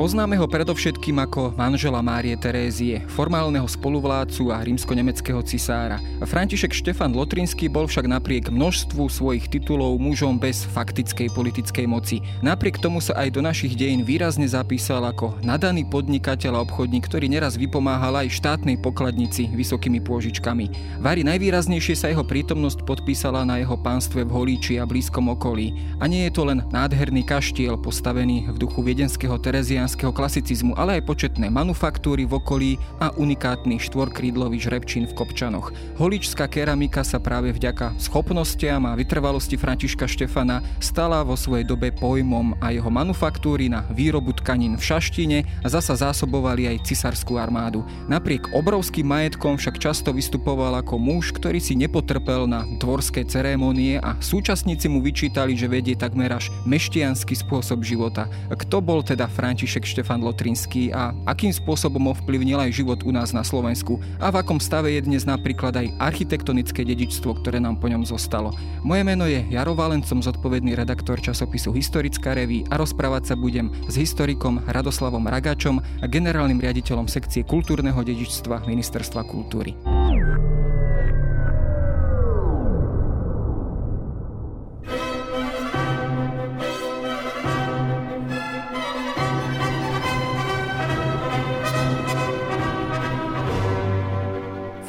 Poznáme 0.00 0.40
ho 0.40 0.48
predovšetkým 0.48 1.20
ako 1.28 1.52
manžela 1.60 2.00
Márie 2.00 2.32
Terézie, 2.32 3.04
formálneho 3.04 3.68
spoluvládcu 3.68 4.48
a 4.48 4.64
rímsko-nemeckého 4.64 5.44
cisára. 5.44 6.00
František 6.24 6.72
Štefan 6.72 7.12
Lotrinský 7.12 7.68
bol 7.68 7.84
však 7.84 8.08
napriek 8.08 8.48
množstvu 8.48 8.96
svojich 8.96 9.52
titulov 9.52 10.00
mužom 10.00 10.40
bez 10.40 10.64
faktickej 10.64 11.28
politickej 11.36 11.84
moci. 11.84 12.24
Napriek 12.40 12.80
tomu 12.80 13.04
sa 13.04 13.12
aj 13.20 13.28
do 13.28 13.44
našich 13.44 13.76
dejín 13.76 14.00
výrazne 14.00 14.48
zapísal 14.48 15.04
ako 15.04 15.36
nadaný 15.44 15.84
podnikateľ 15.84 16.56
a 16.56 16.62
obchodník, 16.64 17.04
ktorý 17.04 17.28
neraz 17.28 17.60
vypomáhal 17.60 18.24
aj 18.24 18.32
štátnej 18.40 18.80
pokladnici 18.80 19.52
vysokými 19.52 20.00
pôžičkami. 20.00 20.96
Vary 21.04 21.28
najvýraznejšie 21.28 21.92
sa 21.92 22.08
jeho 22.08 22.24
prítomnosť 22.24 22.88
podpísala 22.88 23.44
na 23.44 23.60
jeho 23.60 23.76
pánstve 23.76 24.24
v 24.24 24.32
Holíči 24.32 24.80
a 24.80 24.88
blízkom 24.88 25.28
okolí. 25.28 25.76
A 26.00 26.08
nie 26.08 26.24
je 26.24 26.32
to 26.32 26.48
len 26.48 26.64
nádherný 26.72 27.20
kaštiel 27.28 27.76
postavený 27.76 28.48
v 28.48 28.56
duchu 28.56 28.80
viedenského 28.80 29.36
Terezian 29.36 29.89
talianského 29.90 30.14
klasicizmu, 30.14 30.78
ale 30.78 31.02
aj 31.02 31.10
početné 31.10 31.50
manufaktúry 31.50 32.22
v 32.22 32.38
okolí 32.38 32.70
a 33.02 33.10
unikátny 33.10 33.82
štvorkrídlový 33.82 34.62
žrebčín 34.62 35.10
v 35.10 35.18
Kopčanoch. 35.18 35.74
Holičská 35.98 36.46
keramika 36.46 37.02
sa 37.02 37.18
práve 37.18 37.50
vďaka 37.50 37.98
schopnostiam 37.98 38.86
a 38.86 38.94
vytrvalosti 38.94 39.58
Františka 39.58 40.06
Štefana 40.06 40.62
stala 40.78 41.26
vo 41.26 41.34
svojej 41.34 41.66
dobe 41.66 41.90
pojmom 41.90 42.54
a 42.62 42.70
jeho 42.70 42.86
manufaktúry 42.86 43.66
na 43.66 43.82
výrobu 43.90 44.30
tkanín 44.38 44.78
v 44.78 44.86
Šaštine 44.94 45.38
zasa 45.66 45.98
zásobovali 45.98 46.70
aj 46.70 46.86
cisárskú 46.86 47.34
armádu. 47.42 47.82
Napriek 48.06 48.54
obrovským 48.54 49.10
majetkom 49.10 49.58
však 49.58 49.82
často 49.82 50.14
vystupoval 50.14 50.78
ako 50.78 51.02
muž, 51.02 51.34
ktorý 51.34 51.58
si 51.58 51.74
nepotrpel 51.74 52.46
na 52.46 52.62
dvorské 52.78 53.26
ceremonie 53.26 53.98
a 53.98 54.14
súčasníci 54.22 54.86
mu 54.86 55.02
vyčítali, 55.02 55.58
že 55.58 55.66
vedie 55.66 55.98
takmer 55.98 56.30
až 56.30 56.54
meštianský 56.62 57.34
spôsob 57.34 57.82
života. 57.82 58.30
Kto 58.54 58.78
bol 58.78 59.02
teda 59.02 59.26
František 59.26 59.79
František 59.80 60.04
Štefan 60.04 60.20
Lotrinský 60.20 60.92
a 60.92 61.16
akým 61.24 61.48
spôsobom 61.56 62.12
ovplyvnil 62.12 62.60
aj 62.60 62.76
život 62.76 63.00
u 63.00 63.16
nás 63.16 63.32
na 63.32 63.40
Slovensku 63.40 63.96
a 64.20 64.28
v 64.28 64.44
akom 64.44 64.60
stave 64.60 64.92
je 64.92 65.00
dnes 65.00 65.24
napríklad 65.24 65.72
aj 65.72 65.96
architektonické 65.96 66.84
dedičstvo, 66.84 67.40
ktoré 67.40 67.64
nám 67.64 67.80
po 67.80 67.88
ňom 67.88 68.04
zostalo. 68.04 68.52
Moje 68.84 69.08
meno 69.08 69.24
je 69.24 69.40
Jaro 69.48 69.72
Valencom, 69.72 70.20
zodpovedný 70.20 70.76
redaktor 70.76 71.16
časopisu 71.16 71.72
Historická 71.72 72.36
reví 72.36 72.68
a 72.68 72.76
rozprávať 72.76 73.32
sa 73.32 73.34
budem 73.40 73.72
s 73.88 73.96
historikom 73.96 74.60
Radoslavom 74.68 75.24
Ragačom 75.24 75.80
a 75.80 76.04
generálnym 76.04 76.60
riaditeľom 76.60 77.08
sekcie 77.08 77.40
kultúrneho 77.40 78.04
dedičstva 78.04 78.68
Ministerstva 78.68 79.24
kultúry. 79.24 79.72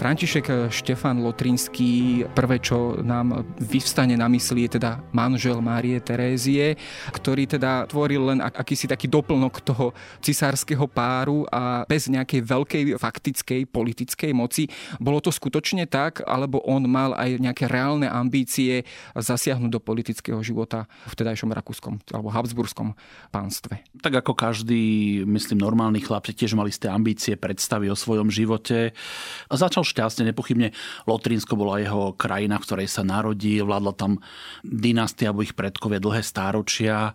František 0.01 0.73
Štefan 0.73 1.21
Lotrinský, 1.21 2.25
prvé, 2.33 2.57
čo 2.57 2.97
nám 3.05 3.45
vyvstane 3.61 4.17
na 4.17 4.25
mysli, 4.33 4.65
je 4.65 4.81
teda 4.81 4.97
manžel 5.13 5.61
Márie 5.61 6.01
Terézie, 6.01 6.73
ktorý 7.13 7.45
teda 7.45 7.85
tvoril 7.85 8.33
len 8.33 8.41
akýsi 8.41 8.89
taký 8.89 9.05
doplnok 9.05 9.61
toho 9.61 9.93
cisárskeho 10.25 10.89
páru 10.89 11.45
a 11.53 11.85
bez 11.85 12.09
nejakej 12.09 12.41
veľkej 12.41 12.83
faktickej 12.97 13.69
politickej 13.69 14.33
moci. 14.33 14.65
Bolo 14.97 15.21
to 15.21 15.29
skutočne 15.29 15.85
tak, 15.85 16.25
alebo 16.25 16.65
on 16.65 16.81
mal 16.89 17.13
aj 17.13 17.37
nejaké 17.37 17.69
reálne 17.69 18.09
ambície 18.09 18.81
zasiahnuť 19.13 19.69
do 19.69 19.77
politického 19.77 20.41
života 20.41 20.89
v 21.05 21.13
tedajšom 21.13 21.53
rakúskom 21.53 22.01
alebo 22.09 22.33
habsburskom 22.33 22.97
pánstve? 23.29 23.85
Tak 24.01 24.25
ako 24.25 24.33
každý, 24.33 25.21
myslím, 25.29 25.61
normálny 25.61 26.01
chlap, 26.01 26.25
tiež 26.25 26.57
mali 26.57 26.73
ste 26.73 26.89
ambície, 26.89 27.37
predstavy 27.37 27.85
o 27.85 27.93
svojom 27.93 28.33
živote. 28.33 28.97
Začal 29.45 29.90
šťastne. 29.91 30.31
Nepochybne 30.31 30.71
Lotrínsko 31.03 31.59
bola 31.59 31.83
jeho 31.83 32.15
krajina, 32.15 32.55
v 32.57 32.65
ktorej 32.65 32.87
sa 32.87 33.03
narodí, 33.03 33.59
vládla 33.59 33.93
tam 33.93 34.23
dynastia 34.63 35.29
alebo 35.29 35.43
ich 35.43 35.53
predkovia 35.53 35.99
dlhé 35.99 36.23
stáročia 36.23 37.11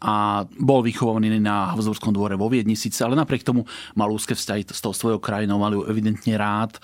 a 0.00 0.44
bol 0.60 0.84
vychovaný 0.84 1.40
na 1.40 1.72
Habsburskom 1.72 2.12
dvore 2.12 2.36
vo 2.36 2.52
Viedni 2.52 2.76
síce, 2.76 3.04
ale 3.04 3.16
napriek 3.16 3.44
tomu 3.44 3.64
mal 3.96 4.12
úzke 4.12 4.36
vzťahy 4.36 4.64
s 4.68 4.80
tou 4.80 4.92
svojou 4.92 5.20
krajinou, 5.20 5.60
mal 5.60 5.72
ju 5.72 5.84
evidentne 5.88 6.36
rád 6.36 6.76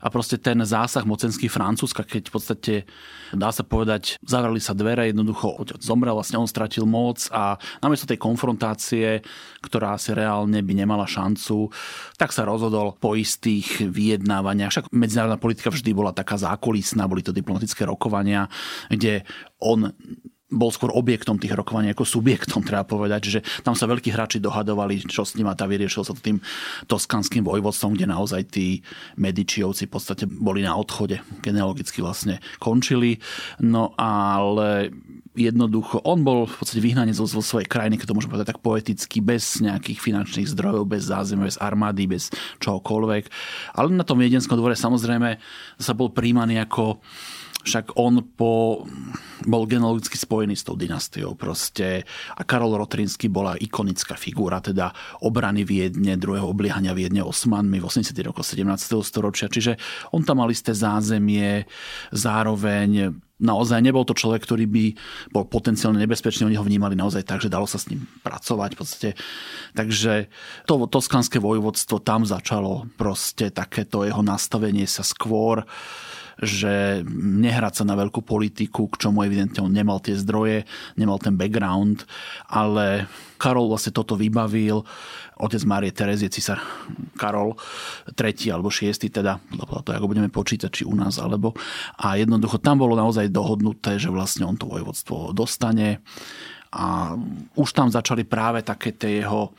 a 0.00 0.06
proste 0.12 0.36
ten 0.36 0.58
zásah 0.62 1.04
mocenský 1.08 1.48
Francúzska, 1.48 2.04
keď 2.04 2.28
v 2.28 2.32
podstate, 2.32 2.74
dá 3.32 3.50
sa 3.50 3.64
povedať, 3.64 4.20
zavreli 4.22 4.60
sa 4.60 4.76
dvere, 4.76 5.10
jednoducho 5.10 5.66
zomrel, 5.80 6.16
vlastne 6.16 6.40
on 6.40 6.48
stratil 6.48 6.84
moc 6.84 7.26
a 7.32 7.56
namiesto 7.80 8.08
tej 8.08 8.20
konfrontácie, 8.20 9.24
ktorá 9.64 9.96
asi 9.96 10.12
reálne 10.12 10.60
by 10.62 10.72
nemala 10.76 11.08
šancu, 11.08 11.72
tak 12.20 12.30
sa 12.30 12.46
rozhodol 12.46 12.94
po 12.96 13.16
istých 13.16 13.86
vyjednávaniach. 13.88 14.72
Však 14.72 14.86
medzinárodná 14.92 15.40
politika 15.40 15.72
vždy 15.72 15.90
bola 15.96 16.12
taká 16.14 16.36
zákulisná, 16.38 17.08
boli 17.08 17.24
to 17.24 17.34
diplomatické 17.34 17.88
rokovania, 17.88 18.46
kde 18.92 19.24
on 19.60 19.90
bol 20.46 20.70
skôr 20.70 20.94
objektom 20.94 21.42
tých 21.42 21.58
rokovaní 21.58 21.90
ako 21.90 22.06
subjektom, 22.06 22.62
treba 22.62 22.86
povedať, 22.86 23.22
že 23.26 23.38
tam 23.66 23.74
sa 23.74 23.90
veľkí 23.90 24.14
hráči 24.14 24.38
dohadovali, 24.38 25.02
čo 25.02 25.26
s 25.26 25.34
ním 25.34 25.50
a 25.50 25.58
tá 25.58 25.66
vyriešil 25.66 26.06
sa 26.06 26.14
to 26.14 26.22
tým 26.22 26.38
toskanským 26.86 27.42
vojvodstvom, 27.42 27.98
kde 27.98 28.06
naozaj 28.06 28.54
tí 28.54 28.86
Medičiovci 29.18 29.90
v 29.90 29.92
podstate 29.98 30.24
boli 30.30 30.62
na 30.62 30.78
odchode, 30.78 31.18
genealogicky 31.42 31.98
vlastne 31.98 32.38
končili. 32.62 33.18
No 33.58 33.90
ale 33.98 34.94
jednoducho, 35.34 36.00
on 36.06 36.22
bol 36.22 36.46
v 36.46 36.56
podstate 36.62 36.78
vyhnanec 36.78 37.18
zo, 37.18 37.26
svojej 37.26 37.66
krajiny, 37.66 37.98
keď 37.98 38.06
to 38.08 38.16
môžem 38.16 38.32
povedať 38.32 38.54
tak 38.54 38.62
poeticky, 38.62 39.18
bez 39.18 39.58
nejakých 39.58 39.98
finančných 39.98 40.48
zdrojov, 40.48 40.88
bez 40.88 41.10
zázemia, 41.10 41.50
bez 41.50 41.58
armády, 41.58 42.06
bez 42.06 42.30
čohokoľvek. 42.62 43.24
Ale 43.76 43.92
na 43.92 44.06
tom 44.06 44.22
viedenskom 44.22 44.56
dvore 44.56 44.78
samozrejme 44.78 45.42
sa 45.76 45.92
bol 45.92 46.14
príjmaný 46.14 46.62
ako 46.64 47.02
však 47.66 47.98
on 47.98 48.22
po, 48.38 48.86
bol 49.42 49.62
genealogicky 49.66 50.14
spojený 50.14 50.54
s 50.54 50.62
tou 50.62 50.78
dynastiou 50.78 51.34
proste 51.34 52.06
a 52.38 52.42
Karol 52.46 52.78
Rotrinsky 52.78 53.26
bola 53.26 53.58
ikonická 53.58 54.14
figúra, 54.14 54.62
teda 54.62 54.94
obrany 55.26 55.66
Viedne, 55.66 56.14
druhého 56.14 56.46
obliehania 56.46 56.94
Viedne 56.94 57.26
Osmanmi 57.26 57.82
v 57.82 57.88
80. 57.90 58.14
rokoch 58.22 58.46
17. 58.46 59.02
storočia, 59.02 59.50
čiže 59.50 59.74
on 60.14 60.22
tam 60.22 60.38
mal 60.40 60.48
isté 60.54 60.70
zázemie, 60.70 61.66
zároveň 62.14 63.18
naozaj 63.36 63.84
nebol 63.84 64.06
to 64.08 64.16
človek, 64.16 64.48
ktorý 64.48 64.64
by 64.64 64.84
bol 65.34 65.44
potenciálne 65.44 66.00
nebezpečný, 66.00 66.48
oni 66.48 66.56
ho 66.56 66.64
vnímali 66.64 66.96
naozaj 66.96 67.26
tak, 67.26 67.44
že 67.44 67.52
dalo 67.52 67.68
sa 67.68 67.76
s 67.76 67.92
ním 67.92 68.08
pracovať 68.24 68.70
v 68.72 68.78
podstate. 68.78 69.10
Takže 69.76 70.32
to 70.64 70.88
toskanské 70.88 71.36
vojvodstvo 71.36 72.00
tam 72.00 72.24
začalo 72.24 72.88
proste 72.96 73.52
takéto 73.52 74.08
jeho 74.08 74.24
nastavenie 74.24 74.88
sa 74.88 75.04
skôr 75.04 75.68
že 76.36 77.00
nehrať 77.16 77.80
sa 77.80 77.84
na 77.88 77.96
veľkú 77.96 78.20
politiku, 78.20 78.92
k 78.92 79.08
čomu 79.08 79.24
evidentne 79.24 79.64
on 79.64 79.72
nemal 79.72 80.04
tie 80.04 80.12
zdroje, 80.12 80.68
nemal 81.00 81.16
ten 81.16 81.32
background, 81.32 82.04
ale 82.52 83.08
Karol 83.40 83.72
vlastne 83.72 83.96
toto 83.96 84.20
vybavil, 84.20 84.84
otec 85.40 85.62
Márie 85.64 85.92
Terezie, 85.92 86.28
cisár 86.28 86.60
Karol, 87.16 87.56
tretí 88.12 88.52
alebo 88.52 88.68
šiestý, 88.68 89.08
teda 89.08 89.40
podľa 89.48 89.80
toho, 89.84 89.96
ako 89.96 90.10
budeme 90.12 90.28
počítať, 90.32 90.68
či 90.68 90.82
u 90.84 90.92
nás, 90.92 91.16
alebo. 91.16 91.56
A 92.00 92.20
jednoducho 92.20 92.60
tam 92.60 92.80
bolo 92.80 92.96
naozaj 92.96 93.32
dohodnuté, 93.32 93.96
že 93.96 94.12
vlastne 94.12 94.44
on 94.44 94.56
to 94.60 94.68
vojvodstvo 94.68 95.32
dostane. 95.32 96.04
A 96.76 97.16
už 97.56 97.68
tam 97.72 97.88
začali 97.88 98.28
práve 98.28 98.60
také 98.60 98.92
tie 98.92 99.24
jeho 99.24 99.56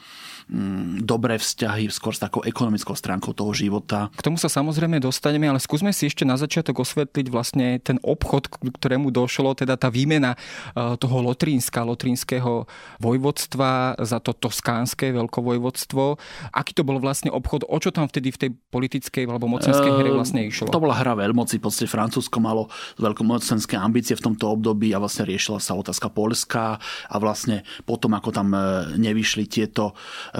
Mm, 0.47 1.03
dobré 1.03 1.35
vzťahy 1.35 1.91
skôr 1.91 2.15
s 2.15 2.23
takou 2.23 2.39
ekonomickou 2.39 2.95
stránkou 2.95 3.35
toho 3.35 3.51
života. 3.51 4.07
K 4.15 4.23
tomu 4.23 4.39
sa 4.39 4.47
samozrejme 4.47 5.03
dostaneme, 5.03 5.43
ale 5.43 5.59
skúsme 5.59 5.91
si 5.91 6.07
ešte 6.07 6.23
na 6.23 6.39
začiatok 6.39 6.87
osvetliť 6.87 7.27
vlastne 7.27 7.83
ten 7.83 7.99
obchod, 7.99 8.47
k 8.47 8.71
ktorému 8.71 9.11
došlo, 9.11 9.51
teda 9.59 9.75
tá 9.75 9.91
výmena 9.91 10.39
e, 10.71 10.95
toho 10.95 11.19
Lotrínska, 11.19 11.83
Lotrínskeho 11.83 12.63
vojvodstva 13.03 13.99
za 13.99 14.23
to 14.23 14.31
toskánske 14.31 15.11
veľkovojvodstvo. 15.11 16.15
Aký 16.55 16.71
to 16.71 16.87
bol 16.87 16.95
vlastne 17.03 17.27
obchod? 17.27 17.67
O 17.67 17.75
čo 17.83 17.91
tam 17.91 18.07
vtedy 18.07 18.31
v 18.31 18.47
tej 18.47 18.49
politickej 18.71 19.27
alebo 19.27 19.51
mocenskej 19.51 19.99
hre 19.99 20.15
vlastne 20.15 20.47
išlo? 20.47 20.71
To 20.71 20.79
bola 20.79 20.95
hra 20.95 21.19
veľmoci. 21.19 21.59
V 21.59 21.67
podstate 21.67 21.91
Francúzsko 21.91 22.39
malo 22.39 22.71
veľkomocenské 23.03 23.75
ambície 23.75 24.15
v 24.15 24.31
tomto 24.31 24.47
období 24.47 24.95
a 24.95 25.03
vlastne 25.03 25.27
riešila 25.27 25.59
sa 25.59 25.75
otázka 25.75 26.07
Polska 26.07 26.79
a 27.11 27.15
vlastne 27.19 27.67
potom, 27.83 28.15
ako 28.15 28.31
tam 28.31 28.55
e, 28.55 28.95
nevyšli 28.95 29.43
tieto 29.51 29.91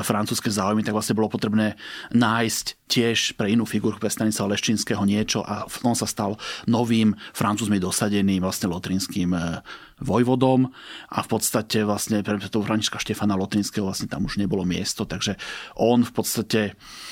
francúzske 0.04 0.50
záujmy, 0.52 0.86
tak 0.86 0.94
vlastne 0.94 1.18
bolo 1.18 1.32
potrebné 1.32 1.78
nájsť 2.14 2.78
tiež 2.88 3.36
pre 3.36 3.52
inú 3.52 3.68
figurku, 3.68 4.00
pre 4.00 4.08
Stanislava 4.08 4.56
Leščinského 4.56 5.04
niečo 5.04 5.44
a 5.44 5.68
on 5.84 5.94
sa 5.94 6.08
stal 6.08 6.40
novým 6.66 7.14
francúzmi 7.36 7.84
dosadeným 7.84 8.40
vlastne 8.40 8.72
lotrinským 8.72 9.36
e, 9.36 9.60
vojvodom. 10.00 10.72
A 11.12 11.20
v 11.20 11.28
podstate 11.28 11.84
vlastne 11.84 12.24
pre 12.24 12.40
toho 12.40 12.64
Františka 12.64 13.04
Štefana 13.04 13.36
Lotrinského 13.36 13.84
vlastne 13.84 14.08
tam 14.08 14.24
už 14.24 14.40
nebolo 14.40 14.64
miesto, 14.64 15.04
takže 15.04 15.36
on 15.76 16.08
v 16.08 16.14
podstate 16.16 16.62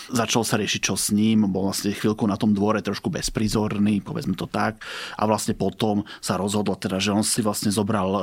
začal 0.07 0.47
sa 0.47 0.55
riešiť, 0.55 0.81
čo 0.81 0.95
s 0.95 1.11
ním, 1.11 1.43
bol 1.51 1.67
vlastne 1.67 1.91
chvíľku 1.91 2.23
na 2.23 2.39
tom 2.39 2.55
dvore 2.55 2.79
trošku 2.79 3.11
bezprizorný, 3.11 3.99
povedzme 3.99 4.39
to 4.39 4.47
tak. 4.47 4.79
A 5.19 5.27
vlastne 5.27 5.59
potom 5.59 6.07
sa 6.23 6.39
rozhodol 6.39 6.79
teda, 6.79 7.03
že 7.03 7.11
on 7.11 7.25
si 7.25 7.43
vlastne 7.43 7.69
zobral 7.69 8.09
e, 8.15 8.21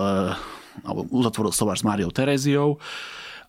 alebo 0.88 1.05
uzatvoril 1.12 1.53
sobač 1.53 1.85
s 1.85 1.87
Máriou 1.87 2.08
Tereziou 2.08 2.81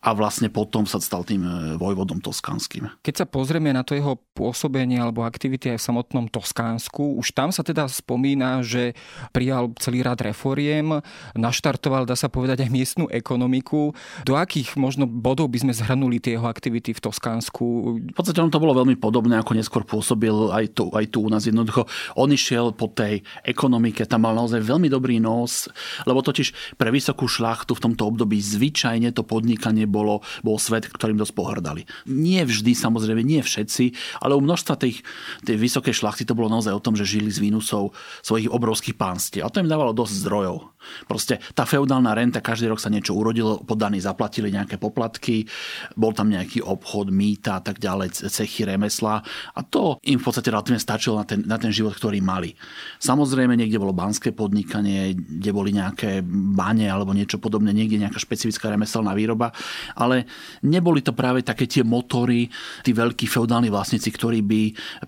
a 0.03 0.11
vlastne 0.11 0.51
potom 0.51 0.83
sa 0.83 0.99
stal 0.99 1.23
tým 1.23 1.47
e, 1.47 1.79
vojvodom 1.79 2.19
toskanským. 2.19 2.91
Keď 2.99 3.23
sa 3.23 3.25
pozrieme 3.25 3.71
na 3.71 3.87
to 3.87 3.95
jeho 3.95 4.19
pôsobenie 4.35 4.99
alebo 4.99 5.23
aktivity 5.23 5.71
aj 5.71 5.79
v 5.79 5.87
samotnom 5.87 6.25
Toskánsku, 6.27 7.15
už 7.15 7.31
tam 7.31 7.55
sa 7.55 7.63
teda 7.63 7.87
spomína, 7.87 8.59
že 8.67 8.91
prijal 9.31 9.71
celý 9.79 10.03
rad 10.03 10.19
reforiem, 10.19 10.99
naštartoval, 11.39 12.03
dá 12.03 12.19
sa 12.19 12.27
povedať, 12.27 12.67
aj 12.67 12.73
miestnu 12.73 13.05
ekonomiku. 13.07 13.95
Do 14.27 14.35
akých 14.35 14.75
možno 14.75 15.07
bodov 15.07 15.47
by 15.47 15.63
sme 15.63 15.73
zhrnuli 15.73 16.19
tie 16.19 16.35
jeho 16.35 16.51
aktivity 16.51 16.91
v 16.91 16.99
Toskánsku? 16.99 17.63
V 18.11 18.15
podstate 18.17 18.43
on 18.43 18.51
to 18.51 18.59
bolo 18.59 18.75
veľmi 18.75 18.99
podobné, 18.99 19.39
ako 19.39 19.55
neskôr 19.55 19.87
pôsobil 19.87 20.33
aj 20.51 20.75
tu, 20.75 20.91
aj 20.91 21.05
tu 21.13 21.23
u 21.23 21.29
nás 21.31 21.47
jednoducho. 21.47 21.87
On 22.19 22.27
išiel 22.27 22.75
po 22.75 22.91
tej 22.91 23.23
ekonomike, 23.47 24.03
tam 24.03 24.27
mal 24.27 24.35
naozaj 24.35 24.59
veľmi 24.59 24.91
dobrý 24.91 25.23
nos, 25.23 25.71
lebo 26.03 26.19
totiž 26.19 26.75
pre 26.75 26.91
vysokú 26.91 27.29
šlachtu 27.29 27.77
v 27.77 27.83
tomto 27.87 28.03
období 28.09 28.41
zvyčajne 28.41 29.15
to 29.15 29.23
podnikanie 29.23 29.85
bolo, 29.93 30.25
bol 30.41 30.57
svet, 30.57 30.89
ktorým 30.89 31.21
dosť 31.21 31.37
pohrdali. 31.37 31.85
Nie 32.09 32.49
vždy, 32.49 32.73
samozrejme, 32.73 33.21
nie 33.21 33.45
všetci, 33.45 34.17
ale 34.25 34.33
u 34.33 34.41
množstva 34.41 34.73
tých, 34.81 35.05
tej 35.45 35.61
vysokej 35.61 35.93
šlachty 35.93 36.25
to 36.25 36.33
bolo 36.33 36.49
naozaj 36.49 36.73
o 36.73 36.81
tom, 36.81 36.97
že 36.97 37.05
žili 37.05 37.29
z 37.29 37.37
výnusov 37.37 37.93
svojich 38.25 38.49
obrovských 38.49 38.97
pánstiev. 38.97 39.45
A 39.45 39.53
to 39.53 39.61
im 39.61 39.69
dávalo 39.69 39.93
dosť 39.93 40.25
zdrojov. 40.25 40.73
Proste 41.07 41.39
tá 41.55 41.63
feudálna 41.63 42.11
renta, 42.11 42.43
každý 42.43 42.67
rok 42.67 42.81
sa 42.81 42.91
niečo 42.91 43.15
urodilo, 43.15 43.63
poddaní 43.63 44.03
zaplatili 44.03 44.51
nejaké 44.51 44.75
poplatky, 44.75 45.47
bol 45.95 46.11
tam 46.11 46.27
nejaký 46.27 46.59
obchod, 46.59 47.13
mýta 47.13 47.59
a 47.59 47.61
tak 47.63 47.79
ďalej, 47.79 48.27
cechy, 48.27 48.67
remesla 48.67 49.23
a 49.55 49.59
to 49.63 49.99
im 50.07 50.19
v 50.19 50.25
podstate 50.25 50.51
relatívne 50.51 50.81
stačilo 50.81 51.19
na 51.19 51.25
ten, 51.27 51.43
na 51.47 51.55
ten 51.55 51.71
život, 51.71 51.95
ktorý 51.95 52.19
mali. 52.19 52.55
Samozrejme, 52.99 53.55
niekde 53.55 53.79
bolo 53.79 53.95
banské 53.95 54.35
podnikanie, 54.35 55.15
kde 55.15 55.51
boli 55.55 55.71
nejaké 55.75 56.23
bane 56.27 56.87
alebo 56.87 57.15
niečo 57.15 57.39
podobné, 57.39 57.71
niekde 57.71 58.03
nejaká 58.03 58.19
špecifická 58.19 58.67
remeselná 58.71 59.15
výroba, 59.15 59.55
ale 59.95 60.25
neboli 60.63 61.03
to 61.03 61.11
práve 61.11 61.43
také 61.43 61.67
tie 61.67 61.83
motory, 61.83 62.47
tí 62.81 62.91
veľkí 62.91 63.27
feudálni 63.27 63.67
vlastníci, 63.67 64.09
ktorí 64.11 64.39
by 64.43 64.61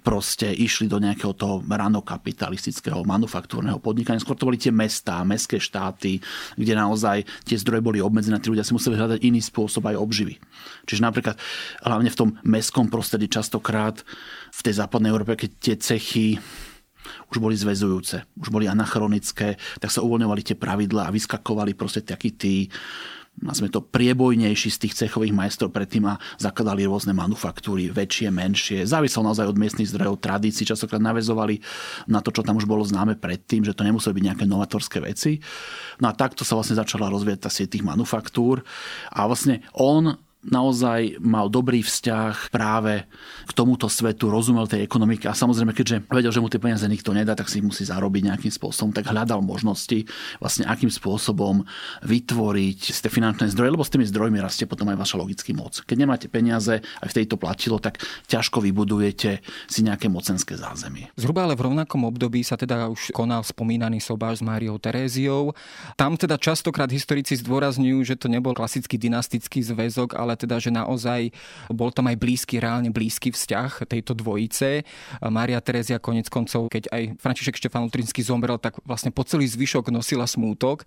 proste 0.04 0.52
išli 0.52 0.92
do 0.92 1.00
nejakého 1.00 1.34
toho 1.36 1.62
ranokapitalistického 1.66 3.04
manufaktúrneho 3.08 3.80
podnikania. 3.80 4.22
Skôr 4.22 4.38
to 4.38 4.48
boli 4.48 4.60
tie 4.60 4.74
mestá, 4.74 5.24
mestské 5.24 5.60
štáty, 5.62 6.20
kde 6.56 6.74
naozaj 6.76 7.24
tie 7.48 7.58
zdroje 7.60 7.82
boli 7.84 8.00
obmedzené, 8.00 8.40
tí 8.40 8.52
ľudia 8.52 8.66
si 8.66 8.76
museli 8.76 9.00
hľadať 9.00 9.20
iný 9.24 9.42
spôsob 9.42 9.88
aj 9.88 10.00
obživy. 10.00 10.36
Čiže 10.86 11.02
napríklad 11.06 11.36
hlavne 11.84 12.10
v 12.12 12.20
tom 12.20 12.30
mestskom 12.44 12.88
prostredí 12.90 13.28
častokrát 13.32 14.02
v 14.52 14.62
tej 14.62 14.74
západnej 14.80 15.12
Európe, 15.12 15.36
keď 15.36 15.52
tie 15.60 15.76
cechy 15.76 16.40
už 17.30 17.38
boli 17.38 17.54
zväzujúce, 17.54 18.26
už 18.42 18.50
boli 18.50 18.66
anachronické, 18.66 19.58
tak 19.78 19.94
sa 19.94 20.02
uvoľňovali 20.02 20.42
tie 20.42 20.58
pravidla 20.58 21.06
a 21.06 21.14
vyskakovali 21.14 21.78
proste 21.78 22.02
takí 22.02 22.34
tí 22.34 22.66
nazme 23.42 23.68
to, 23.68 23.84
priebojnejší 23.84 24.70
z 24.72 24.82
tých 24.88 24.94
cechových 25.06 25.36
majstrov 25.36 25.72
predtým 25.76 26.08
a 26.08 26.20
zakladali 26.40 26.88
rôzne 26.88 27.12
manufaktúry, 27.12 27.92
väčšie, 27.92 28.32
menšie. 28.32 28.80
Závisel 28.88 29.28
naozaj 29.28 29.52
od 29.52 29.60
miestnych 29.60 29.92
zdrojov, 29.92 30.24
tradícií, 30.24 30.64
častokrát 30.64 31.04
navezovali 31.04 31.60
na 32.08 32.24
to, 32.24 32.32
čo 32.32 32.46
tam 32.48 32.56
už 32.56 32.68
bolo 32.68 32.88
známe 32.88 33.20
predtým, 33.20 33.68
že 33.68 33.76
to 33.76 33.84
nemuseli 33.84 34.16
byť 34.16 34.26
nejaké 34.32 34.46
novatorské 34.48 35.04
veci. 35.04 35.44
No 36.00 36.08
a 36.08 36.16
takto 36.16 36.48
sa 36.48 36.56
vlastne 36.56 36.80
začala 36.80 37.12
rozvieť 37.12 37.48
tá 37.48 37.50
sieť 37.52 37.76
tých 37.76 37.88
manufaktúr 37.88 38.64
a 39.12 39.28
vlastne 39.28 39.64
on 39.76 40.16
naozaj 40.46 41.18
mal 41.22 41.50
dobrý 41.50 41.82
vzťah 41.82 42.54
práve 42.54 43.06
k 43.46 43.52
tomuto 43.54 43.90
svetu, 43.90 44.30
rozumel 44.30 44.70
tej 44.70 44.86
ekonomike 44.86 45.26
a 45.26 45.34
samozrejme, 45.34 45.74
keďže 45.74 46.06
vedel, 46.10 46.32
že 46.34 46.42
mu 46.42 46.50
tie 46.50 46.62
peniaze 46.62 46.86
nikto 46.86 47.14
nedá, 47.14 47.34
tak 47.34 47.50
si 47.50 47.60
ich 47.62 47.66
musí 47.66 47.82
zarobiť 47.86 48.30
nejakým 48.30 48.54
spôsobom, 48.54 48.94
tak 48.94 49.10
hľadal 49.10 49.42
možnosti 49.42 50.06
vlastne 50.38 50.70
akým 50.70 50.90
spôsobom 50.94 51.66
vytvoriť 52.06 52.80
tie 53.02 53.10
finančné 53.10 53.50
zdroje, 53.50 53.74
lebo 53.74 53.86
s 53.86 53.94
tými 53.94 54.06
zdrojmi 54.06 54.38
rastie 54.38 54.70
potom 54.70 54.90
aj 54.94 55.02
vaša 55.02 55.16
logický 55.18 55.52
moc. 55.58 55.82
Keď 55.82 55.98
nemáte 55.98 56.28
peniaze, 56.30 56.82
aj 56.82 57.08
v 57.10 57.18
tejto 57.18 57.36
platilo, 57.42 57.82
tak 57.82 58.02
ťažko 58.30 58.62
vybudujete 58.62 59.42
si 59.66 59.80
nejaké 59.82 60.08
mocenské 60.08 60.54
zázemie. 60.58 61.10
Zhruba 61.18 61.50
ale 61.50 61.58
v 61.58 61.72
rovnakom 61.72 62.06
období 62.06 62.46
sa 62.46 62.60
teda 62.60 62.92
už 62.92 63.10
konal 63.16 63.42
spomínaný 63.42 64.04
sobáš 64.04 64.42
s 64.42 64.46
Máriou 64.46 64.78
Teréziou. 64.78 65.58
Tam 65.98 66.20
teda 66.20 66.38
častokrát 66.38 66.92
historici 66.92 67.40
zdôrazňujú, 67.40 68.00
že 68.06 68.16
to 68.20 68.28
nebol 68.30 68.54
klasický 68.54 69.00
dynastický 69.00 69.64
zväzok, 69.64 70.14
ale 70.14 70.35
teda, 70.36 70.60
že 70.60 70.72
naozaj 70.72 71.32
bol 71.72 71.90
tam 71.92 72.12
aj 72.12 72.18
blízky, 72.20 72.60
reálne 72.60 72.92
blízky 72.92 73.32
vzťah 73.32 73.88
tejto 73.88 74.16
dvojice. 74.16 74.84
Mária 75.28 75.60
Terezia 75.60 75.98
konec 75.98 76.28
koncov, 76.30 76.70
keď 76.70 76.92
aj 76.92 77.04
František 77.20 77.58
Štefan 77.60 77.88
Lutrinský 77.88 78.22
zomrel, 78.22 78.60
tak 78.60 78.80
vlastne 78.84 79.10
po 79.10 79.24
celý 79.24 79.48
zvyšok 79.50 79.90
nosila 79.90 80.28
smútok. 80.28 80.84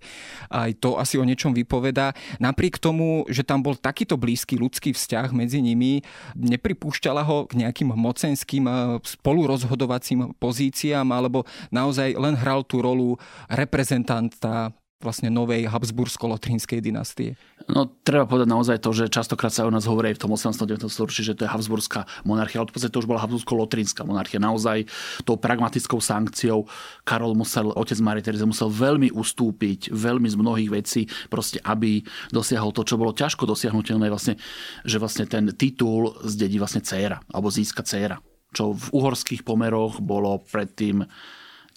Aj 0.49 0.71
to 0.77 0.95
asi 0.95 1.17
o 1.17 1.25
niečom 1.25 1.51
vypoveda. 1.51 2.13
Napriek 2.37 2.77
tomu, 2.77 3.27
že 3.27 3.43
tam 3.43 3.65
bol 3.65 3.75
takýto 3.75 4.15
blízky 4.15 4.55
ľudský 4.55 4.93
vzťah 4.93 5.33
medzi 5.35 5.59
nimi, 5.59 6.01
nepripúšťala 6.37 7.25
ho 7.25 7.49
k 7.49 7.65
nejakým 7.65 7.91
mocenským 7.93 8.65
eh, 8.65 8.75
spolurozhodovacím 9.03 10.37
pozíciám, 10.37 11.07
alebo 11.09 11.43
naozaj 11.73 12.15
len 12.15 12.35
hral 12.37 12.63
tú 12.63 12.81
rolu 12.83 13.17
reprezentanta 13.49 14.71
vlastne 14.99 15.31
novej 15.31 15.71
Habsbursko-Lotrínskej 15.71 16.83
dynastie? 16.83 17.39
No, 17.69 17.85
treba 17.85 18.25
povedať 18.25 18.49
naozaj 18.49 18.77
to, 18.81 18.89
že 18.97 19.13
častokrát 19.13 19.53
sa 19.53 19.61
o 19.61 19.69
nás 19.69 19.85
hovorí 19.85 20.09
v 20.17 20.21
tom 20.21 20.33
18. 20.33 20.57
19. 20.57 20.89
storočí, 20.89 21.21
že 21.21 21.37
to 21.37 21.45
je 21.45 21.53
Habsburská 21.53 22.09
monarchia, 22.25 22.65
ale 22.65 22.69
v 22.69 22.73
podstate 22.73 22.89
to 22.89 23.05
už 23.05 23.09
bola 23.09 23.21
Habsbursko-Lotrínska 23.21 24.01
monarchia. 24.09 24.41
Naozaj 24.41 24.89
tou 25.21 25.37
pragmatickou 25.37 26.01
sankciou 26.01 26.65
Karol 27.05 27.37
musel, 27.37 27.69
otec 27.69 28.01
Marie 28.01 28.25
Tereze 28.25 28.49
musel 28.49 28.73
veľmi 28.73 29.13
ustúpiť, 29.13 29.93
veľmi 29.93 30.25
z 30.25 30.35
mnohých 30.41 30.69
vecí, 30.73 31.05
proste 31.29 31.61
aby 31.61 32.01
dosiahol 32.33 32.73
to, 32.73 32.81
čo 32.81 32.97
bolo 32.97 33.13
ťažko 33.13 33.45
dosiahnutelné, 33.45 34.09
vlastne, 34.09 34.41
že 34.81 34.97
vlastne 34.97 35.29
ten 35.29 35.53
titul 35.53 36.17
zdedí 36.25 36.57
vlastne 36.57 36.81
dcéra, 36.81 37.21
alebo 37.29 37.53
získa 37.53 37.85
dcéra 37.85 38.17
čo 38.49 38.73
v 38.73 38.85
uhorských 38.97 39.45
pomeroch 39.45 40.01
bolo 40.01 40.41
predtým 40.41 41.05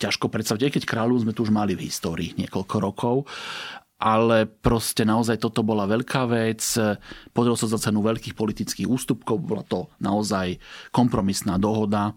ťažko 0.01 0.33
predstaviť, 0.33 0.63
aj 0.67 0.73
keď 0.81 0.85
kráľu 0.89 1.23
sme 1.23 1.37
tu 1.37 1.47
už 1.47 1.53
mali 1.55 1.77
v 1.77 1.87
histórii 1.87 2.35
niekoľko 2.35 2.77
rokov, 2.81 3.17
ale 4.03 4.51
proste 4.51 5.07
naozaj 5.07 5.39
toto 5.39 5.63
bola 5.63 5.87
veľká 5.87 6.27
vec. 6.27 6.59
Podarilo 7.31 7.55
sa 7.55 7.71
za 7.71 7.79
cenu 7.79 8.03
veľkých 8.03 8.35
politických 8.35 8.91
ústupkov, 8.91 9.39
bola 9.39 9.63
to 9.63 9.87
naozaj 10.03 10.59
kompromisná 10.91 11.55
dohoda. 11.63 12.11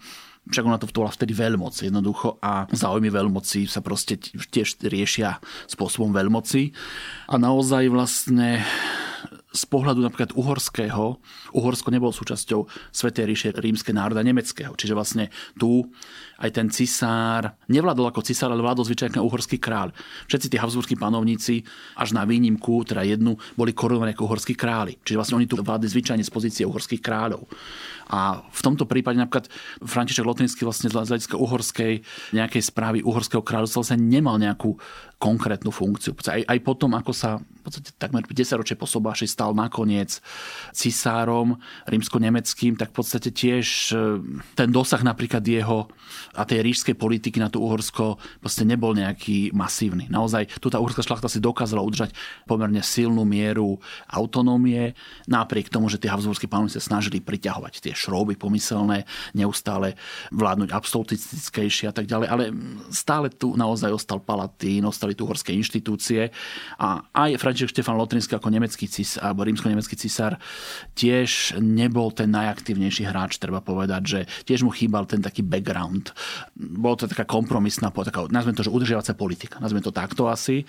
Však 0.49 0.65
ona 0.65 0.81
to 0.81 0.89
bola 0.89 1.13
vtedy 1.13 1.33
veľmoc 1.33 1.73
jednoducho 1.77 2.41
a 2.41 2.65
záujmy 2.69 3.09
veľmoci 3.09 3.69
sa 3.69 3.81
proste 3.85 4.17
tiež 4.17 4.81
riešia 4.81 5.41
spôsobom 5.69 6.13
veľmoci. 6.13 6.73
A 7.29 7.37
naozaj 7.37 7.89
vlastne 7.89 8.61
z 9.55 9.63
pohľadu 9.71 10.03
napríklad 10.03 10.35
uhorského, 10.35 11.17
Uhorsko 11.55 11.87
nebolo 11.87 12.11
súčasťou 12.11 12.67
Svetej 12.91 13.25
ríše 13.25 13.49
rímske 13.55 13.95
národa 13.95 14.19
nemeckého. 14.19 14.75
Čiže 14.75 14.93
vlastne 14.93 15.31
tu 15.55 15.87
aj 16.39 16.49
ten 16.51 16.67
cisár 16.67 17.55
nevládol 17.71 18.11
ako 18.11 18.25
cisár, 18.25 18.51
ale 18.51 18.59
vládol 18.59 18.87
zvyčajne 18.87 19.23
uhorský 19.23 19.57
kráľ. 19.59 19.95
Všetci 20.27 20.47
tí 20.51 20.57
habsburskí 20.59 20.95
panovníci, 20.99 21.63
až 21.95 22.11
na 22.11 22.27
výnimku, 22.27 22.83
teda 22.83 23.07
jednu, 23.07 23.39
boli 23.55 23.71
korunovaní 23.71 24.11
ako 24.11 24.27
uhorskí 24.27 24.53
králi. 24.53 24.99
Čiže 25.01 25.17
vlastne 25.19 25.37
oni 25.39 25.47
tu 25.47 25.55
vládli 25.55 25.87
zvyčajne 25.87 26.23
z 26.23 26.31
pozície 26.31 26.63
uhorských 26.67 26.99
kráľov. 26.99 27.47
A 28.05 28.45
v 28.45 28.61
tomto 28.61 28.85
prípade 28.85 29.17
napríklad 29.17 29.49
František 29.81 30.27
Lotrinský 30.27 30.61
vlastne 30.61 30.93
z 30.93 30.97
hľadiska 30.97 31.41
uhorskej 31.41 32.05
nejakej 32.37 32.61
správy 32.61 32.99
uhorského 33.01 33.41
kráľovstva 33.41 33.81
vlastne 33.81 34.05
nemal 34.05 34.37
nejakú 34.37 34.77
konkrétnu 35.17 35.73
funkciu. 35.73 36.13
Aj, 36.27 36.43
aj 36.43 36.59
potom, 36.61 36.93
ako 36.93 37.11
sa 37.15 37.39
v 37.41 37.61
podstate 37.65 37.97
takmer 37.97 38.21
10 38.27 38.61
ročie 38.61 38.77
po 38.77 38.85
Sobáši 38.85 39.25
stal 39.25 39.57
nakoniec 39.57 40.21
cisárom 40.69 41.57
rímsko-nemeckým, 41.89 42.77
tak 42.77 42.93
v 42.93 42.97
podstate 43.01 43.33
tiež 43.33 43.67
e, 43.89 44.21
ten 44.53 44.69
dosah 44.69 45.01
napríklad 45.01 45.41
jeho 45.41 45.89
a 46.35 46.43
tej 46.43 46.61
ríšskej 46.61 46.95
politiky 46.99 47.39
na 47.39 47.47
tú 47.47 47.63
Uhorsko 47.63 48.19
proste 48.43 48.67
nebol 48.67 48.91
nejaký 48.93 49.55
masívny. 49.55 50.11
Naozaj 50.11 50.59
tu 50.59 50.67
tá 50.67 50.77
uhorská 50.77 51.01
šlachta 51.01 51.31
si 51.31 51.39
dokázala 51.39 51.81
udržať 51.81 52.11
pomerne 52.45 52.83
silnú 52.83 53.23
mieru 53.23 53.79
autonómie, 54.11 54.93
napriek 55.25 55.71
tomu, 55.71 55.87
že 55.87 55.97
tie 55.97 56.11
Habsburskí 56.11 56.45
pánovci 56.45 56.77
sa 56.77 56.95
snažili 56.95 57.23
priťahovať 57.23 57.81
tie 57.81 57.93
šrouby 57.95 58.35
pomyselné, 58.35 59.07
neustále 59.31 59.95
vládnuť 60.35 60.69
absolutistickejšie 60.75 61.89
a 61.89 61.93
tak 61.95 62.05
ďalej, 62.05 62.27
ale 62.27 62.43
stále 62.91 63.31
tu 63.31 63.55
naozaj 63.55 63.91
ostal 63.95 64.19
Palatín, 64.19 64.85
ostali 64.85 65.15
tu 65.15 65.25
uhorské 65.25 65.55
inštitúcie 65.55 66.29
a 66.77 67.01
aj 67.15 67.39
František 67.39 67.71
Štefan 67.79 67.95
Lotrinský 67.95 68.35
ako 68.35 68.51
nemecký 68.51 68.85
cisár, 68.91 69.31
alebo 69.31 69.47
rímsko-nemecký 69.47 69.95
cisár 69.95 70.37
tiež 70.93 71.57
nebol 71.59 72.11
ten 72.11 72.31
najaktívnejší 72.31 73.07
hráč, 73.07 73.39
treba 73.39 73.63
povedať, 73.63 74.01
že 74.03 74.19
tiež 74.43 74.67
mu 74.67 74.71
chýbal 74.73 75.07
ten 75.07 75.23
taký 75.23 75.45
background. 75.45 76.11
Bolo 76.55 76.95
to 76.95 77.11
taká 77.11 77.27
kompromisná, 77.27 77.91
taká, 77.91 78.27
nazvime 78.31 78.55
to, 78.55 78.65
že 78.65 78.73
udržiavacia 78.73 79.15
politika, 79.17 79.59
nazvime 79.59 79.83
to 79.83 79.91
takto 79.91 80.29
asi. 80.31 80.63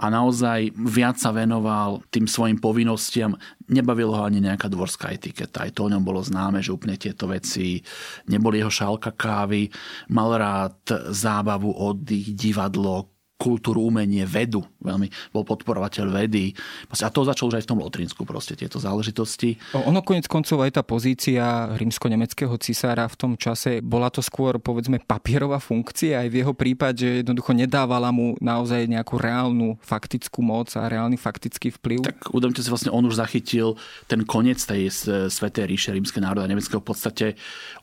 A 0.00 0.08
naozaj 0.08 0.74
viac 0.74 1.20
sa 1.20 1.30
venoval 1.30 2.02
tým 2.10 2.26
svojim 2.26 2.58
povinnostiam. 2.58 3.36
Nebavilo 3.70 4.16
ho 4.16 4.22
ani 4.26 4.42
nejaká 4.42 4.66
dvorská 4.66 5.14
etiketa. 5.14 5.66
Aj 5.66 5.70
to 5.70 5.86
o 5.86 5.92
ňom 5.92 6.02
bolo 6.02 6.24
známe, 6.24 6.64
že 6.64 6.74
úplne 6.74 6.98
tieto 6.98 7.30
veci 7.30 7.80
neboli 8.26 8.60
jeho 8.60 8.72
šálka 8.72 9.14
kávy. 9.14 9.70
Mal 10.10 10.30
rád 10.36 11.12
zábavu, 11.14 11.70
oddych, 11.70 12.34
divadlo, 12.34 13.10
kultúru, 13.40 13.88
umenie, 13.88 14.28
vedu. 14.28 14.60
Veľmi 14.80 15.12
bol 15.32 15.44
podporovateľ 15.44 16.08
vedy. 16.08 16.56
A 16.88 17.12
to 17.12 17.28
začal 17.28 17.52
už 17.52 17.60
aj 17.60 17.64
v 17.64 17.70
tom 17.70 17.80
Lotrinsku 17.84 18.24
proste 18.24 18.56
tieto 18.56 18.80
záležitosti. 18.80 19.60
Ono 19.76 20.00
konec 20.00 20.24
koncov 20.24 20.64
aj 20.64 20.80
tá 20.80 20.82
pozícia 20.82 21.68
rímsko-nemeckého 21.76 22.56
cisára 22.56 23.04
v 23.06 23.16
tom 23.16 23.32
čase, 23.36 23.84
bola 23.84 24.08
to 24.08 24.24
skôr 24.24 24.56
povedzme 24.56 25.02
papierová 25.04 25.60
funkcia 25.60 26.24
aj 26.24 26.28
v 26.32 26.38
jeho 26.40 26.52
prípade, 26.56 27.10
že 27.10 27.26
jednoducho 27.26 27.52
nedávala 27.52 28.14
mu 28.14 28.38
naozaj 28.38 28.86
nejakú 28.86 29.18
reálnu 29.18 29.76
faktickú 29.82 30.40
moc 30.46 30.70
a 30.78 30.86
reálny 30.86 31.18
faktický 31.18 31.74
vplyv. 31.74 32.06
Tak 32.06 32.30
uvedomte 32.30 32.62
si 32.62 32.70
vlastne, 32.70 32.94
on 32.94 33.02
už 33.02 33.18
zachytil 33.18 33.74
ten 34.06 34.22
koniec 34.22 34.62
tej 34.62 34.92
svetej 35.28 35.64
ríše 35.66 35.90
rímske 35.90 36.22
národa 36.22 36.46
nemeckého. 36.46 36.78
V 36.78 36.88
podstate 36.94 37.26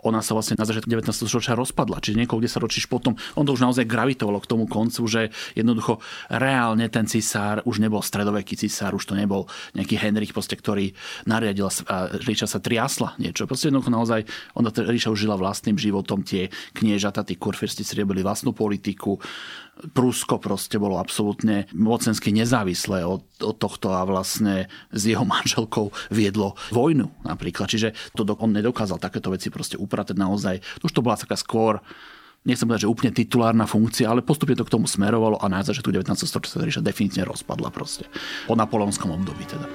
ona 0.01 0.23
sa 0.23 0.31
vlastne 0.31 0.55
na 0.55 0.63
začiatku 0.63 0.87
19. 0.87 1.11
storočia 1.11 1.53
rozpadla. 1.59 1.99
Čiže 1.99 2.23
niekoľko 2.23 2.45
10 2.47 2.63
ročíš 2.63 2.85
potom, 2.87 3.19
on 3.35 3.43
to 3.43 3.51
už 3.51 3.61
naozaj 3.67 3.83
gravitovalo 3.83 4.39
k 4.39 4.49
tomu 4.49 4.65
koncu, 4.65 5.01
že 5.09 5.21
jednoducho 5.53 5.99
reálne 6.31 6.86
ten 6.89 7.05
cisár 7.05 7.61
už 7.63 7.79
nebol 7.83 8.03
stredoveký 8.03 8.55
cisár, 8.59 8.95
už 8.95 9.09
to 9.09 9.15
nebol 9.15 9.47
nejaký 9.73 9.95
Henrich, 9.99 10.33
proste, 10.33 10.57
ktorý 10.57 10.93
nariadil 11.27 11.67
a 11.87 12.11
ríša 12.23 12.47
sa 12.47 12.59
triasla 12.63 13.15
niečo. 13.19 13.47
Proste 13.47 13.69
jednoducho 13.69 13.91
naozaj, 13.91 14.21
ona 14.55 14.69
ríša 14.71 15.11
už 15.11 15.27
žila 15.27 15.35
vlastným 15.35 15.75
životom, 15.75 16.23
tie 16.23 16.51
kniežata, 16.75 17.27
tí 17.27 17.35
kurfirsti 17.35 17.83
si 17.83 17.93
robili 17.99 18.23
vlastnú 18.23 18.55
politiku, 18.55 19.19
Prusko 19.77 20.41
proste 20.41 20.81
bolo 20.81 20.97
absolútne 20.97 21.69
mocensky 21.69 22.33
nezávislé 22.33 23.05
od, 23.05 23.21
od 23.37 23.55
tohto 23.61 23.93
a 23.93 24.01
vlastne 24.09 24.65
s 24.89 25.05
jeho 25.05 25.21
manželkou 25.21 25.93
viedlo 26.09 26.57
vojnu 26.73 27.13
napríklad. 27.21 27.69
Čiže 27.69 27.93
to 28.17 28.25
on 28.41 28.57
nedokázal 28.57 28.97
takéto 28.97 29.29
veci 29.29 29.53
proste 29.53 29.77
upratať 29.77 30.17
naozaj. 30.17 30.55
Už 30.81 30.91
to 30.91 31.05
bola 31.05 31.19
taká 31.19 31.37
skôr 31.37 31.77
nechcem 32.43 32.67
povedať, 32.67 32.85
že 32.85 32.91
úplne 32.91 33.11
titulárna 33.15 33.65
funkcia, 33.65 34.11
ale 34.11 34.21
postupne 34.21 34.53
to 34.53 34.67
k 34.67 34.73
tomu 34.73 34.85
smerovalo 34.85 35.39
a 35.41 35.45
na 35.49 35.63
tu 35.63 35.89
19. 35.89 36.03
storočia 36.13 36.79
sa 36.79 36.85
definitívne 36.85 37.29
rozpadla 37.31 37.71
proste. 37.73 38.05
Po 38.45 38.53
napoleonskom 38.53 39.09
období 39.13 39.47
teda. 39.47 39.65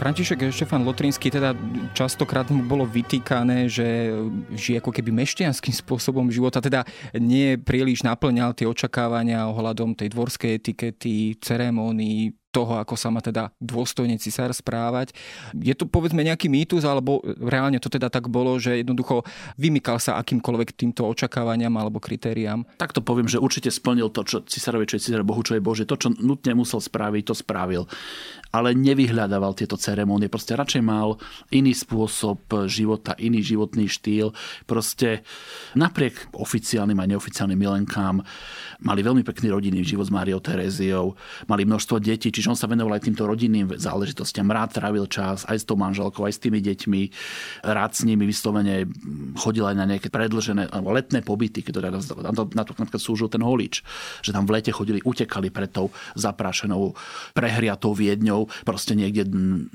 František 0.00 0.48
Štefan 0.48 0.80
Lotrínsky 0.80 1.28
teda 1.28 1.52
častokrát 1.92 2.48
mu 2.48 2.64
bolo 2.64 2.88
vytýkané, 2.88 3.68
že 3.68 4.08
žije 4.56 4.80
ako 4.80 4.96
keby 4.96 5.12
mešťanským 5.12 5.76
spôsobom 5.76 6.32
života, 6.32 6.64
teda 6.64 6.88
nie 7.20 7.60
príliš 7.60 8.00
naplňal 8.00 8.56
tie 8.56 8.64
očakávania 8.64 9.44
ohľadom 9.52 9.92
tej 9.92 10.08
dvorskej 10.16 10.56
etikety, 10.56 11.36
ceremónií, 11.36 12.32
toho, 12.50 12.82
ako 12.82 12.98
sa 12.98 13.14
má 13.14 13.22
teda 13.22 13.54
dôstojne 13.62 14.18
cisár 14.18 14.50
správať. 14.50 15.14
Je 15.54 15.70
to 15.70 15.86
povedzme 15.86 16.18
nejaký 16.18 16.50
mýtus, 16.50 16.82
alebo 16.82 17.22
reálne 17.22 17.78
to 17.78 17.86
teda 17.86 18.10
tak 18.10 18.26
bolo, 18.26 18.58
že 18.58 18.82
jednoducho 18.82 19.22
vymykal 19.54 20.02
sa 20.02 20.18
akýmkoľvek 20.18 20.74
týmto 20.74 21.06
očakávaniam 21.06 21.70
alebo 21.78 22.02
kritériám? 22.02 22.66
Tak 22.74 22.90
to 22.90 23.06
poviem, 23.06 23.30
že 23.30 23.38
určite 23.38 23.70
splnil 23.70 24.10
to, 24.10 24.26
čo 24.26 24.42
cisárovi, 24.42 24.90
čo 24.90 24.98
je 24.98 25.04
cisár 25.06 25.22
Bohu, 25.22 25.46
čo 25.46 25.54
je 25.54 25.62
Bože. 25.62 25.86
To, 25.86 25.94
čo 25.94 26.10
nutne 26.10 26.58
musel 26.58 26.82
spraviť, 26.82 27.22
to 27.30 27.34
spravil. 27.38 27.86
Ale 28.50 28.74
nevyhľadával 28.74 29.54
tieto 29.54 29.78
ceremónie. 29.78 30.26
Proste 30.26 30.58
radšej 30.58 30.82
mal 30.82 31.14
iný 31.54 31.70
spôsob 31.70 32.66
života, 32.66 33.14
iný 33.22 33.46
životný 33.46 33.86
štýl. 33.86 34.34
Proste 34.66 35.22
napriek 35.78 36.34
oficiálnym 36.34 36.98
a 36.98 37.06
neoficiálnym 37.06 37.54
milenkám 37.54 38.26
mali 38.80 39.00
veľmi 39.04 39.22
pekný 39.22 39.52
rodinný 39.52 39.84
život 39.84 40.08
s 40.08 40.14
Máriou 40.14 40.40
Teréziou, 40.40 41.14
mali 41.46 41.68
množstvo 41.68 42.00
detí, 42.00 42.32
čiže 42.32 42.50
on 42.50 42.58
sa 42.58 42.66
venoval 42.66 42.96
aj 42.96 43.06
týmto 43.06 43.28
rodinným 43.28 43.76
záležitostiam. 43.76 44.48
Rád 44.48 44.80
trávil 44.80 45.06
čas 45.06 45.44
aj 45.46 45.56
s 45.60 45.64
tou 45.68 45.76
manželkou, 45.76 46.24
aj 46.24 46.34
s 46.34 46.42
tými 46.42 46.58
deťmi. 46.64 47.02
Rád 47.70 47.92
s 47.92 48.02
nimi 48.08 48.24
vyslovene 48.24 48.88
chodil 49.36 49.62
aj 49.62 49.76
na 49.76 49.84
nejaké 49.84 50.08
predlžené 50.08 50.72
letné 50.72 51.20
pobyty, 51.20 51.60
keď 51.60 51.72
to, 51.76 51.80
na 52.18 52.32
to, 52.32 52.42
na 52.56 52.64
to 52.64 52.72
napríklad 52.74 53.02
slúžil 53.04 53.28
ten 53.28 53.44
holič. 53.44 53.84
Že 54.24 54.34
tam 54.34 54.44
v 54.48 54.58
lete 54.58 54.72
chodili, 54.72 55.04
utekali 55.04 55.52
pred 55.52 55.70
tou 55.70 55.92
zaprášenou, 56.16 56.96
prehriatou 57.36 57.92
Viedňou, 57.92 58.39
proste 58.62 58.94
niekde 58.94 59.26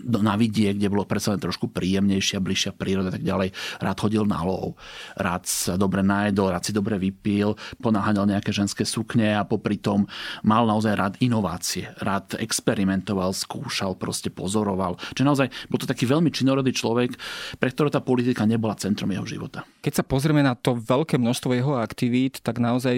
na 0.06 0.40
vidie, 0.40 0.72
kde 0.72 0.88
bolo 0.88 1.04
predsa 1.04 1.36
len 1.36 1.42
trošku 1.42 1.70
príjemnejšia, 1.74 2.40
bližšia 2.40 2.72
príroda 2.78 3.12
a 3.12 3.16
tak 3.18 3.26
ďalej. 3.26 3.52
Rád 3.82 3.98
chodil 4.00 4.24
na 4.24 4.40
lov, 4.46 4.80
rád 5.20 5.44
sa 5.50 5.76
dobre 5.76 6.06
najedol, 6.06 6.54
rád 6.54 6.64
si 6.64 6.74
dobre 6.74 6.96
vypil, 7.02 7.58
ponáhaňal 7.82 8.30
nejaké 8.30 8.56
ženské 8.56 8.88
sukne 8.88 9.36
a 9.36 9.44
popri 9.44 9.82
tom 9.82 10.08
mal 10.46 10.64
naozaj 10.70 10.94
rád 10.94 11.14
inovácie, 11.20 11.92
rád 12.00 12.38
experimentoval, 12.38 13.34
skúšal, 13.36 13.98
proste 13.98 14.30
pozoroval. 14.30 14.96
Čiže 15.18 15.26
naozaj 15.28 15.48
bol 15.68 15.82
to 15.82 15.90
taký 15.90 16.06
veľmi 16.06 16.30
činorodý 16.30 16.72
človek, 16.72 17.18
pre 17.58 17.70
ktorého 17.74 17.94
tá 17.94 18.02
politika 18.02 18.46
nebola 18.46 18.78
centrom 18.78 19.10
jeho 19.10 19.26
života. 19.26 19.66
Keď 19.82 20.02
sa 20.02 20.04
pozrieme 20.06 20.46
na 20.46 20.54
to 20.54 20.78
veľké 20.78 21.18
množstvo 21.18 21.52
jeho 21.54 21.74
aktivít, 21.82 22.42
tak 22.46 22.62
naozaj 22.62 22.96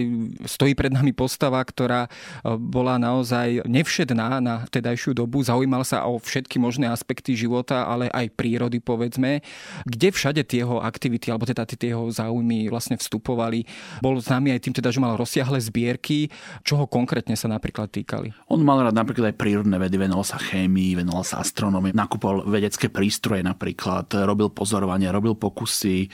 stojí 0.48 0.76
pred 0.76 0.92
nami 0.92 1.16
postava, 1.16 1.64
ktorá 1.64 2.08
e, 2.08 2.10
bola 2.58 3.00
naozaj 3.00 3.68
nevšedná 3.68 4.40
na 4.44 4.68
vtedajšiu 4.68 5.16
dobu, 5.16 5.42
zaujímal 5.58 5.82
sa 5.82 6.06
o 6.06 6.22
všetky 6.22 6.62
možné 6.62 6.86
aspekty 6.86 7.34
života, 7.34 7.90
ale 7.90 8.14
aj 8.14 8.30
prírody, 8.38 8.78
povedzme. 8.78 9.42
Kde 9.90 10.14
všade 10.14 10.46
tie 10.46 10.62
jeho 10.62 10.78
aktivity, 10.78 11.34
alebo 11.34 11.50
teda 11.50 11.66
tie 11.66 11.98
jeho 11.98 12.06
záujmy 12.14 12.70
vlastne 12.70 12.94
vstupovali. 12.94 13.66
Bol 14.06 14.22
známy 14.22 14.54
aj 14.54 14.62
tým, 14.62 14.78
teda, 14.78 14.94
že 14.94 15.02
mal 15.02 15.18
rozsiahle 15.18 15.58
zbierky, 15.58 16.30
čoho 16.62 16.86
konkrétne 16.86 17.34
sa 17.34 17.50
napríklad 17.50 17.90
týkali. 17.90 18.38
On 18.54 18.62
mal 18.62 18.86
rád 18.86 18.94
napríklad 18.94 19.34
aj 19.34 19.36
prírodné 19.42 19.82
vedy, 19.82 19.98
venoval 19.98 20.22
sa 20.22 20.38
chémii, 20.38 20.94
venoval 20.94 21.26
sa 21.26 21.42
astronómii, 21.42 21.98
nakupoval 21.98 22.46
vedecké 22.46 22.94
prístroje 22.94 23.42
napríklad, 23.42 24.14
robil 24.30 24.54
pozorovania, 24.54 25.10
robil 25.10 25.34
pokusy, 25.34 26.06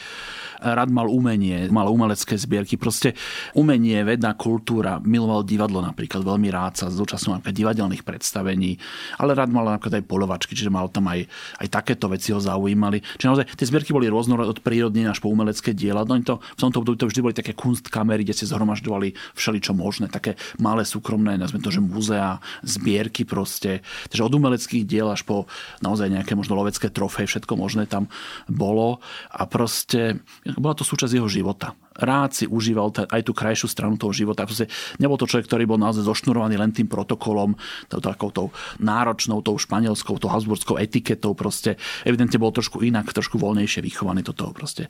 rád 0.63 0.87
mal 0.87 1.11
umenie, 1.11 1.67
mal 1.67 1.91
umelecké 1.91 2.39
zbierky, 2.39 2.79
proste 2.79 3.11
umenie, 3.59 4.07
veda, 4.07 4.39
kultúra, 4.39 5.03
miloval 5.03 5.43
divadlo 5.43 5.83
napríklad, 5.83 6.23
veľmi 6.23 6.47
rád 6.47 6.79
sa 6.79 6.87
napríklad 6.87 7.51
divadelných 7.51 8.07
predstavení, 8.07 8.79
ale 9.19 9.32
rád 9.33 9.49
mal 9.49 9.65
napríklad 9.67 9.99
aj 10.01 10.05
polovačky, 10.07 10.53
čiže 10.53 10.73
mal 10.73 10.89
tam 10.89 11.09
aj, 11.09 11.25
aj 11.59 11.67
takéto 11.69 12.07
veci 12.09 12.31
ho 12.31 12.39
zaujímali. 12.39 13.01
Čiže 13.19 13.29
naozaj 13.29 13.45
tie 13.57 13.69
zbierky 13.69 13.91
boli 13.91 14.07
rôzno 14.07 14.37
od 14.39 14.59
prírodne 14.61 15.09
až 15.09 15.19
po 15.19 15.29
umelecké 15.33 15.73
diela. 15.73 16.05
No 16.05 16.17
to, 16.21 16.39
v 16.39 16.61
tomto 16.61 16.81
období 16.81 16.97
to 16.97 17.09
vždy 17.09 17.21
boli 17.21 17.35
také 17.35 17.57
kunstkamery, 17.57 18.23
kde 18.23 18.37
si 18.37 18.45
zhromažďovali 18.49 19.35
všeličo 19.35 19.73
možné, 19.75 20.07
také 20.07 20.37
malé 20.61 20.85
súkromné, 20.85 21.35
nazvime 21.35 21.65
to, 21.65 21.73
že 21.73 21.81
muzea, 21.81 22.39
zbierky 22.63 23.25
proste. 23.25 23.81
Takže 24.09 24.23
od 24.23 24.33
umeleckých 24.37 24.87
diel 24.87 25.09
až 25.09 25.25
po 25.25 25.49
naozaj 25.81 26.09
nejaké 26.09 26.37
možno 26.37 26.55
lovecké 26.57 26.93
trofej, 26.93 27.27
všetko 27.27 27.53
možné 27.57 27.89
tam 27.89 28.07
bolo. 28.45 29.01
A 29.33 29.49
proste 29.49 30.21
bola 30.57 30.77
to 30.77 30.85
súčasť 30.85 31.17
jeho 31.17 31.29
života 31.29 31.73
rád 31.97 32.33
si 32.33 32.45
užíval 32.49 32.93
aj 33.09 33.21
tú 33.25 33.33
krajšiu 33.33 33.67
stranu 33.69 33.95
toho 33.97 34.13
života. 34.13 34.45
Proste 34.47 34.69
nebol 34.97 35.17
to 35.17 35.29
človek, 35.29 35.49
ktorý 35.49 35.63
bol 35.69 35.79
naozaj 35.79 36.05
zošnurovaný 36.05 36.55
len 36.57 36.71
tým 36.73 36.89
protokolom, 36.89 37.55
tou 37.89 38.01
tou 38.33 38.47
náročnou, 38.81 39.41
tou 39.45 39.57
španielskou, 39.57 40.17
tou 40.17 40.29
habsburskou 40.29 40.77
etiketou. 40.81 41.37
Proste 41.37 41.77
evidentne 42.03 42.37
bol 42.41 42.53
trošku 42.53 42.81
inak, 42.81 43.09
trošku 43.09 43.37
voľnejšie 43.37 43.85
vychovaný. 43.85 44.25
Toto 44.25 44.49
proste 44.51 44.89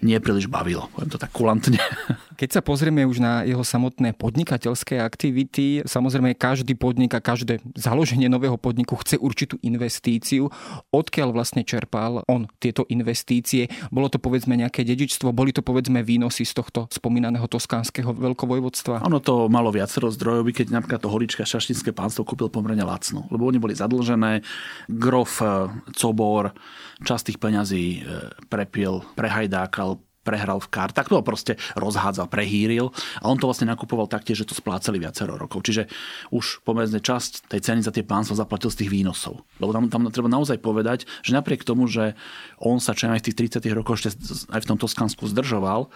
nie 0.00 0.16
príliš 0.20 0.48
bavilo. 0.50 0.88
Poviem 0.92 1.10
to 1.12 1.20
tak 1.20 1.32
kulantne. 1.32 1.80
Keď 2.40 2.60
sa 2.60 2.60
pozrieme 2.60 3.08
už 3.08 3.18
na 3.20 3.48
jeho 3.48 3.64
samotné 3.64 4.12
podnikateľské 4.12 5.00
aktivity, 5.00 5.88
samozrejme 5.88 6.36
každý 6.36 6.76
podnik 6.76 7.16
a 7.16 7.24
každé 7.24 7.64
založenie 7.72 8.28
nového 8.28 8.60
podniku 8.60 9.00
chce 9.00 9.16
určitú 9.16 9.56
investíciu. 9.64 10.52
Odkiaľ 10.92 11.32
vlastne 11.32 11.64
čerpal 11.64 12.20
on 12.28 12.44
tieto 12.60 12.84
investície? 12.92 13.72
Bolo 13.88 14.12
to 14.12 14.20
povedzme 14.20 14.52
nejaké 14.52 14.84
dedičstvo, 14.84 15.32
boli 15.32 15.56
to 15.56 15.64
povedzme 15.64 16.04
výnosy 16.26 16.42
z 16.42 16.58
tohto 16.58 16.90
spomínaného 16.90 17.46
toskánskeho 17.46 18.10
veľkovojvodstva? 18.10 19.06
Ono 19.06 19.22
to 19.22 19.46
malo 19.46 19.70
viacero 19.70 20.10
zdrojov, 20.10 20.50
keď 20.50 20.74
napríklad 20.74 20.98
to 20.98 21.06
holička 21.06 21.46
šaštinské 21.46 21.94
pánstvo 21.94 22.26
kúpil 22.26 22.50
pomerne 22.50 22.82
lacno, 22.82 23.30
lebo 23.30 23.46
oni 23.46 23.62
boli 23.62 23.78
zadlžené. 23.78 24.42
Grof 24.90 25.38
eh, 25.38 25.70
Cobor 25.94 26.50
časť 27.06 27.38
peňazí 27.38 28.02
eh, 28.02 28.34
prepil, 28.50 29.06
prehajdákal, 29.14 30.02
prehral 30.26 30.58
v 30.58 30.66
kart, 30.66 30.90
tak 30.90 31.06
to 31.06 31.22
proste 31.22 31.54
rozhádzal, 31.78 32.26
prehýril 32.26 32.90
a 33.22 33.30
on 33.30 33.38
to 33.38 33.46
vlastne 33.46 33.70
nakupoval 33.70 34.10
taktiež, 34.10 34.42
že 34.42 34.50
to 34.50 34.58
splácali 34.58 34.98
viacero 34.98 35.38
rokov. 35.38 35.62
Čiže 35.62 35.86
už 36.34 36.66
pomerne 36.66 36.98
časť 36.98 37.46
tej 37.46 37.60
ceny 37.62 37.80
za 37.86 37.94
tie 37.94 38.02
pánstva 38.02 38.42
zaplatil 38.42 38.74
z 38.74 38.82
tých 38.82 38.90
výnosov. 38.90 39.46
Lebo 39.62 39.70
tam, 39.70 39.86
tam 39.86 40.10
treba 40.10 40.26
naozaj 40.26 40.58
povedať, 40.58 41.06
že 41.22 41.30
napriek 41.30 41.62
tomu, 41.62 41.86
že 41.86 42.18
on 42.58 42.82
sa 42.82 42.90
čo 42.90 43.06
aj 43.06 43.22
v 43.22 43.26
tých 43.30 43.62
30 43.62 43.78
rokoch 43.78 44.02
ešte 44.02 44.18
aj 44.50 44.66
v 44.66 44.68
tom 44.74 44.78
Toskansku 44.80 45.30
zdržoval, 45.30 45.86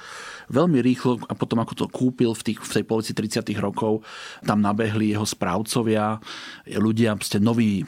veľmi 0.53 0.79
rýchlo 0.79 1.19
a 1.27 1.35
potom 1.35 1.59
ako 1.59 1.75
to 1.75 1.87
kúpil 1.91 2.37
v, 2.37 2.53
tých, 2.53 2.59
v 2.63 2.73
tej 2.79 2.85
polovici 2.87 3.13
30 3.17 3.51
rokov, 3.59 4.07
tam 4.47 4.63
nabehli 4.63 5.11
jeho 5.11 5.25
správcovia, 5.27 6.21
ľudia, 6.69 7.17
proste 7.17 7.43
nový 7.43 7.83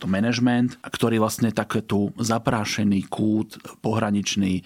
to 0.00 0.08
management, 0.08 0.80
ktorý 0.82 1.20
vlastne 1.20 1.52
taký 1.52 1.84
zaprášený 2.16 3.10
kút 3.10 3.60
pohraničný 3.82 4.64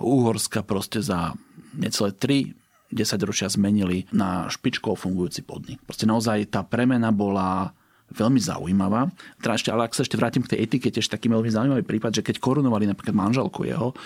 Úhorska 0.00 0.60
proste 0.66 1.00
za 1.00 1.32
necelé 1.76 2.12
3 2.12 2.66
10 2.92 3.18
ročia 3.26 3.50
zmenili 3.50 4.06
na 4.14 4.46
špičkovo 4.46 4.94
fungujúci 4.94 5.42
podnik. 5.42 5.82
Proste 5.82 6.06
naozaj 6.06 6.54
tá 6.54 6.62
premena 6.62 7.10
bola 7.10 7.74
veľmi 8.14 8.38
zaujímavá. 8.38 9.10
Teda 9.42 9.58
ešte, 9.58 9.70
ale 9.74 9.90
ak 9.90 9.96
sa 9.98 10.06
ešte 10.06 10.14
vrátim 10.14 10.46
k 10.46 10.54
tej 10.54 10.62
etikete, 10.62 11.02
ešte 11.02 11.18
taký 11.18 11.26
veľmi 11.26 11.50
zaujímavý 11.50 11.82
prípad, 11.82 12.14
že 12.14 12.22
keď 12.22 12.38
korunovali 12.38 12.86
napríklad 12.86 13.18
manželku 13.18 13.66
jeho, 13.66 13.90
e, 13.90 13.96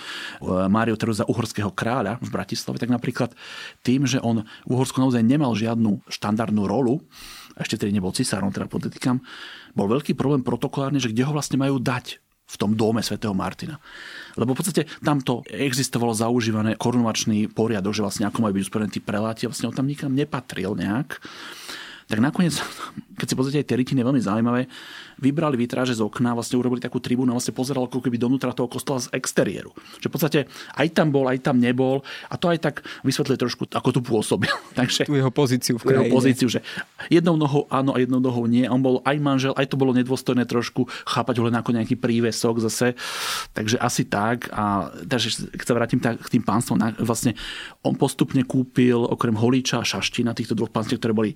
Máriu 0.73 0.97
Teruza 0.97 1.29
uhorského 1.29 1.69
kráľa 1.77 2.17
v 2.25 2.33
Bratislave, 2.33 2.81
tak 2.81 2.89
napríklad 2.89 3.37
tým, 3.85 4.09
že 4.09 4.17
on 4.25 4.49
v 4.65 4.71
Uhorsku 4.73 5.05
naozaj 5.05 5.21
nemal 5.21 5.53
žiadnu 5.53 6.01
štandardnú 6.09 6.65
rolu, 6.65 7.05
ešte 7.61 7.77
tedy 7.77 7.93
nebol 7.93 8.17
cisárom, 8.17 8.49
teda 8.49 8.73
podotýkam, 8.73 9.21
bol 9.77 9.87
veľký 9.93 10.17
problém 10.17 10.41
protokolárne, 10.41 10.97
že 10.97 11.13
kde 11.13 11.29
ho 11.29 11.37
vlastne 11.37 11.61
majú 11.61 11.77
dať 11.77 12.30
v 12.51 12.57
tom 12.59 12.75
dome 12.75 12.99
svätého 12.99 13.31
Martina. 13.31 13.79
Lebo 14.35 14.55
v 14.55 14.59
podstate 14.59 14.91
tamto 14.99 15.47
existovalo 15.47 16.11
zaužívané 16.11 16.75
korunovačný 16.75 17.47
poriadok, 17.55 17.95
že 17.95 18.03
vlastne 18.03 18.27
ako 18.27 18.43
majú 18.43 18.59
byť 18.59 18.65
usporení 18.67 18.91
tí 18.91 18.99
preláti, 18.99 19.47
vlastne 19.47 19.71
on 19.71 19.77
tam 19.79 19.87
nikam 19.87 20.11
nepatril 20.11 20.75
nejak. 20.75 21.23
Tak 22.11 22.19
nakoniec, 22.19 22.59
keď 23.15 23.27
si 23.31 23.39
pozrite 23.39 23.59
aj 23.63 23.67
tie 23.71 23.79
rytiny, 23.79 24.03
veľmi 24.03 24.19
zaujímavé, 24.19 24.67
vybrali 25.21 25.55
vitráže 25.55 25.95
z 25.95 26.03
okna, 26.03 26.33
vlastne 26.33 26.57
urobili 26.57 26.83
takú 26.83 26.99
tribúnu 26.99 27.37
vlastne 27.37 27.53
pozeral 27.53 27.87
ako 27.87 28.01
keby 28.01 28.17
donútra 28.17 28.57
toho 28.57 28.67
kostola 28.67 28.99
z 29.05 29.13
exteriéru. 29.15 29.71
Že 30.01 30.07
v 30.09 30.13
podstate 30.13 30.39
aj 30.75 30.89
tam 30.97 31.13
bol, 31.13 31.29
aj 31.29 31.39
tam 31.45 31.61
nebol 31.61 32.01
a 32.27 32.35
to 32.41 32.49
aj 32.49 32.59
tak 32.59 32.75
vysvetľuje 33.05 33.39
trošku, 33.39 33.63
ako 33.71 33.89
tu 33.95 34.01
pôsobil. 34.03 34.51
Takže, 34.81 35.07
tu 35.07 35.15
jeho 35.15 35.31
pozíciu 35.31 35.77
v 35.79 35.87
krajine. 35.87 36.09
Jeho 36.09 36.11
pozíciu, 36.11 36.49
že 36.51 36.65
jednou 37.13 37.37
nohou 37.37 37.69
áno 37.71 37.95
a 37.95 38.03
jednou 38.03 38.19
nohou 38.19 38.49
nie. 38.49 38.65
On 38.67 38.81
bol 38.81 39.05
aj 39.07 39.17
manžel, 39.21 39.53
aj 39.55 39.71
to 39.71 39.79
bolo 39.79 39.95
nedôstojné 39.95 40.49
trošku 40.49 40.89
chápať 41.07 41.39
ho 41.39 41.47
len 41.47 41.55
ako 41.55 41.77
nejaký 41.77 41.95
prívesok 42.01 42.65
zase. 42.65 42.97
Takže 43.53 43.77
asi 43.77 44.09
tak. 44.09 44.49
A 44.51 44.89
takže 45.05 45.53
keď 45.53 45.67
sa 45.69 45.77
vrátim 45.77 46.01
tak, 46.01 46.19
k 46.19 46.41
tým 46.41 46.43
pánstvom, 46.43 46.81
vlastne 47.05 47.37
on 47.85 47.95
postupne 47.95 48.41
kúpil 48.43 48.99
okrem 48.99 49.37
Holíča 49.37 49.79
a 49.79 49.87
Šaština, 49.87 50.33
týchto 50.33 50.57
dvoch 50.57 50.73
pánstiev, 50.73 50.99
ktoré 50.99 51.13
boli 51.13 51.31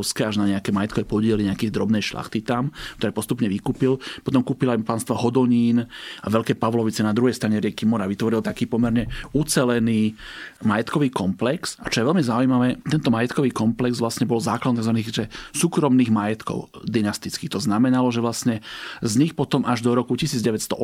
Coborovské, 0.00 0.24
až 0.24 0.40
na 0.40 0.48
nejaké 0.48 0.72
majetkové 0.72 1.04
podiely 1.04 1.44
nejakých 1.44 1.76
drobnej 1.76 2.00
šlachty 2.00 2.40
tam, 2.40 2.72
ktoré 2.96 3.12
postupne 3.12 3.44
vykúpil. 3.52 4.00
Potom 4.24 4.40
kúpil 4.40 4.72
aj 4.72 4.80
pánstvo 4.80 5.12
Hodonín 5.12 5.84
a 6.24 6.26
Veľké 6.32 6.56
Pavlovice 6.56 7.04
na 7.04 7.12
druhej 7.12 7.36
strane 7.36 7.60
rieky 7.60 7.84
Mora. 7.84 8.08
Vytvoril 8.08 8.40
taký 8.40 8.64
pomerne 8.64 9.12
ucelený 9.36 10.16
majetkový 10.64 11.12
komplex. 11.12 11.76
A 11.84 11.92
čo 11.92 12.00
je 12.00 12.08
veľmi 12.08 12.24
zaujímavé, 12.24 12.80
tento 12.88 13.12
majetkový 13.12 13.52
komplex 13.52 14.00
vlastne 14.00 14.24
bol 14.24 14.40
základom 14.40 14.80
tzv. 14.80 14.92
Že 15.10 15.24
súkromných 15.52 16.08
majetkov 16.08 16.72
dynastických. 16.88 17.52
To 17.52 17.60
znamenalo, 17.60 18.08
že 18.08 18.24
vlastne 18.24 18.64
z 19.04 19.14
nich 19.20 19.36
potom 19.36 19.68
až 19.68 19.84
do 19.84 19.92
roku 19.92 20.16
1918 20.16 20.80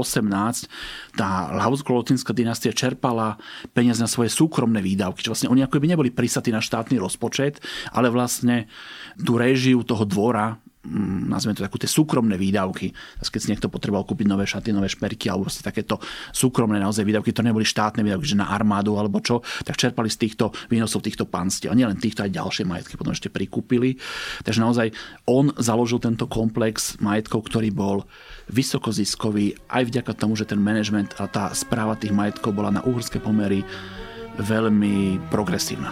tá 1.17 1.29
Habsburgo-Lotinská 1.57 2.37
dynastia 2.37 2.77
čerpala 2.77 3.41
peniaze 3.73 4.03
na 4.03 4.11
svoje 4.11 4.29
súkromné 4.29 4.85
výdavky. 4.85 5.25
Čiže 5.25 5.33
vlastne 5.33 5.53
oni 5.57 5.65
ako 5.65 5.81
by 5.81 5.89
neboli 5.89 6.11
prisatí 6.13 6.53
na 6.53 6.61
štátny 6.61 7.01
rozpočet, 7.01 7.65
ale 7.95 8.13
vlastne 8.13 8.67
tú 9.15 9.39
režiu 9.39 9.87
toho 9.87 10.03
dvora 10.03 10.59
Mm, 10.87 11.27
nazvime 11.27 11.59
to 11.59 11.67
takú 11.67 11.83
tie 11.83 11.91
súkromné 11.91 12.39
výdavky. 12.39 12.95
Keď 13.19 13.41
si 13.43 13.51
niekto 13.51 13.67
potreboval 13.67 14.07
kúpiť 14.07 14.27
nové 14.31 14.47
šaty, 14.47 14.71
nové 14.71 14.87
šperky 14.87 15.27
alebo 15.27 15.51
vlastne 15.51 15.67
takéto 15.67 15.99
súkromné 16.31 16.79
naozaj 16.79 17.03
výdavky, 17.03 17.35
to 17.35 17.43
neboli 17.43 17.67
štátne 17.67 18.07
výdavky, 18.07 18.27
že 18.27 18.39
na 18.39 18.47
armádu 18.55 18.95
alebo 18.95 19.19
čo, 19.19 19.43
tak 19.67 19.75
čerpali 19.75 20.07
z 20.07 20.27
týchto 20.27 20.55
výnosov 20.71 21.03
týchto 21.03 21.27
panstiev. 21.27 21.75
A 21.75 21.79
nielen 21.79 21.99
týchto, 21.99 22.23
aj 22.23 22.31
ďalšie 22.31 22.65
majetky 22.65 22.95
potom 22.95 23.13
ešte 23.13 23.33
prikúpili. 23.35 23.99
Takže 24.47 24.63
naozaj 24.63 24.95
on 25.27 25.51
založil 25.59 25.99
tento 25.99 26.31
komplex 26.31 27.03
majetkov, 27.03 27.51
ktorý 27.51 27.75
bol 27.75 28.07
vysokoziskový 28.47 29.59
aj 29.67 29.91
vďaka 29.91 30.13
tomu, 30.15 30.39
že 30.39 30.47
ten 30.47 30.63
manažment 30.63 31.19
a 31.19 31.27
tá 31.27 31.51
správa 31.51 31.99
tých 31.99 32.15
majetkov 32.15 32.55
bola 32.55 32.71
na 32.71 32.83
uhorské 32.87 33.19
pomery 33.19 33.67
veľmi 34.39 35.19
progresívna. 35.33 35.91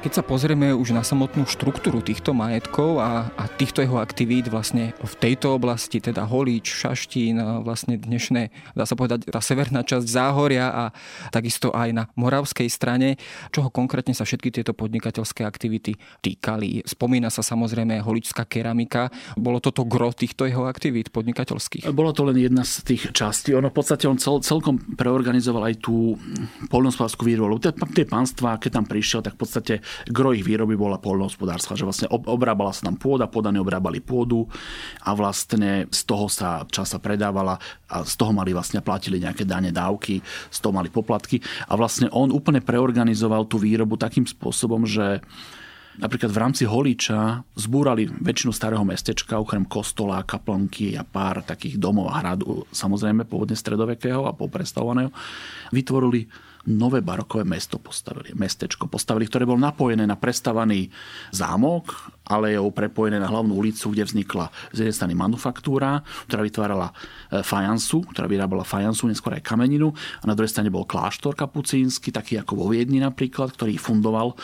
Keď 0.00 0.16
sa 0.16 0.24
pozrieme 0.24 0.72
už 0.72 0.96
na 0.96 1.04
samotnú 1.04 1.44
štruktúru 1.44 2.00
týchto 2.00 2.32
majetkov 2.32 3.04
a, 3.04 3.28
a 3.36 3.44
týchto 3.52 3.84
jeho 3.84 4.00
aktivít 4.00 4.48
vlastne 4.48 4.96
v 4.96 5.14
tejto 5.20 5.52
oblasti, 5.52 6.00
teda 6.00 6.24
Holíč, 6.24 6.72
Šaštín, 6.72 7.36
vlastne 7.60 8.00
dnešné, 8.00 8.72
dá 8.72 8.88
sa 8.88 8.96
povedať, 8.96 9.28
tá 9.28 9.44
severná 9.44 9.84
časť 9.84 10.08
Záhoria 10.08 10.72
a 10.72 10.84
takisto 11.28 11.68
aj 11.76 11.92
na 11.92 12.08
moravskej 12.16 12.72
strane, 12.72 13.20
čoho 13.52 13.68
konkrétne 13.68 14.16
sa 14.16 14.24
všetky 14.24 14.48
tieto 14.48 14.72
podnikateľské 14.72 15.44
aktivity 15.44 16.00
týkali. 16.24 16.80
Spomína 16.88 17.28
sa 17.28 17.44
samozrejme 17.44 18.00
holičská 18.00 18.48
keramika. 18.48 19.12
Bolo 19.36 19.60
toto 19.60 19.84
gro 19.84 20.16
týchto 20.16 20.48
jeho 20.48 20.64
aktivít 20.64 21.12
podnikateľských? 21.12 21.92
Bolo 21.92 22.16
to 22.16 22.24
len 22.24 22.40
jedna 22.40 22.64
z 22.64 22.88
tých 22.88 23.12
častí. 23.12 23.52
Ono 23.52 23.68
v 23.68 23.76
podstate 23.76 24.08
on 24.08 24.16
cel, 24.16 24.40
celkom 24.40 24.80
preorganizoval 24.96 25.68
aj 25.68 25.84
tú 25.84 26.16
poľnohospodárskú 26.72 27.28
výrobu. 27.28 27.60
Tie, 27.60 27.76
tie 27.76 28.08
pánstva, 28.08 28.56
keď 28.56 28.80
tam 28.80 28.88
prišiel, 28.88 29.20
tak 29.20 29.36
v 29.36 29.40
podstate 29.44 29.74
gro 30.08 30.34
ich 30.34 30.44
výroby 30.44 30.74
bola 30.74 31.00
poľnohospodárska, 31.00 31.78
že 31.78 31.86
vlastne 31.86 32.08
obrábala 32.10 32.74
sa 32.74 32.88
tam 32.88 32.96
pôda, 32.96 33.30
podane 33.30 33.58
obrábali 33.60 34.02
pôdu 34.02 34.46
a 35.04 35.14
vlastne 35.14 35.86
z 35.90 36.00
toho 36.06 36.26
sa 36.28 36.64
časa 36.68 36.98
predávala 36.98 37.60
a 37.90 38.02
z 38.06 38.14
toho 38.14 38.32
mali 38.34 38.54
vlastne 38.54 38.80
platili 38.80 39.20
nejaké 39.20 39.44
dane, 39.44 39.74
dávky, 39.74 40.22
z 40.50 40.58
toho 40.58 40.72
mali 40.74 40.88
poplatky 40.92 41.42
a 41.68 41.76
vlastne 41.76 42.08
on 42.10 42.30
úplne 42.30 42.62
preorganizoval 42.62 43.46
tú 43.46 43.58
výrobu 43.58 43.98
takým 43.98 44.24
spôsobom, 44.24 44.86
že 44.86 45.22
Napríklad 46.00 46.30
v 46.32 46.40
rámci 46.40 46.62
Holíča 46.64 47.44
zbúrali 47.58 48.08
väčšinu 48.08 48.54
starého 48.54 48.80
mestečka, 48.86 49.36
okrem 49.36 49.68
kostola, 49.68 50.24
kaplnky 50.24 50.96
a 50.96 51.04
pár 51.04 51.44
takých 51.44 51.76
domov 51.76 52.14
a 52.14 52.24
hradu, 52.24 52.64
samozrejme 52.72 53.28
pôvodne 53.28 53.52
stredovekého 53.52 54.24
a 54.24 54.32
poprestavovaného. 54.32 55.12
Vytvorili 55.74 56.24
nové 56.68 57.00
barokové 57.00 57.48
mesto 57.48 57.80
postavili, 57.80 58.36
mestečko 58.36 58.84
postavili, 58.84 59.24
ktoré 59.24 59.48
bolo 59.48 59.62
napojené 59.62 60.04
na 60.04 60.20
prestavaný 60.20 60.92
zámok, 61.32 62.12
ale 62.28 62.54
je 62.54 62.60
prepojené 62.70 63.16
na 63.16 63.26
hlavnú 63.26 63.56
ulicu, 63.56 63.90
kde 63.90 64.06
vznikla 64.06 64.52
z 64.70 64.84
jednej 64.84 64.94
strany 64.94 65.14
manufaktúra, 65.16 66.04
ktorá 66.28 66.40
vytvárala 66.44 66.88
e, 66.92 67.40
fajansu, 67.40 68.06
ktorá 68.12 68.30
vyrábala 68.30 68.62
fajansu, 68.62 69.08
neskôr 69.08 69.34
aj 69.34 69.42
kameninu 69.42 69.90
a 70.20 70.24
na 70.28 70.36
druhej 70.36 70.52
strane 70.52 70.70
bol 70.70 70.86
kláštor 70.86 71.34
kapucínsky, 71.34 72.12
taký 72.12 72.38
ako 72.38 72.60
vo 72.60 72.66
Viedni 72.70 73.02
napríklad, 73.02 73.56
ktorý 73.56 73.80
fundoval 73.80 74.36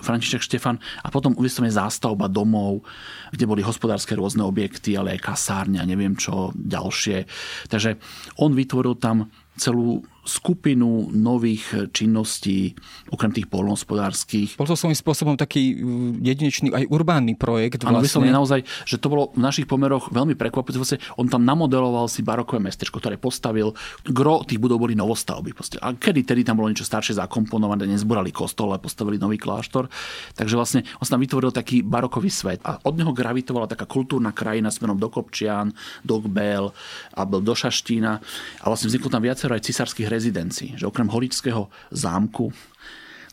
František 0.00 0.40
Štefan 0.40 0.80
a 1.04 1.12
potom 1.12 1.36
vyslovene 1.36 1.74
zástavba 1.74 2.30
domov, 2.30 2.86
kde 3.34 3.44
boli 3.44 3.60
hospodárske 3.60 4.16
rôzne 4.16 4.46
objekty, 4.46 4.96
ale 4.96 5.18
aj 5.18 5.26
kasárne 5.26 5.82
a 5.82 5.84
neviem 5.84 6.16
čo 6.16 6.54
ďalšie. 6.56 7.28
Takže 7.68 8.00
on 8.40 8.56
vytvoril 8.56 8.96
tam 8.96 9.28
celú 9.58 10.02
skupinu 10.24 11.12
nových 11.12 11.92
činností, 11.92 12.72
okrem 13.12 13.30
tých 13.30 13.48
polnohospodárských. 13.48 14.56
Bol 14.56 14.68
to 14.68 14.76
svojím 14.76 14.96
spôsobom 14.96 15.34
taký 15.36 15.78
uh, 15.78 16.16
jedinečný 16.20 16.72
aj 16.72 16.88
urbánny 16.88 17.36
projekt. 17.36 17.84
Áno, 17.84 18.00
vlastne. 18.00 18.32
naozaj, 18.32 18.64
že 18.88 18.96
to 18.96 19.12
bolo 19.12 19.30
v 19.36 19.40
našich 19.44 19.68
pomeroch 19.68 20.10
veľmi 20.10 20.34
prekvapujúce. 20.34 20.80
Vlastne 20.80 21.00
on 21.20 21.28
tam 21.28 21.44
namodeloval 21.44 22.08
si 22.08 22.24
barokové 22.24 22.64
mestečko, 22.64 22.98
ktoré 22.98 23.20
postavil. 23.20 23.76
Gro 24.08 24.42
tých 24.48 24.58
budov 24.58 24.80
boli 24.82 24.96
novostavby. 24.96 25.52
A 25.84 25.94
kedy 25.94 26.24
tedy 26.24 26.42
tam 26.42 26.58
bolo 26.58 26.72
niečo 26.72 26.88
staršie 26.88 27.20
zakomponované, 27.20 27.84
nezborali 27.84 28.32
kostol, 28.32 28.72
ale 28.72 28.82
postavili 28.82 29.20
nový 29.20 29.36
kláštor. 29.36 29.86
Takže 30.34 30.54
vlastne 30.56 30.80
on 30.98 31.06
tam 31.06 31.20
vytvoril 31.20 31.52
taký 31.52 31.84
barokový 31.84 32.32
svet. 32.32 32.64
A 32.64 32.80
od 32.82 32.96
neho 32.96 33.12
gravitovala 33.12 33.70
taká 33.70 33.84
kultúrna 33.84 34.32
krajina 34.34 34.72
smerom 34.72 34.96
do 34.96 35.06
Kopčian, 35.12 35.70
do 36.02 36.18
Gbel 36.24 36.72
a 37.14 37.22
do 37.22 37.54
Šaštína. 37.54 38.18
A 38.60 38.64
vlastne 38.66 38.88
vzniklo 38.88 39.12
tam 39.12 39.22
viacero 39.22 39.54
aj 39.54 39.62
cisárskych 39.68 40.08
rezidencií. 40.14 40.78
Že 40.78 40.86
okrem 40.86 41.10
holičského 41.10 41.66
zámku 41.90 42.54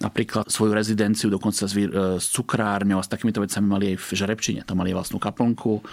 napríklad 0.02 0.50
svoju 0.50 0.74
rezidenciu 0.74 1.30
dokonca 1.30 1.70
s, 1.70 1.78
s 2.18 2.28
cukrárňou 2.34 2.98
a 2.98 3.06
s 3.06 3.12
takýmito 3.14 3.38
vecami 3.38 3.68
mali 3.70 3.86
aj 3.94 3.98
v 4.02 4.08
Žrebčine. 4.18 4.62
Tam 4.66 4.82
mali 4.82 4.98
vlastnú 4.98 5.22
kaplnku 5.22 5.86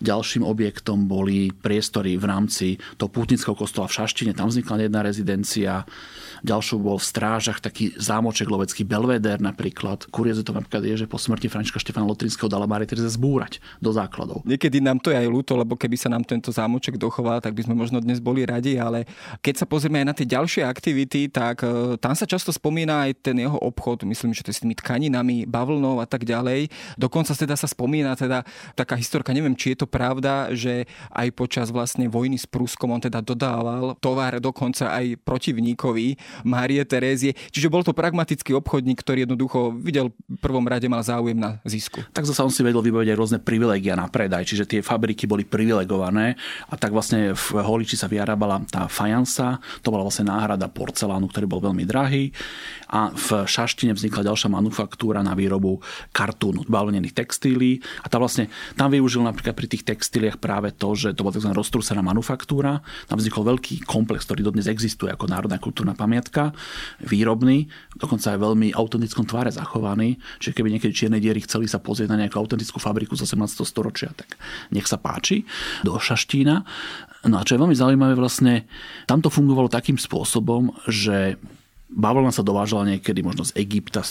Ďalším 0.00 0.44
objektom 0.44 1.08
boli 1.08 1.50
priestory 1.50 2.16
v 2.20 2.24
rámci 2.24 2.66
toho 3.00 3.08
pútnického 3.08 3.56
kostola 3.56 3.88
v 3.88 4.02
Šaštine, 4.02 4.36
tam 4.36 4.52
vznikla 4.52 4.86
jedna 4.88 5.00
rezidencia. 5.02 5.82
Ďalšou 6.44 6.78
bol 6.78 7.00
v 7.00 7.08
strážach 7.08 7.64
taký 7.64 7.96
zámoček 7.96 8.46
lovecký 8.46 8.84
Belveder 8.84 9.40
napríklad. 9.40 10.06
Kurioze 10.12 10.44
to 10.44 10.52
napríklad 10.52 10.84
je, 10.84 11.04
že 11.04 11.06
po 11.08 11.16
smrti 11.16 11.48
Františka 11.48 11.80
Štefana 11.80 12.04
Lotrinského 12.04 12.46
dala 12.46 12.68
Mária 12.68 12.84
Teresa 12.84 13.08
zbúrať 13.08 13.58
do 13.80 13.90
základov. 13.90 14.44
Niekedy 14.44 14.84
nám 14.84 15.00
to 15.00 15.10
je 15.10 15.16
aj 15.16 15.28
ľúto, 15.28 15.56
lebo 15.56 15.74
keby 15.74 15.96
sa 15.96 16.12
nám 16.12 16.28
tento 16.28 16.52
zámoček 16.52 17.00
dochoval, 17.00 17.40
tak 17.40 17.56
by 17.56 17.64
sme 17.64 17.74
možno 17.74 17.98
dnes 18.04 18.20
boli 18.20 18.44
radi, 18.44 18.76
ale 18.76 19.08
keď 19.40 19.64
sa 19.64 19.66
pozrieme 19.66 20.04
aj 20.04 20.06
na 20.06 20.14
tie 20.14 20.26
ďalšie 20.28 20.62
aktivity, 20.62 21.32
tak 21.32 21.64
e, 21.64 21.96
tam 21.96 22.12
sa 22.12 22.28
často 22.28 22.52
spomína 22.52 23.08
aj 23.08 23.24
ten 23.24 23.36
jeho 23.40 23.56
obchod, 23.56 24.04
myslím, 24.04 24.36
že 24.36 24.44
to 24.44 24.52
je 24.52 24.56
s 24.60 24.62
tými 24.62 24.76
tkaninami, 24.76 25.48
bavlnou 25.48 25.98
a 25.98 26.06
tak 26.06 26.28
ďalej. 26.28 26.68
Dokonca 27.00 27.32
teda 27.32 27.56
sa 27.56 27.66
spomína 27.66 28.12
teda 28.14 28.44
taká 28.76 28.94
historka, 28.98 29.32
neviem, 29.32 29.56
či 29.56 29.72
je 29.72 29.82
to 29.82 29.85
to 29.86 29.94
pravda, 29.94 30.50
že 30.50 30.90
aj 31.14 31.30
počas 31.38 31.70
vlastne 31.70 32.10
vojny 32.10 32.34
s 32.34 32.50
Pruskom 32.50 32.90
on 32.90 32.98
teda 32.98 33.22
dodával 33.22 33.94
tovar 34.02 34.42
dokonca 34.42 34.90
aj 34.90 35.22
protivníkovi 35.22 36.18
Márie 36.42 36.82
Terézie. 36.82 37.38
Čiže 37.54 37.70
bol 37.70 37.86
to 37.86 37.94
pragmatický 37.94 38.50
obchodník, 38.58 38.98
ktorý 38.98 39.22
jednoducho 39.22 39.78
videl 39.78 40.10
v 40.26 40.38
prvom 40.42 40.66
rade 40.66 40.90
mal 40.90 41.06
záujem 41.06 41.38
na 41.38 41.62
zisku. 41.62 42.02
Tak 42.10 42.26
zase 42.26 42.42
on 42.42 42.50
si 42.50 42.66
vedel 42.66 42.82
vybaviť 42.82 43.14
aj 43.14 43.18
rôzne 43.18 43.38
privilegia 43.38 43.94
na 43.94 44.10
predaj, 44.10 44.42
čiže 44.42 44.66
tie 44.66 44.80
fabriky 44.82 45.30
boli 45.30 45.46
privilegované 45.46 46.34
a 46.66 46.74
tak 46.74 46.90
vlastne 46.90 47.30
v 47.36 47.46
Holiči 47.62 47.94
sa 47.94 48.10
vyrábala 48.10 48.58
tá 48.66 48.90
fajansa, 48.90 49.62
to 49.86 49.94
bola 49.94 50.02
vlastne 50.02 50.26
náhrada 50.26 50.66
porcelánu, 50.66 51.30
ktorý 51.30 51.46
bol 51.46 51.60
veľmi 51.62 51.86
drahý 51.86 52.34
a 52.90 53.12
v 53.12 53.44
Šaštine 53.44 53.92
vznikla 53.92 54.32
ďalšia 54.32 54.50
manufaktúra 54.50 55.20
na 55.22 55.36
výrobu 55.36 55.78
kartúnu, 56.10 56.64
bavlnených 56.66 57.14
textílií 57.14 57.84
a 58.02 58.10
tá 58.10 58.16
vlastne, 58.16 58.48
tam 58.74 58.88
využil 58.88 59.20
napríklad 59.20 59.52
pri 59.52 59.68
tých 59.68 59.75
textíliách 59.84 60.38
práve 60.40 60.72
to, 60.72 60.94
že 60.96 61.12
to 61.12 61.26
bola 61.26 61.36
tzv. 61.36 61.52
roztrúsená 61.52 62.00
manufaktúra, 62.00 62.80
tam 63.10 63.18
vznikol 63.20 63.44
veľký 63.56 63.84
komplex, 63.84 64.24
ktorý 64.24 64.46
dodnes 64.46 64.70
existuje 64.70 65.12
ako 65.12 65.28
národná 65.28 65.60
kultúrna 65.60 65.92
pamiatka, 65.92 66.54
výrobný, 67.02 67.68
dokonca 67.98 68.32
aj 68.32 68.38
veľmi 68.38 68.68
autentickom 68.72 69.26
tvare 69.26 69.50
zachovaný, 69.50 70.16
že 70.38 70.54
keby 70.54 70.78
niekedy 70.78 70.92
čierne 70.94 71.18
diery 71.20 71.42
chceli 71.44 71.66
sa 71.66 71.82
pozrieť 71.82 72.14
na 72.14 72.24
nejakú 72.24 72.38
autentickú 72.40 72.80
fabriku 72.80 73.18
z 73.18 73.28
18. 73.28 73.66
storočia, 73.66 74.14
tak 74.14 74.38
nech 74.70 74.86
sa 74.86 74.96
páči, 74.96 75.42
do 75.82 75.98
Šaštína. 75.98 76.62
No 77.26 77.42
a 77.42 77.44
čo 77.44 77.58
je 77.58 77.62
veľmi 77.66 77.74
zaujímavé 77.74 78.14
vlastne, 78.14 78.70
tam 79.10 79.18
to 79.18 79.28
fungovalo 79.28 79.66
takým 79.66 79.98
spôsobom, 79.98 80.70
že 80.86 81.34
Bavlna 81.86 82.34
sa 82.34 82.42
dovážala 82.42 82.82
niekedy 82.82 83.22
možno 83.22 83.46
z 83.46 83.54
Egypta, 83.62 84.02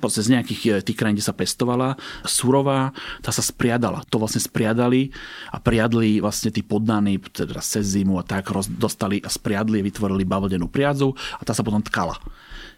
proste 0.00 0.24
z 0.24 0.32
nejakých 0.32 0.62
eh, 0.64 0.72
tých 0.80 0.96
krajín, 0.96 1.20
kde 1.20 1.28
sa 1.28 1.36
pestovala. 1.36 2.00
Surová, 2.24 2.96
tá 3.20 3.28
sa 3.28 3.44
spriadala. 3.44 4.00
To 4.08 4.16
vlastne 4.16 4.40
spriadali 4.40 5.12
a 5.52 5.60
priadli 5.60 6.24
vlastne 6.24 6.48
tí 6.48 6.64
poddaní, 6.64 7.20
teda 7.20 7.60
cez 7.60 7.92
zimu 7.92 8.16
a 8.16 8.24
tak, 8.24 8.48
dostali 8.80 9.20
a 9.20 9.28
spriadli, 9.28 9.84
vytvorili 9.84 10.24
bavlnenú 10.24 10.72
priadzu 10.72 11.12
a 11.36 11.44
tá 11.44 11.52
sa 11.52 11.60
potom 11.60 11.84
tkala. 11.84 12.16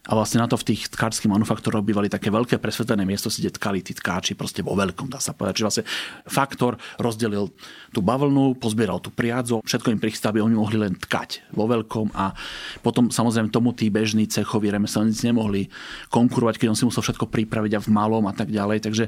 A 0.09 0.17
vlastne 0.17 0.41
na 0.41 0.49
to 0.49 0.57
v 0.57 0.73
tých 0.73 0.89
tkárských 0.97 1.29
manufaktúroch 1.29 1.85
bývali 1.85 2.09
také 2.09 2.33
veľké 2.33 2.57
presvetlené 2.57 3.05
miesto, 3.05 3.29
kde 3.29 3.53
tkali 3.53 3.85
tí 3.85 3.93
tkáči 3.93 4.33
proste 4.33 4.65
vo 4.65 4.73
veľkom, 4.73 5.13
dá 5.13 5.21
sa 5.21 5.37
povedať. 5.37 5.61
Čiže 5.61 5.67
vlastne 5.69 5.85
faktor 6.25 6.81
rozdelil 6.97 7.53
tú 7.93 8.01
bavlnu, 8.01 8.57
pozbieral 8.57 8.97
tú 9.05 9.13
priadzu, 9.13 9.61
všetko 9.61 9.93
im 9.93 10.01
prichystá, 10.01 10.33
aby 10.33 10.41
oni 10.41 10.57
mohli 10.57 10.81
len 10.81 10.97
tkať 10.97 11.53
vo 11.53 11.69
veľkom 11.69 12.17
a 12.17 12.33
potom 12.81 13.13
samozrejme 13.13 13.53
tomu 13.53 13.77
tí 13.77 13.93
bežní 13.93 14.25
cechoví 14.25 14.73
remeselníci 14.73 15.29
nemohli 15.29 15.69
konkurovať, 16.09 16.57
keď 16.57 16.69
on 16.73 16.79
si 16.81 16.89
musel 16.89 17.05
všetko 17.05 17.29
pripraviť 17.29 17.77
a 17.77 17.85
v 17.85 17.93
malom 17.93 18.25
a 18.25 18.33
tak 18.33 18.49
ďalej. 18.49 18.81
Takže 18.81 19.05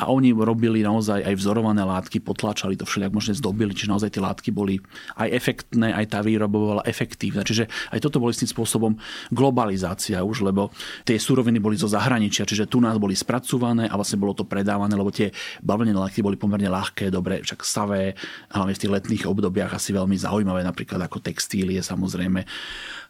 a 0.00 0.08
oni 0.08 0.32
robili 0.32 0.80
naozaj 0.80 1.20
aj 1.28 1.34
vzorované 1.36 1.84
látky, 1.84 2.24
potlačali 2.24 2.72
to 2.80 2.88
všelijak 2.88 3.12
možne 3.12 3.36
zdobili, 3.36 3.76
čiže 3.76 3.92
naozaj 3.92 4.16
tie 4.16 4.24
látky 4.24 4.48
boli 4.48 4.80
aj 5.20 5.28
efektné, 5.28 5.92
aj 5.92 6.16
tá 6.16 6.24
výroba 6.24 6.56
bola 6.56 6.82
efektívna. 6.88 7.44
Čiže 7.44 7.68
aj 7.92 8.00
toto 8.00 8.16
boli 8.16 8.32
s 8.32 8.40
tým 8.40 8.48
spôsobom 8.48 8.96
globalizácia 9.28 10.24
už, 10.24 10.48
lebo 10.48 10.72
tie 11.04 11.20
suroviny 11.20 11.60
boli 11.60 11.76
zo 11.76 11.84
zahraničia, 11.84 12.48
čiže 12.48 12.64
tu 12.64 12.80
nás 12.80 12.96
boli 12.96 13.12
spracované 13.12 13.92
a 13.92 13.94
vlastne 14.00 14.16
bolo 14.16 14.32
to 14.32 14.48
predávané, 14.48 14.96
lebo 14.96 15.12
tie 15.12 15.28
bavlnené 15.60 16.00
látky 16.00 16.24
boli 16.24 16.40
pomerne 16.40 16.72
ľahké, 16.72 17.12
dobre, 17.12 17.44
však 17.44 17.60
stavé, 17.60 18.16
hlavne 18.56 18.72
v 18.72 18.80
tých 18.80 18.94
letných 18.96 19.24
obdobiach 19.28 19.76
asi 19.76 19.92
veľmi 19.92 20.16
zaujímavé, 20.16 20.64
napríklad 20.64 21.04
ako 21.04 21.20
textílie 21.20 21.84
samozrejme 21.84 22.48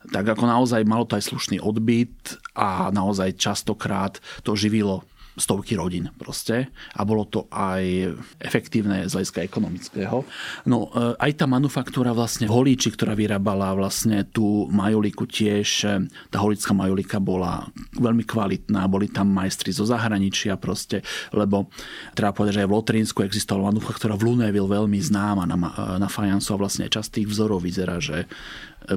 tak 0.08 0.32
ako 0.32 0.48
naozaj 0.48 0.80
malo 0.88 1.04
to 1.04 1.20
aj 1.20 1.28
slušný 1.28 1.60
odbyt 1.60 2.40
a 2.56 2.88
naozaj 2.88 3.36
častokrát 3.36 4.16
to 4.40 4.56
živilo 4.56 5.04
stovky 5.38 5.78
rodín 5.78 6.10
proste 6.18 6.70
a 6.94 7.00
bolo 7.06 7.26
to 7.26 7.46
aj 7.50 8.14
efektívne 8.42 9.06
z 9.06 9.12
hľadiska 9.14 9.40
ekonomického. 9.46 10.26
No 10.66 10.90
e, 10.90 11.14
aj 11.16 11.32
tá 11.38 11.46
manufaktúra 11.46 12.10
vlastne 12.10 12.50
v 12.50 12.54
Holíči, 12.54 12.90
ktorá 12.94 13.14
vyrábala 13.14 13.72
vlastne 13.78 14.26
tú 14.26 14.66
majoliku 14.70 15.24
tiež, 15.24 15.68
e, 15.86 16.10
tá 16.28 16.42
holická 16.42 16.74
majolika 16.74 17.22
bola 17.22 17.66
veľmi 17.94 18.26
kvalitná, 18.26 18.90
boli 18.90 19.10
tam 19.10 19.30
majstri 19.30 19.70
zo 19.70 19.86
zahraničia 19.86 20.58
proste, 20.58 21.06
lebo 21.30 21.70
treba 22.12 22.34
povedať, 22.34 22.60
že 22.60 22.62
aj 22.66 22.68
v 22.68 22.76
Lotrínsku 22.76 23.18
existovala 23.22 23.70
manufaktúra 23.70 24.18
v 24.18 24.26
Luneville 24.34 24.70
veľmi 24.70 24.98
známa 24.98 25.46
na, 25.46 25.56
na 25.98 26.08
fajansu 26.10 26.54
a 26.54 26.60
vlastne 26.60 26.90
časť 26.90 27.22
tých 27.22 27.28
vzorov 27.30 27.62
vyzerá, 27.62 28.02
že 28.02 28.26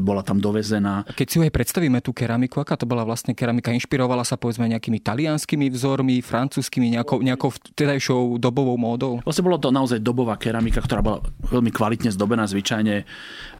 bola 0.01 0.25
tam 0.25 0.41
dovezená. 0.41 1.05
Keď 1.13 1.27
si 1.27 1.35
ju 1.37 1.41
aj 1.45 1.53
predstavíme 1.53 1.99
tú 1.99 2.15
keramiku, 2.15 2.63
aká 2.63 2.79
to 2.79 2.89
bola 2.89 3.05
vlastne 3.05 3.37
keramika? 3.37 3.75
Inšpirovala 3.75 4.25
sa 4.25 4.39
povedzme 4.39 4.65
nejakými 4.71 5.03
talianskými 5.03 5.69
vzormi, 5.69 6.23
francúzskými, 6.23 6.97
nejakou, 6.97 7.21
nejakou 7.21 7.53
vtedajšou 7.53 8.41
dobovou 8.41 8.79
módou? 8.79 9.19
Vlastne 9.21 9.45
bolo 9.45 9.61
to 9.61 9.69
naozaj 9.69 10.01
dobová 10.01 10.39
keramika, 10.39 10.81
ktorá 10.81 11.03
bola 11.03 11.19
veľmi 11.51 11.69
kvalitne 11.69 12.09
zdobená. 12.09 12.47
Zvyčajne 12.49 13.05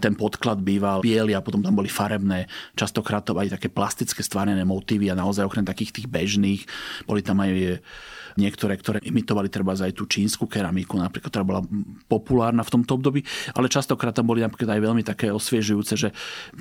ten 0.02 0.13
podklad 0.17 0.62
býval 0.62 1.04
biely 1.04 1.38
a 1.38 1.43
potom 1.43 1.62
tam 1.62 1.76
boli 1.78 1.91
farebné, 1.91 2.50
častokrát 2.74 3.26
to 3.26 3.38
aj 3.38 3.60
také 3.60 3.67
plastické 3.69 4.22
stvárené 4.24 4.63
motívy 4.63 5.12
a 5.12 5.19
naozaj 5.19 5.46
okrem 5.46 5.65
takých 5.67 6.02
tých 6.02 6.08
bežných 6.08 6.62
boli 7.06 7.22
tam 7.22 7.41
aj 7.43 7.82
niektoré, 8.38 8.78
ktoré 8.78 9.00
imitovali 9.04 9.50
treba 9.50 9.74
aj 9.74 9.93
tú 9.98 10.06
čínsku 10.06 10.46
keramiku, 10.46 10.98
napríklad, 10.98 11.30
ktorá 11.30 11.46
bola 11.46 11.62
populárna 12.08 12.62
v 12.62 12.74
tomto 12.80 12.98
období, 12.98 13.26
ale 13.58 13.72
častokrát 13.72 14.13
tam 14.13 14.30
boli 14.30 14.46
napríklad 14.46 14.78
aj 14.78 14.82
veľmi 14.82 15.04
také 15.04 15.34
osviežujúce, 15.34 15.93
že 15.98 16.10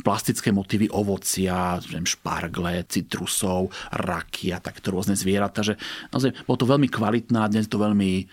plastické 0.00 0.50
motívy 0.50 0.88
ovocia, 0.90 1.78
špargle, 1.82 2.84
citrusov, 2.88 3.70
raky 3.92 4.56
a 4.56 4.58
takto 4.58 4.92
rôzne 4.92 5.14
zvieratá, 5.14 5.60
že 5.62 5.78
naozaj 6.10 6.32
bolo 6.48 6.58
to 6.58 6.66
veľmi 6.66 6.88
kvalitná, 6.88 7.46
dnes 7.52 7.68
to 7.68 7.76
veľmi 7.76 8.26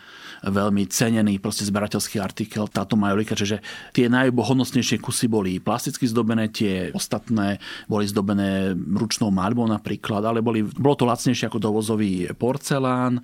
veľmi 0.45 0.88
cenený 0.88 1.43
proste 1.43 1.67
zberateľský 1.67 2.23
artikel, 2.23 2.71
táto 2.71 2.95
majolika, 2.95 3.36
čiže 3.36 3.60
tie 3.91 4.08
najbohodnostnejšie 4.08 5.04
kusy 5.04 5.28
boli 5.28 5.60
plasticky 5.60 6.08
zdobené, 6.08 6.47
tie 6.47 6.95
ostatné 6.95 7.60
boli 7.91 8.08
zdobené 8.08 8.71
ručnou 8.75 9.34
maľbou 9.34 9.67
napríklad, 9.67 10.23
ale 10.23 10.39
boli, 10.39 10.63
bolo 10.63 10.95
to 10.95 11.04
lacnejšie 11.04 11.52
ako 11.52 11.60
dovozový 11.60 12.32
porcelán, 12.39 13.19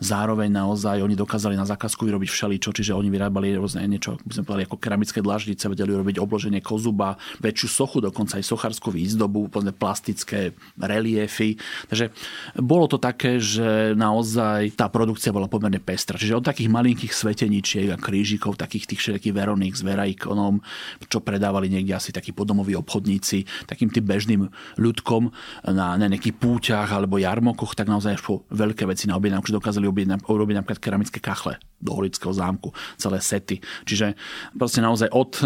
zároveň 0.00 0.48
naozaj 0.48 1.04
oni 1.04 1.12
dokázali 1.12 1.54
na 1.54 1.68
zákazku 1.68 2.08
vyrobiť 2.08 2.28
všeličo, 2.32 2.72
čiže 2.72 2.96
oni 2.96 3.12
vyrábali 3.12 3.52
rôzne 3.54 3.84
niečo, 3.84 4.16
by 4.24 4.32
sme 4.32 4.44
povedali, 4.48 4.64
ako 4.66 4.80
keramické 4.80 5.20
dlaždice, 5.20 5.68
vedeli 5.68 5.92
robiť 5.92 6.16
obloženie 6.16 6.64
kozuba, 6.64 7.20
väčšiu 7.44 7.68
sochu, 7.68 7.96
dokonca 8.00 8.40
aj 8.40 8.44
sochárskú 8.48 8.88
výzdobu, 8.90 9.52
plastické 9.76 10.56
reliefy. 10.80 11.60
Takže 11.92 12.10
bolo 12.56 12.88
to 12.88 12.96
také, 12.96 13.36
že 13.36 13.92
naozaj 13.92 14.72
tá 14.74 14.88
produkcia 14.88 15.36
bola 15.36 15.52
pomerne 15.52 15.78
pestra. 15.78 16.16
Čiže 16.16 16.40
od 16.40 16.48
takých 16.48 16.72
malinkých 16.72 17.12
sveteničiek 17.12 17.92
a 17.92 18.00
krížikov, 18.00 18.56
takých 18.56 18.96
tých 18.96 19.00
všetkých 19.04 19.36
veroných 19.36 19.76
s 19.76 19.82
veraikonom, 19.84 20.64
čo 21.06 21.20
predávali 21.20 21.68
niekde 21.68 21.92
asi 21.92 22.10
takí 22.10 22.32
podomoví 22.32 22.72
obchodníci, 22.72 23.68
takým 23.68 23.92
tým 23.92 24.04
bežným 24.08 24.42
ľudkom 24.80 25.28
na, 25.68 26.00
na 26.00 26.06
nejakých 26.08 26.40
púťach 26.40 26.88
alebo 26.88 27.20
jarmokoch, 27.20 27.76
tak 27.76 27.92
naozaj 27.92 28.16
až 28.16 28.22
po 28.24 28.34
veľké 28.48 28.88
veci 28.88 29.10
na 29.10 29.20
objednávku, 29.20 29.49
že 29.50 29.58
dokázali 29.58 29.90
urobiť 29.90 30.54
napríklad 30.54 30.78
keramické 30.78 31.18
kachle 31.18 31.58
do 31.80 31.96
Holického 31.96 32.30
zámku, 32.30 32.70
celé 33.00 33.18
sety. 33.24 33.56
Čiže 33.88 34.14
proste 34.52 34.84
naozaj 34.84 35.08
od, 35.10 35.40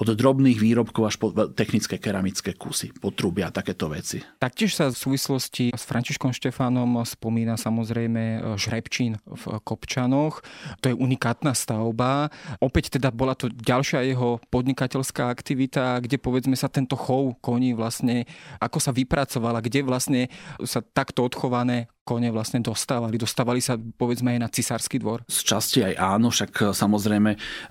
od 0.00 0.08
drobných 0.08 0.56
výrobkov 0.56 1.02
až 1.04 1.16
po 1.20 1.28
technické 1.52 2.00
keramické 2.00 2.56
kusy, 2.56 2.90
potrubia 2.96 3.52
takéto 3.52 3.92
veci. 3.92 4.24
Taktiež 4.40 4.74
sa 4.74 4.88
v 4.88 4.96
súvislosti 4.96 5.76
s 5.76 5.84
Františkom 5.84 6.32
Štefánom 6.32 7.04
spomína 7.04 7.60
samozrejme 7.60 8.56
Žrebčín 8.56 9.20
v 9.28 9.60
Kopčanoch. 9.60 10.40
To 10.80 10.88
je 10.88 10.96
unikátna 10.96 11.52
stavba. 11.52 12.32
Opäť 12.64 12.96
teda 12.96 13.12
bola 13.12 13.36
to 13.36 13.52
ďalšia 13.52 14.08
jeho 14.08 14.40
podnikateľská 14.48 15.28
aktivita, 15.28 16.00
kde 16.00 16.16
povedzme 16.16 16.56
sa 16.56 16.72
tento 16.72 16.96
chov 16.96 17.36
koní 17.44 17.76
vlastne, 17.76 18.24
ako 18.56 18.80
sa 18.80 18.90
vypracovala, 18.96 19.60
kde 19.60 19.84
vlastne 19.84 20.32
sa 20.64 20.80
takto 20.80 21.28
odchované 21.28 21.92
kone 22.04 22.28
vlastne 22.28 22.60
dostávali. 22.60 23.16
Dostávali 23.16 23.64
sa 23.64 23.80
povedzme 23.80 24.36
aj 24.36 24.38
na 24.38 24.48
cisársky 24.52 25.00
dvor? 25.00 25.24
Z 25.24 25.40
časti 25.42 25.80
aj 25.80 25.94
áno, 25.96 26.28
však 26.28 26.52
e, 26.52 26.62
samozrejme 26.76 27.30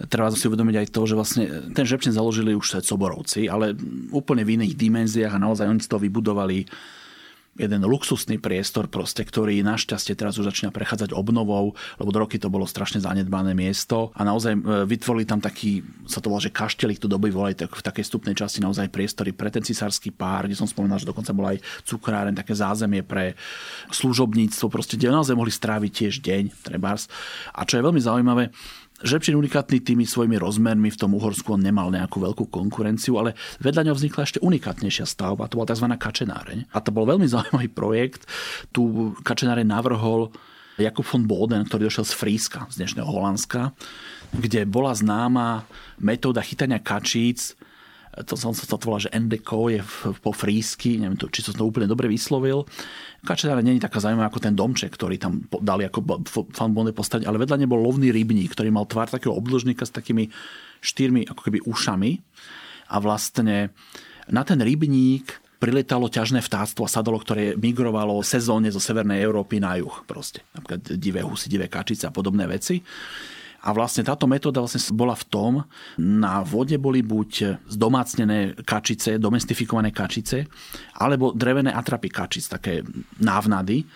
treba 0.10 0.34
si 0.34 0.50
uvedomiť 0.50 0.76
aj 0.82 0.88
to, 0.90 1.02
že 1.06 1.16
vlastne 1.16 1.44
ten 1.72 1.86
žepčen 1.86 2.12
založili 2.12 2.58
už 2.58 2.82
Coborovci, 2.82 3.46
ale 3.46 3.78
úplne 4.10 4.42
v 4.42 4.58
iných 4.60 4.74
dimenziách 4.74 5.38
a 5.38 5.44
naozaj 5.44 5.70
oni 5.70 5.86
to 5.86 6.02
vybudovali 6.02 6.66
jeden 7.54 7.86
luxusný 7.86 8.42
priestor, 8.42 8.90
proste, 8.90 9.22
ktorý 9.22 9.62
našťastie 9.62 10.18
teraz 10.18 10.42
už 10.42 10.50
začína 10.50 10.74
prechádzať 10.74 11.14
obnovou, 11.14 11.78
lebo 12.02 12.10
do 12.10 12.20
roky 12.26 12.42
to 12.42 12.50
bolo 12.50 12.66
strašne 12.66 12.98
zanedbané 12.98 13.54
miesto 13.54 14.10
a 14.18 14.26
naozaj 14.26 14.58
e, 14.58 14.62
vytvorili 14.90 15.30
tam 15.30 15.38
taký, 15.38 15.86
sa 16.10 16.18
to 16.18 16.34
volá, 16.34 16.42
že 16.42 16.50
kaštelik 16.50 16.98
to 16.98 17.06
doby 17.06 17.30
volali 17.30 17.54
tak, 17.54 17.70
v 17.70 17.86
takej 17.86 18.06
stupnej 18.10 18.34
časti 18.34 18.58
naozaj 18.58 18.90
priestory 18.90 19.38
pre 19.38 19.54
ten 19.54 19.62
cisársky 19.62 20.10
pár, 20.10 20.50
kde 20.50 20.58
som 20.58 20.66
spomínal, 20.66 20.98
že 20.98 21.06
dokonca 21.06 21.30
bola 21.30 21.54
aj 21.54 21.62
cukráren, 21.86 22.34
také 22.34 22.58
zázemie 22.58 23.06
pre 23.06 23.38
služobníctvo, 23.94 24.66
proste, 24.74 24.98
kde 24.98 25.14
naozaj 25.14 25.38
mohli 25.38 25.54
stráviť 25.54 25.92
tiež 25.94 26.14
deň, 26.26 26.44
trebárs. 26.66 27.06
A 27.54 27.70
čo 27.70 27.78
je 27.78 27.86
veľmi 27.86 28.02
zaujímavé, 28.02 28.50
Žepčín 29.02 29.34
unikátny 29.36 29.82
tými 29.82 30.06
svojimi 30.06 30.38
rozmermi 30.38 30.94
v 30.94 31.00
tom 31.00 31.18
Uhorsku 31.18 31.58
on 31.58 31.66
nemal 31.66 31.90
nejakú 31.90 32.22
veľkú 32.22 32.46
konkurenciu, 32.54 33.18
ale 33.18 33.34
vedľa 33.58 33.90
ňo 33.90 33.98
vznikla 33.98 34.22
ešte 34.22 34.40
unikátnejšia 34.46 35.10
stavba, 35.10 35.50
to 35.50 35.58
bola 35.58 35.74
tzv. 35.74 35.90
kačenáreň. 35.90 36.70
A 36.72 36.78
to 36.80 36.94
bol 36.94 37.10
veľmi 37.10 37.26
zaujímavý 37.34 37.74
projekt. 37.74 38.30
Tu 38.70 39.12
kačenáreň 39.26 39.66
navrhol 39.66 40.30
Jakub 40.78 41.06
von 41.06 41.26
Boden, 41.26 41.66
ktorý 41.66 41.90
došiel 41.90 42.06
z 42.06 42.14
Fríska, 42.18 42.60
z 42.70 42.82
dnešného 42.82 43.10
Holandska 43.10 43.74
kde 44.34 44.66
bola 44.66 44.98
známa 44.98 45.70
metóda 46.02 46.42
chytania 46.42 46.82
kačíc 46.82 47.54
to 48.22 48.38
som 48.38 48.54
sa 48.54 48.70
to 48.70 48.78
volá, 48.78 49.02
že 49.02 49.10
Endeko 49.10 49.74
je 49.74 49.82
po 50.22 50.30
frísky, 50.30 51.02
neviem 51.02 51.18
to, 51.18 51.34
či 51.34 51.42
som 51.42 51.58
to 51.58 51.66
úplne 51.66 51.90
dobre 51.90 52.06
vyslovil. 52.06 52.70
Kačedára 53.26 53.66
není 53.66 53.82
taká 53.82 53.98
zaujímavá 53.98 54.30
ako 54.30 54.44
ten 54.46 54.54
domček, 54.54 54.94
ktorý 54.94 55.18
tam 55.18 55.42
dali 55.50 55.90
ako 55.90 56.22
fanbonde 56.54 56.94
postaviť, 56.94 57.26
ale 57.26 57.42
vedľa 57.42 57.66
nebol 57.66 57.82
lovný 57.82 58.14
rybník, 58.14 58.54
ktorý 58.54 58.70
mal 58.70 58.86
tvár 58.86 59.10
takého 59.10 59.34
obdĺžnika 59.34 59.82
s 59.82 59.96
takými 59.96 60.30
štyrmi 60.86 61.26
ako 61.26 61.42
keby 61.42 61.60
ušami 61.66 62.22
a 62.94 62.96
vlastne 63.02 63.74
na 64.30 64.44
ten 64.46 64.62
rybník 64.62 65.42
priletalo 65.58 66.12
ťažné 66.12 66.44
vtáctvo 66.44 66.84
a 66.84 66.92
sadolo, 66.92 67.18
ktoré 67.24 67.56
migrovalo 67.56 68.20
sezónne 68.20 68.68
zo 68.68 68.84
Severnej 68.84 69.24
Európy 69.24 69.64
na 69.64 69.80
juh. 69.80 70.04
Proste. 70.04 70.44
Napríklad 70.52 71.00
divé 71.00 71.24
husy, 71.24 71.48
divé 71.48 71.72
kačice 71.72 72.04
a 72.04 72.12
podobné 72.12 72.44
veci. 72.52 72.84
A 73.64 73.72
vlastne 73.72 74.04
táto 74.04 74.28
metóda 74.28 74.60
vlastne 74.60 74.84
bola 74.92 75.16
v 75.16 75.26
tom, 75.32 75.52
na 75.96 76.44
vode 76.44 76.76
boli 76.76 77.00
buď 77.00 77.64
zdomácnené 77.72 78.60
kačice, 78.68 79.16
domestifikované 79.16 79.96
kačice, 79.96 80.44
alebo 81.00 81.32
drevené 81.32 81.72
atrapy 81.72 82.12
kačic, 82.12 82.44
také 82.52 82.84
návnady, 83.24 83.88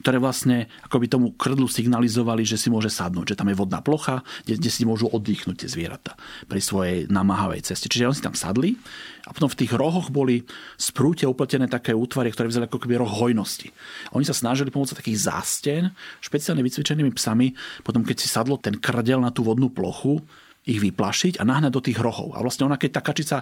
ktoré 0.00 0.16
vlastne 0.16 0.72
akoby 0.88 1.06
tomu 1.10 1.36
krdlu 1.36 1.68
signalizovali, 1.68 2.48
že 2.48 2.56
si 2.56 2.72
môže 2.72 2.88
sadnúť, 2.88 3.34
že 3.34 3.38
tam 3.38 3.52
je 3.52 3.58
vodná 3.58 3.84
plocha, 3.84 4.24
kde, 4.48 4.56
kde 4.56 4.70
si 4.72 4.88
môžu 4.88 5.12
oddychnúť 5.12 5.64
tie 5.64 5.68
zvieratá 5.68 6.16
pri 6.48 6.60
svojej 6.64 6.98
namáhavej 7.12 7.68
ceste. 7.68 7.92
Čiže 7.92 8.08
oni 8.08 8.16
si 8.16 8.24
tam 8.24 8.32
sadli 8.32 8.80
a 9.28 9.30
potom 9.36 9.52
v 9.52 9.58
tých 9.62 9.72
rohoch 9.76 10.08
boli 10.08 10.48
sprúte 10.80 11.28
upletené 11.28 11.68
také 11.68 11.92
útvary, 11.92 12.32
ktoré 12.32 12.48
vyzerali 12.48 12.72
ako 12.72 12.80
keby 12.80 12.98
roh 12.98 13.12
hojnosti. 13.12 13.68
Oni 14.16 14.24
sa 14.24 14.34
snažili 14.34 14.72
pomocou 14.72 14.96
takých 14.96 15.28
zásten, 15.28 15.92
špeciálne 16.24 16.64
vycvičenými 16.64 17.12
psami, 17.12 17.52
potom 17.84 18.00
keď 18.02 18.16
si 18.16 18.28
sadlo 18.32 18.56
ten 18.56 18.80
krdel 18.80 19.20
na 19.20 19.30
tú 19.30 19.44
vodnú 19.44 19.68
plochu, 19.68 20.24
ich 20.62 20.78
vyplašiť 20.78 21.42
a 21.42 21.46
nahnať 21.46 21.72
do 21.74 21.82
tých 21.82 21.98
rohov. 21.98 22.38
A 22.38 22.42
vlastne 22.42 22.70
ona, 22.70 22.78
keď 22.78 22.90
tá 22.98 23.02
kačica 23.02 23.36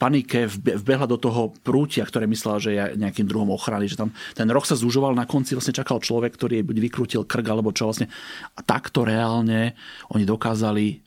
panike 0.00 0.48
vbehla 0.48 1.04
do 1.04 1.20
toho 1.20 1.52
prútia, 1.60 2.08
ktoré 2.08 2.24
myslela, 2.24 2.56
že 2.56 2.70
je 2.72 2.82
nejakým 2.96 3.28
druhom 3.28 3.52
ochrany, 3.52 3.84
že 3.84 4.00
tam 4.00 4.16
ten 4.32 4.48
roh 4.48 4.64
sa 4.64 4.72
zužoval, 4.72 5.12
na 5.12 5.28
konci 5.28 5.52
vlastne 5.52 5.76
čakal 5.76 6.00
človek, 6.00 6.32
ktorý 6.32 6.64
buď 6.64 6.76
vykrútil 6.80 7.22
krk, 7.28 7.44
alebo 7.44 7.68
čo 7.76 7.92
vlastne. 7.92 8.08
A 8.56 8.64
takto 8.64 9.04
reálne 9.04 9.76
oni 10.08 10.24
dokázali 10.24 11.04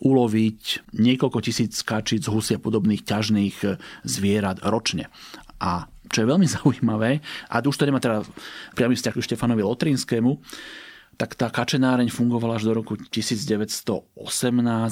uloviť 0.00 0.92
niekoľko 0.96 1.38
tisíc 1.44 1.84
kačic, 1.84 2.24
husia 2.26 2.58
podobných 2.58 3.04
ťažných 3.04 3.56
e, 3.64 3.68
zvierat 4.04 4.64
ročne. 4.64 5.12
A 5.60 5.86
čo 6.08 6.24
je 6.24 6.30
veľmi 6.30 6.48
zaujímavé, 6.60 7.20
a 7.52 7.60
už 7.60 7.76
to 7.76 7.86
nemá 7.86 8.00
teda 8.00 8.24
priamy 8.72 8.96
vzťah 8.96 9.14
k 9.14 9.24
Štefanovi 9.24 9.62
Lotrinskému, 9.64 10.32
tak 11.14 11.38
tá 11.38 11.50
kačenáreň 11.50 12.10
fungovala 12.10 12.58
až 12.58 12.66
do 12.68 12.72
roku 12.74 12.98
1918, 12.98 14.06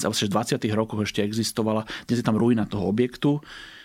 a 0.02 0.06
vlastne 0.06 0.28
v 0.30 0.34
20. 0.34 0.62
rokoch 0.72 1.00
ešte 1.02 1.20
existovala. 1.22 1.86
Dnes 2.06 2.22
je 2.22 2.26
tam 2.26 2.38
ruina 2.38 2.66
toho 2.66 2.86
objektu, 2.86 3.42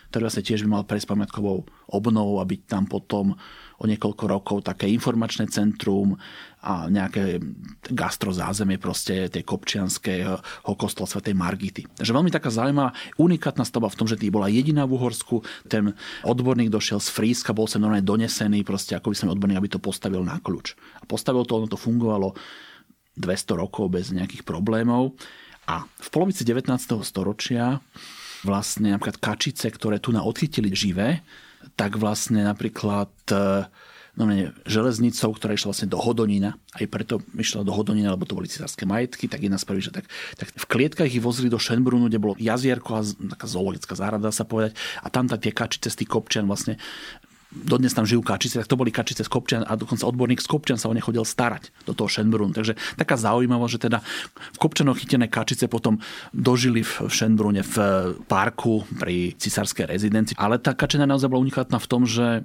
ktorý 0.10 0.22
vlastne 0.30 0.46
tiež 0.46 0.64
by 0.64 0.70
mal 0.72 0.84
prejsť 0.88 1.08
pamiatkovou 1.10 1.68
obnovou 1.92 2.40
a 2.40 2.48
byť 2.48 2.62
tam 2.70 2.88
potom 2.88 3.36
o 3.78 3.86
niekoľko 3.86 4.24
rokov 4.26 4.58
také 4.66 4.90
informačné 4.90 5.46
centrum 5.54 6.18
a 6.66 6.90
nejaké 6.90 7.38
gastrozázemie 7.94 8.82
proste 8.82 9.30
tej 9.30 9.46
kopčianského 9.46 10.42
kostola 10.74 11.06
svätej 11.06 11.38
Margity. 11.38 11.86
Takže 11.86 12.12
veľmi 12.12 12.34
taká 12.34 12.50
zaujímavá, 12.50 12.98
unikátna 13.22 13.62
stavba 13.64 13.94
v 13.94 13.98
tom, 14.02 14.10
že 14.10 14.18
tý 14.18 14.34
bola 14.34 14.50
jediná 14.50 14.90
v 14.90 14.98
Uhorsku. 14.98 15.46
Ten 15.70 15.94
odborník 16.26 16.74
došiel 16.74 16.98
z 16.98 17.14
Fríska, 17.14 17.54
bol 17.54 17.70
sa 17.70 17.78
normálne 17.78 18.04
donesený, 18.04 18.66
proste 18.66 18.98
ako 18.98 19.14
by 19.14 19.16
som 19.16 19.30
odborník, 19.30 19.62
aby 19.62 19.70
to 19.70 19.80
postavil 19.80 20.26
na 20.26 20.42
kľúč. 20.42 20.74
A 21.00 21.06
postavil 21.06 21.46
to, 21.46 21.62
ono 21.62 21.70
to 21.70 21.78
fungovalo 21.78 22.34
200 23.14 23.62
rokov 23.62 23.94
bez 23.94 24.10
nejakých 24.10 24.42
problémov. 24.42 25.14
A 25.70 25.86
v 25.86 26.08
polovici 26.10 26.42
19. 26.42 26.74
storočia 27.06 27.78
vlastne 28.42 28.94
napríklad 28.94 29.22
kačice, 29.22 29.70
ktoré 29.70 30.02
tu 30.02 30.10
na 30.16 30.26
odchytili 30.26 30.74
živé, 30.74 31.22
tak 31.76 32.00
vlastne 32.00 32.46
napríklad 32.46 33.12
e, 33.34 33.66
no 34.18 34.24
ne, 34.26 34.50
železnicou, 34.66 35.30
ktorá 35.38 35.54
išla 35.54 35.70
vlastne 35.72 35.90
do 35.94 36.02
Hodonína. 36.02 36.58
Aj 36.74 36.86
preto 36.90 37.22
išla 37.38 37.62
do 37.62 37.70
Hodonína, 37.70 38.18
lebo 38.18 38.26
to 38.26 38.34
boli 38.34 38.50
cesárske 38.50 38.90
majetky, 38.90 39.30
tak 39.30 39.46
jedna 39.46 39.62
prvých, 39.62 39.94
že 39.94 39.94
tak, 39.94 40.06
tak 40.38 40.48
v 40.50 40.66
klietkach 40.66 41.08
ich 41.08 41.22
vozili 41.22 41.54
do 41.54 41.62
Šenbrunu, 41.62 42.10
kde 42.10 42.18
bolo 42.18 42.34
jazierko 42.42 42.98
a 42.98 43.06
taká 43.06 43.46
zoologická 43.46 43.94
záhrada, 43.94 44.34
sa 44.34 44.44
povedať. 44.44 44.74
A 45.06 45.14
tam 45.14 45.30
tie 45.38 45.54
kačice 45.54 45.94
z 45.94 46.04
tých 46.04 46.10
kopčian 46.10 46.50
vlastne 46.50 46.82
dodnes 47.52 47.96
tam 47.96 48.04
žijú 48.04 48.20
kačice, 48.24 48.60
tak 48.60 48.68
to 48.68 48.76
boli 48.76 48.92
kačice 48.92 49.24
z 49.24 49.30
Kopčian 49.32 49.64
a 49.64 49.74
dokonca 49.80 50.04
odborník 50.04 50.44
z 50.44 50.48
Kopčian 50.52 50.76
sa 50.76 50.92
o 50.92 50.96
ne 50.96 51.00
chodil 51.00 51.24
starať 51.24 51.72
do 51.88 51.96
toho 51.96 52.12
Šenbrunu. 52.12 52.52
Takže 52.52 52.76
taká 53.00 53.16
zaujímavosť, 53.16 53.74
že 53.80 53.84
teda 53.88 54.00
v 54.56 54.58
Kopčanoch 54.60 55.00
chytené 55.00 55.32
kačice 55.32 55.72
potom 55.72 56.04
dožili 56.36 56.84
v 56.84 57.08
Šenbrune 57.08 57.64
v 57.64 57.76
parku 58.28 58.84
pri 59.00 59.36
cisárskej 59.40 59.88
rezidencii. 59.88 60.36
Ale 60.36 60.60
tá 60.60 60.76
kačena 60.76 61.08
naozaj 61.08 61.32
bola 61.32 61.44
unikátna 61.48 61.80
v 61.80 61.88
tom, 61.88 62.04
že 62.04 62.44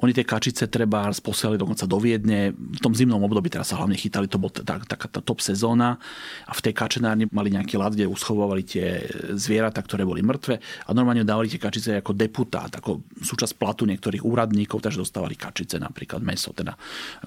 oni 0.00 0.16
tie 0.16 0.24
kačice 0.24 0.72
treba 0.72 1.12
posielali 1.12 1.60
dokonca 1.60 1.84
do 1.84 2.00
Viedne. 2.00 2.56
V 2.56 2.80
tom 2.80 2.96
zimnom 2.96 3.20
období 3.20 3.52
teraz 3.52 3.68
sa 3.68 3.76
hlavne 3.76 3.92
chytali, 3.92 4.24
to 4.24 4.40
bola 4.40 4.48
taká 4.48 4.88
tá, 4.88 4.96
tá 4.96 5.20
top 5.20 5.44
sezóna 5.44 6.00
a 6.48 6.52
v 6.56 6.64
tej 6.64 6.72
kačenárni 6.72 7.28
mali 7.28 7.52
nejaký 7.52 7.76
lad, 7.76 7.92
kde 7.92 8.08
uschovovali 8.08 8.64
tie 8.64 9.04
zvieratá, 9.36 9.84
ktoré 9.84 10.08
boli 10.08 10.24
mŕtve 10.24 10.56
a 10.58 10.90
normálne 10.96 11.28
dávali 11.28 11.52
tie 11.52 11.60
kačice 11.60 12.00
ako 12.00 12.16
deputát, 12.16 12.72
ako 12.72 13.04
súčasť 13.20 13.52
platu 13.60 13.84
niektorých 13.84 14.24
úradníkov, 14.24 14.80
takže 14.80 15.04
dostávali 15.04 15.36
kačice 15.36 15.76
napríklad 15.76 16.24
meso, 16.24 16.56
teda 16.56 16.72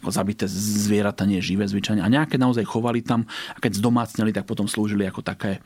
ako 0.01 0.09
zabité 0.09 0.49
zvieratá, 0.49 1.29
nie 1.29 1.45
živé 1.45 1.69
zvyčajne. 1.69 2.01
A 2.01 2.09
nejaké 2.09 2.41
naozaj 2.41 2.65
chovali 2.65 3.05
tam 3.05 3.29
a 3.53 3.61
keď 3.61 3.77
zdomácneli, 3.77 4.33
tak 4.33 4.49
potom 4.49 4.65
slúžili 4.65 5.05
ako 5.05 5.21
také 5.21 5.61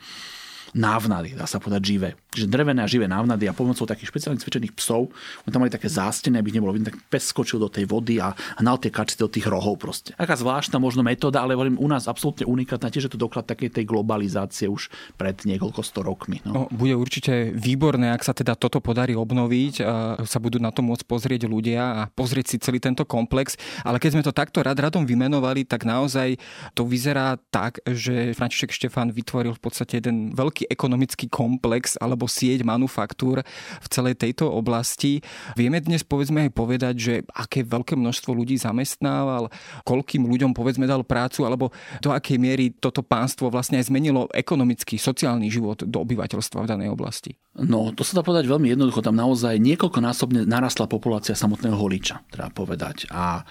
návnady, 0.74 1.34
dá 1.34 1.46
sa 1.46 1.58
povedať 1.58 1.82
živé. 1.82 2.08
Čiže 2.30 2.46
drevené 2.46 2.86
a 2.86 2.88
živé 2.90 3.10
návnady 3.10 3.50
a 3.50 3.56
pomocou 3.56 3.86
takých 3.86 4.14
špeciálnych 4.14 4.42
cvičených 4.42 4.74
psov, 4.78 5.10
oni 5.46 5.50
tam 5.50 5.66
mali 5.66 5.72
také 5.74 5.90
zásteny, 5.90 6.38
aby 6.38 6.54
nebolo 6.54 6.74
vidno, 6.74 6.94
tak 6.94 6.98
pes 7.10 7.26
skočil 7.26 7.58
do 7.58 7.66
tej 7.66 7.90
vody 7.90 8.22
a 8.22 8.34
hnal 8.62 8.78
tie 8.78 8.92
kačice 8.92 9.18
do 9.18 9.30
tých 9.30 9.50
rohov 9.50 9.82
proste. 9.82 10.14
Aká 10.14 10.38
zvláštna 10.38 10.78
možno 10.78 11.02
metóda, 11.02 11.42
ale 11.42 11.58
hovorím 11.58 11.80
u 11.80 11.88
nás 11.90 12.06
absolútne 12.06 12.46
unikátna, 12.46 12.92
tiež 12.92 13.10
je 13.10 13.12
to 13.14 13.20
doklad 13.20 13.48
takej 13.48 13.74
tej 13.74 13.84
globalizácie 13.88 14.70
už 14.70 14.92
pred 15.18 15.34
niekoľko 15.42 15.80
sto 15.82 16.06
rokmi. 16.06 16.44
No. 16.46 16.52
No, 16.54 16.62
bude 16.70 16.94
určite 16.94 17.50
výborné, 17.56 18.12
ak 18.12 18.22
sa 18.22 18.36
teda 18.36 18.54
toto 18.54 18.78
podarí 18.78 19.16
obnoviť, 19.16 19.74
a 19.80 20.20
sa 20.22 20.38
budú 20.38 20.60
na 20.60 20.70
to 20.70 20.84
môcť 20.84 21.04
pozrieť 21.08 21.48
ľudia 21.48 22.04
a 22.04 22.12
pozrieť 22.12 22.46
si 22.52 22.56
celý 22.60 22.78
tento 22.78 23.08
komplex. 23.08 23.56
Ale 23.80 23.96
keď 23.96 24.10
sme 24.12 24.26
to 24.26 24.36
takto 24.36 24.60
rad 24.60 24.76
radom 24.76 25.08
vymenovali, 25.08 25.64
tak 25.64 25.88
naozaj 25.88 26.36
to 26.76 26.84
vyzerá 26.84 27.40
tak, 27.48 27.80
že 27.88 28.36
František 28.36 28.70
Štefan 28.76 29.08
vytvoril 29.10 29.56
v 29.56 29.62
podstate 29.62 30.04
jeden 30.04 30.36
veľký 30.36 30.59
veľký 30.60 30.68
ekonomický 30.68 31.26
komplex 31.32 31.96
alebo 31.96 32.28
sieť 32.28 32.60
manufaktúr 32.68 33.40
v 33.80 33.86
celej 33.88 34.20
tejto 34.20 34.52
oblasti. 34.52 35.24
Vieme 35.56 35.80
dnes 35.80 36.04
povedzme 36.04 36.48
aj 36.48 36.50
povedať, 36.52 36.94
že 37.00 37.14
aké 37.32 37.64
veľké 37.64 37.96
množstvo 37.96 38.36
ľudí 38.36 38.60
zamestnával, 38.60 39.48
koľkým 39.88 40.28
ľuďom 40.28 40.52
povedzme 40.52 40.84
dal 40.84 41.00
prácu 41.00 41.48
alebo 41.48 41.72
do 42.04 42.12
akej 42.12 42.36
miery 42.36 42.64
toto 42.76 43.00
pánstvo 43.00 43.48
vlastne 43.48 43.80
aj 43.80 43.88
zmenilo 43.88 44.28
ekonomický, 44.36 45.00
sociálny 45.00 45.48
život 45.48 45.80
do 45.88 46.04
obyvateľstva 46.04 46.68
v 46.68 46.68
danej 46.68 46.88
oblasti. 46.92 47.32
No, 47.56 47.90
to 47.90 48.06
sa 48.06 48.20
dá 48.20 48.22
povedať 48.22 48.46
veľmi 48.46 48.70
jednoducho. 48.70 49.02
Tam 49.02 49.16
naozaj 49.16 49.58
niekoľkonásobne 49.58 50.46
narastla 50.46 50.86
populácia 50.86 51.34
samotného 51.34 51.74
holiča, 51.74 52.22
treba 52.30 52.52
povedať. 52.52 53.10
A 53.10 53.42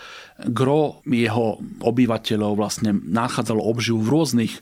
gro 0.47 1.04
jeho 1.04 1.60
obyvateľov 1.84 2.56
vlastne 2.56 2.95
nachádzalo 2.95 3.60
obživu 3.60 3.99
v 3.99 4.12
rôznych 4.15 4.54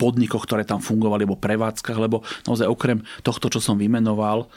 podnikoch, 0.00 0.48
ktoré 0.48 0.64
tam 0.64 0.80
fungovali, 0.80 1.28
alebo 1.28 1.36
prevádzkach, 1.36 1.98
lebo 2.00 2.24
naozaj 2.48 2.64
okrem 2.64 3.04
tohto, 3.20 3.52
čo 3.52 3.60
som 3.60 3.76
vymenoval, 3.76 4.48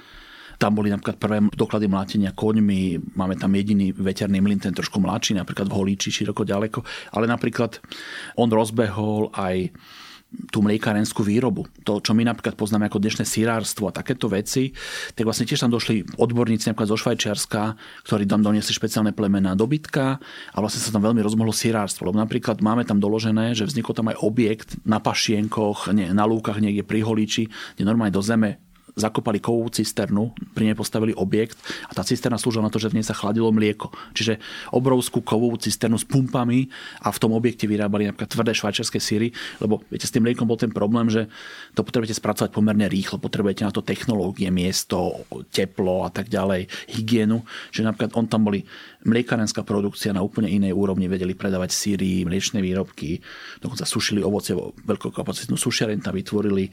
tam 0.59 0.75
boli 0.75 0.91
napríklad 0.91 1.15
prvé 1.15 1.39
doklady 1.55 1.87
mlátenia 1.87 2.35
koňmi, 2.35 3.15
máme 3.15 3.39
tam 3.39 3.55
jediný 3.55 3.95
veterný 3.95 4.43
mlyn, 4.43 4.59
ten 4.59 4.75
trošku 4.75 4.99
mladší, 4.99 5.39
napríklad 5.39 5.71
v 5.71 5.75
Holíči, 5.79 6.11
široko 6.11 6.43
ďaleko, 6.43 6.83
ale 7.15 7.31
napríklad 7.31 7.79
on 8.35 8.51
rozbehol 8.51 9.31
aj 9.31 9.71
tú 10.29 10.61
mliekárenskú 10.61 11.25
výrobu. 11.25 11.65
To, 11.89 11.97
čo 11.97 12.13
my 12.13 12.21
napríklad 12.21 12.53
poznáme 12.53 12.85
ako 12.85 13.01
dnešné 13.01 13.25
sirárstvo 13.25 13.89
a 13.89 13.95
takéto 13.95 14.29
veci, 14.29 14.69
tak 15.17 15.25
vlastne 15.25 15.49
tiež 15.49 15.65
tam 15.65 15.73
došli 15.73 16.05
odborníci 16.21 16.69
napríklad 16.69 16.89
zo 16.93 17.01
Švajčiarska, 17.01 17.61
ktorí 18.05 18.29
tam 18.29 18.45
doniesli 18.45 18.77
špeciálne 18.77 19.09
plemená 19.17 19.57
dobytka 19.57 20.21
a 20.53 20.57
vlastne 20.61 20.85
sa 20.85 20.93
tam 20.93 21.01
veľmi 21.01 21.25
rozmohlo 21.25 21.49
sirárstvo. 21.49 22.05
Lebo 22.05 22.21
napríklad 22.21 22.61
máme 22.61 22.85
tam 22.85 23.01
doložené, 23.01 23.57
že 23.57 23.65
vznikol 23.65 23.97
tam 23.97 24.13
aj 24.13 24.21
objekt 24.21 24.77
na 24.85 25.01
pašienkoch, 25.01 25.89
nie, 25.97 26.13
na 26.13 26.29
lúkach 26.29 26.61
niekde 26.61 26.85
pri 26.85 27.01
Holíči, 27.01 27.49
kde 27.49 27.83
normálne 27.83 28.13
do 28.13 28.21
zeme 28.21 28.68
zakopali 28.99 29.39
kovovú 29.39 29.71
cisternu, 29.71 30.35
pri 30.51 30.69
nej 30.69 30.77
postavili 30.77 31.15
objekt 31.15 31.55
a 31.87 31.95
tá 31.95 32.03
cisterna 32.03 32.35
slúžila 32.35 32.67
na 32.67 32.71
to, 32.73 32.77
že 32.77 32.91
v 32.91 32.99
nej 32.99 33.05
sa 33.07 33.15
chladilo 33.15 33.49
mlieko. 33.49 33.89
Čiže 34.11 34.37
obrovskú 34.75 35.23
kovovú 35.23 35.55
cisternu 35.55 35.95
s 35.95 36.03
pumpami 36.03 36.67
a 37.01 37.09
v 37.09 37.17
tom 37.17 37.31
objekte 37.31 37.65
vyrábali 37.65 38.11
napríklad 38.11 38.29
tvrdé 38.29 38.51
švajčiarske 38.51 38.99
síry, 38.99 39.31
lebo 39.63 39.79
viete, 39.87 40.05
s 40.05 40.13
tým 40.13 40.27
mliekom 40.27 40.45
bol 40.45 40.59
ten 40.59 40.69
problém, 40.69 41.07
že 41.07 41.31
to 41.73 41.81
potrebujete 41.87 42.19
spracovať 42.19 42.51
pomerne 42.51 42.91
rýchlo, 42.91 43.17
potrebujete 43.17 43.63
na 43.63 43.71
to 43.71 43.81
technológie, 43.81 44.51
miesto, 44.51 45.23
teplo 45.49 46.03
a 46.03 46.11
tak 46.11 46.27
ďalej, 46.27 46.67
hygienu. 46.91 47.47
Čiže 47.71 47.87
napríklad 47.87 48.11
on 48.19 48.27
tam 48.27 48.43
boli 48.43 48.67
mliekarenská 49.07 49.63
produkcia 49.63 50.11
na 50.11 50.19
úplne 50.19 50.51
inej 50.51 50.75
úrovni, 50.75 51.07
vedeli 51.07 51.31
predávať 51.31 51.71
síry, 51.71 52.27
mliečne 52.27 52.59
výrobky, 52.59 53.23
dokonca 53.63 53.87
sušili 53.87 54.19
ovoce, 54.19 54.51
veľkokapacitnú 54.83 55.55
sušiareň 55.55 56.03
tam 56.03 56.19
vytvorili, 56.19 56.67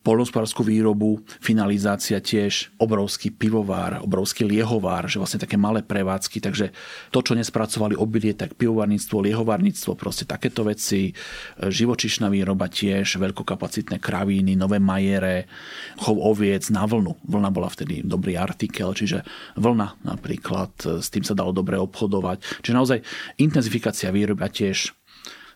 polnospodárskú 0.00 0.64
výrobu, 0.64 1.20
finalizácia 1.66 2.22
tiež, 2.22 2.70
obrovský 2.78 3.34
pivovár, 3.34 3.98
obrovský 3.98 4.46
liehovár, 4.46 5.10
že 5.10 5.18
vlastne 5.18 5.42
také 5.42 5.58
malé 5.58 5.82
prevádzky, 5.82 6.38
takže 6.38 6.70
to, 7.10 7.18
čo 7.26 7.34
nespracovali 7.34 7.98
obilie, 7.98 8.38
tak 8.38 8.54
pivovarníctvo, 8.54 9.26
liehovárnictvo, 9.26 9.98
proste 9.98 10.30
takéto 10.30 10.62
veci, 10.62 11.10
živočišná 11.58 12.30
výroba 12.30 12.70
tiež, 12.70 13.18
veľkokapacitné 13.18 13.98
kravíny, 13.98 14.54
nové 14.54 14.78
majere, 14.78 15.50
chov 15.98 16.22
oviec 16.22 16.70
na 16.70 16.86
vlnu. 16.86 17.18
Vlna 17.26 17.50
bola 17.50 17.66
vtedy 17.66 18.06
dobrý 18.06 18.38
artikel, 18.38 18.94
čiže 18.94 19.26
vlna 19.58 20.06
napríklad, 20.06 21.02
s 21.02 21.10
tým 21.10 21.26
sa 21.26 21.34
dalo 21.34 21.50
dobre 21.50 21.82
obchodovať. 21.82 22.62
Čiže 22.62 22.78
naozaj 22.78 22.98
intenzifikácia 23.42 24.14
výroby 24.14 24.46
a 24.46 24.54
tiež 24.54 24.94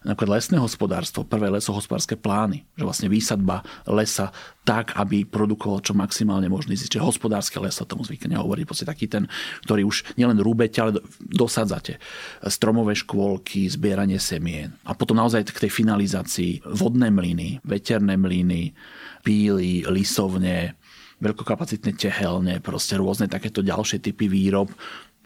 napríklad 0.01 0.41
lesné 0.41 0.57
hospodárstvo, 0.57 1.29
prvé 1.29 1.53
lesohospodárske 1.53 2.17
plány, 2.17 2.65
že 2.73 2.85
vlastne 2.85 3.09
výsadba 3.13 3.61
lesa 3.85 4.33
tak, 4.65 4.97
aby 4.97 5.29
produkoval 5.29 5.85
čo 5.85 5.93
maximálne 5.93 6.49
možný 6.49 6.77
zisk. 6.77 6.97
Čiže 6.97 7.05
hospodárske 7.05 7.61
leso, 7.61 7.85
tomu 7.85 8.05
zvykne 8.05 8.41
hovoriť, 8.41 8.65
proste 8.65 8.89
taký 8.89 9.11
ten, 9.11 9.29
ktorý 9.69 9.85
už 9.85 10.17
nielen 10.17 10.41
rúbete, 10.41 10.81
ale 10.81 11.01
dosadzate. 11.21 12.01
Stromové 12.49 12.97
škôlky, 12.97 13.69
zbieranie 13.69 14.17
semien. 14.17 14.73
A 14.89 14.97
potom 14.97 15.17
naozaj 15.19 15.53
k 15.53 15.69
tej 15.69 15.73
finalizácii 15.73 16.65
vodné 16.65 17.13
mlyny, 17.13 17.61
veterné 17.65 18.17
mlyny, 18.17 18.73
píly, 19.21 19.85
lisovne, 19.85 20.81
veľkokapacitné 21.21 21.93
tehelne, 22.01 22.65
proste 22.65 22.97
rôzne 22.97 23.29
takéto 23.29 23.61
ďalšie 23.61 24.01
typy 24.01 24.33
výrob, 24.33 24.73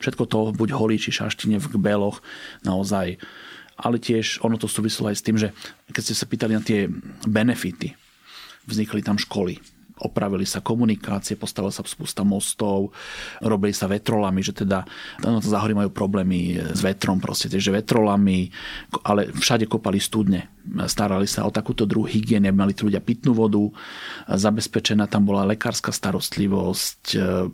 Všetko 0.03 0.25
to, 0.27 0.39
buď 0.53 0.75
holí 0.75 0.99
či 0.99 1.15
šaštine 1.15 1.63
v 1.63 1.71
kbeloch, 1.79 2.19
naozaj. 2.67 3.17
Ale 3.75 3.99
tiež 3.99 4.45
ono 4.47 4.55
to 4.55 4.71
súvislo 4.71 5.11
aj 5.11 5.17
s 5.19 5.25
tým, 5.25 5.37
že 5.39 5.51
keď 5.91 6.03
ste 6.03 6.15
sa 6.15 6.31
pýtali 6.31 6.53
na 6.55 6.63
tie 6.63 6.87
benefity, 7.27 7.95
vznikli 8.65 9.03
tam 9.03 9.19
školy, 9.19 9.59
opravili 10.05 10.45
sa 10.45 10.61
komunikácie, 10.61 11.41
postavila 11.41 11.73
sa 11.73 11.81
spústa 11.83 12.23
mostov, 12.23 12.93
robili 13.41 13.73
sa 13.73 13.89
vetrolami, 13.89 14.45
že 14.45 14.53
teda 14.53 14.85
no, 15.25 15.41
záhory 15.41 15.73
majú 15.73 15.91
problémy 15.91 16.61
s 16.61 16.85
vetrom 16.85 17.19
proste, 17.19 17.49
takže 17.49 17.73
vetrolami, 17.73 18.53
ale 19.09 19.33
všade 19.33 19.65
kopali 19.65 19.97
studne. 19.99 20.53
Starali 20.65 21.29
sa 21.29 21.45
o 21.45 21.53
takúto 21.53 21.85
druh 21.85 22.09
hygiene, 22.09 22.49
mali 22.49 22.73
tu 22.73 22.89
ľudia 22.89 23.05
pitnú 23.05 23.37
vodu, 23.37 23.61
zabezpečená 24.29 25.09
tam 25.09 25.29
bola 25.29 25.45
lekárska 25.49 25.93
starostlivosť, 25.93 27.03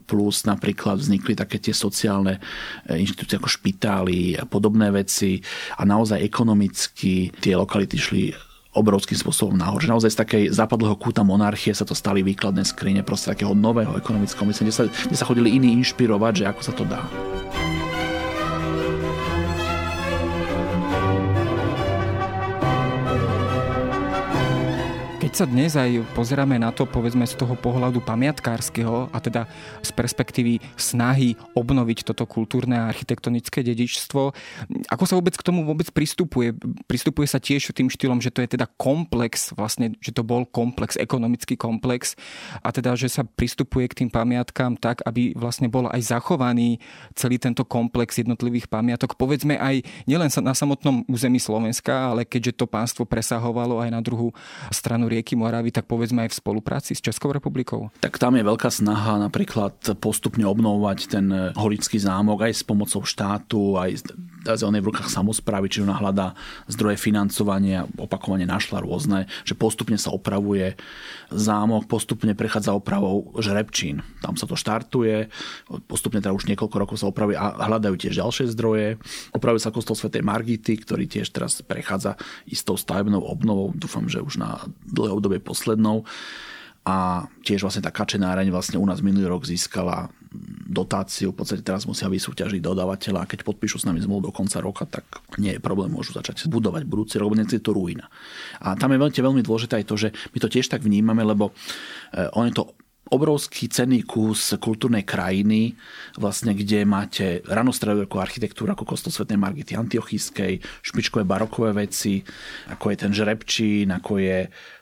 plus 0.07 0.47
napríklad 0.47 0.99
vznikli 0.99 1.35
také 1.35 1.59
tie 1.59 1.75
sociálne 1.75 2.39
inštitúcie 2.87 3.39
ako 3.39 3.51
špitály 3.51 4.39
a 4.39 4.47
podobné 4.47 4.95
veci 4.95 5.43
a 5.79 5.83
naozaj 5.83 6.23
ekonomicky 6.23 7.35
tie 7.35 7.55
lokality 7.59 7.99
šli 7.99 8.50
obrovským 8.71 9.19
spôsobom 9.19 9.59
nahor. 9.59 9.83
Že 9.83 9.91
naozaj 9.91 10.11
z 10.15 10.21
takej 10.23 10.45
západlého 10.55 10.95
kúta 10.95 11.27
monarchie 11.27 11.75
sa 11.75 11.83
to 11.83 11.95
stali 11.97 12.23
výkladné 12.23 12.63
skrine 12.63 13.03
proste 13.03 13.35
takého 13.35 13.55
nového 13.55 13.99
ekonomického 13.99 14.47
myslenia, 14.47 14.71
kde 14.71 14.95
kde 15.11 15.17
sa 15.19 15.27
chodili 15.27 15.59
iní 15.59 15.75
inšpirovať, 15.83 16.33
že 16.43 16.45
ako 16.47 16.61
sa 16.63 16.73
to 16.75 16.85
dá. 16.87 17.03
Keď 25.31 25.47
sa 25.47 25.47
dnes 25.47 25.79
aj 25.79 26.11
pozeráme 26.19 26.59
na 26.59 26.75
to, 26.75 26.91
povedzme 26.91 27.23
z 27.23 27.39
toho 27.39 27.55
pohľadu 27.55 28.03
pamiatkárskeho 28.03 29.15
a 29.15 29.19
teda 29.23 29.47
z 29.79 29.95
perspektívy 29.95 30.59
snahy 30.75 31.39
obnoviť 31.55 32.03
toto 32.03 32.27
kultúrne 32.27 32.75
a 32.75 32.91
architektonické 32.91 33.63
dedičstvo, 33.63 34.35
ako 34.91 35.05
sa 35.07 35.15
vôbec 35.15 35.39
k 35.39 35.47
tomu 35.47 35.63
vôbec 35.63 35.87
pristupuje? 35.95 36.51
Pristupuje 36.91 37.31
sa 37.31 37.39
tiež 37.39 37.71
tým 37.71 37.87
štýlom, 37.87 38.19
že 38.19 38.35
to 38.35 38.43
je 38.43 38.59
teda 38.59 38.67
komplex, 38.75 39.55
vlastne, 39.55 39.95
že 40.03 40.11
to 40.11 40.27
bol 40.27 40.43
komplex, 40.51 40.99
ekonomický 40.99 41.55
komplex 41.55 42.19
a 42.67 42.75
teda, 42.75 42.99
že 42.99 43.07
sa 43.07 43.23
pristupuje 43.23 43.87
k 43.87 44.03
tým 44.03 44.11
pamiatkám 44.11 44.83
tak, 44.83 44.99
aby 45.07 45.39
vlastne 45.39 45.71
bol 45.71 45.87
aj 45.95 46.11
zachovaný 46.11 46.83
celý 47.15 47.39
tento 47.39 47.63
komplex 47.63 48.19
jednotlivých 48.19 48.67
pamiatok, 48.67 49.15
povedzme 49.15 49.55
aj 49.63 49.87
nielen 50.11 50.27
na 50.43 50.59
samotnom 50.59 51.07
území 51.07 51.39
Slovenska, 51.39 52.19
ale 52.19 52.27
keďže 52.27 52.59
to 52.59 52.67
pánstvo 52.67 53.07
presahovalo 53.07 53.79
aj 53.79 53.95
na 53.95 54.03
druhú 54.03 54.35
stranu 54.75 55.07
rieky 55.07 55.20
rieky 55.21 55.37
Moravy, 55.37 55.69
tak 55.69 55.85
povedzme 55.85 56.25
aj 56.25 56.33
v 56.33 56.39
spolupráci 56.41 56.97
s 56.97 57.05
Českou 57.05 57.37
republikou? 57.37 57.93
Tak 58.01 58.17
tam 58.17 58.41
je 58.41 58.43
veľká 58.43 58.73
snaha 58.73 59.21
napríklad 59.21 59.77
postupne 60.01 60.49
obnovovať 60.49 60.99
ten 61.13 61.29
holický 61.53 62.01
zámok 62.01 62.49
aj 62.49 62.57
s 62.57 62.65
pomocou 62.65 63.05
štátu, 63.05 63.77
aj 63.77 64.01
on 64.65 64.73
je 64.73 64.81
v 64.81 64.89
rukách 64.89 65.13
samozprávy, 65.13 65.69
či 65.69 65.85
ona 65.85 66.01
hľadá 66.01 66.33
zdroje 66.65 66.97
financovania, 66.97 67.85
opakovane 68.01 68.49
našla 68.49 68.81
rôzne, 68.81 69.29
že 69.45 69.53
postupne 69.53 70.01
sa 70.01 70.09
opravuje 70.17 70.81
zámok, 71.29 71.85
postupne 71.85 72.33
prechádza 72.33 72.73
opravou 72.73 73.37
žrebčín. 73.37 74.01
Tam 74.25 74.41
sa 74.41 74.49
to 74.49 74.57
štartuje, 74.57 75.29
postupne 75.85 76.25
teda 76.25 76.33
už 76.33 76.49
niekoľko 76.49 76.77
rokov 76.81 76.97
sa 76.97 77.13
opravuje 77.13 77.37
a 77.37 77.53
hľadajú 77.69 78.01
tiež 78.01 78.17
ďalšie 78.17 78.49
zdroje. 78.57 78.97
Opravuje 79.37 79.61
sa 79.61 79.69
kostol 79.69 79.93
svätej 79.93 80.25
Margity, 80.25 80.81
ktorý 80.81 81.05
tiež 81.05 81.29
teraz 81.37 81.61
prechádza 81.61 82.17
istou 82.49 82.81
stavebnou 82.81 83.21
obnovou, 83.21 83.77
dúfam, 83.77 84.09
že 84.09 84.25
už 84.25 84.41
na 84.41 84.65
dlhé 84.89 85.10
obdobie 85.13 85.43
poslednou. 85.43 86.07
A 86.89 87.29
tiež 87.45 87.61
vlastne 87.61 87.85
tá 87.85 87.93
kačenáreň 87.93 88.49
vlastne 88.49 88.81
u 88.81 88.87
nás 88.89 89.05
minulý 89.05 89.29
rok 89.29 89.45
získala 89.45 90.09
dotáciu, 90.71 91.35
v 91.35 91.43
podstate 91.43 91.67
teraz 91.67 91.85
musia 91.85 92.07
vysúťažiť 92.07 92.63
dodávateľa 92.63 93.27
a 93.27 93.29
keď 93.29 93.43
podpíšu 93.43 93.83
s 93.83 93.87
nami 93.87 93.99
zmluvu 93.99 94.31
do 94.31 94.33
konca 94.33 94.63
roka, 94.63 94.87
tak 94.87 95.03
nie 95.43 95.59
je 95.59 95.61
problém, 95.61 95.91
môžu 95.91 96.15
začať 96.15 96.47
budovať 96.47 96.87
budúci 96.87 97.19
rok, 97.19 97.35
je 97.35 97.59
to 97.59 97.75
ruina. 97.75 98.07
A 98.63 98.79
tam 98.79 98.95
je 98.95 99.03
veľmi, 99.03 99.11
veľmi 99.11 99.43
dôležité 99.43 99.83
aj 99.83 99.87
to, 99.91 99.95
že 99.99 100.09
my 100.31 100.39
to 100.39 100.49
tiež 100.49 100.71
tak 100.71 100.87
vnímame, 100.87 101.27
lebo 101.27 101.51
eh, 102.15 102.31
on 102.39 102.47
je 102.47 102.55
to 102.55 102.71
obrovský 103.11 103.67
cenný 103.67 104.07
kus 104.07 104.55
kultúrnej 104.55 105.03
krajiny, 105.03 105.75
vlastne, 106.15 106.55
kde 106.55 106.87
máte 106.87 107.43
ranostredovekú 107.43 108.23
architektúru 108.23 108.71
ako 108.71 108.87
kostol 108.87 109.11
Svetej 109.11 109.39
Margity 109.39 109.75
Antiochískej, 109.75 110.63
špičkové 110.83 111.27
barokové 111.27 111.75
veci, 111.75 112.23
ako 112.71 112.95
je 112.95 112.97
ten 112.97 113.11
žrebčín, 113.11 113.91
ako 113.91 114.23
je 114.23 114.39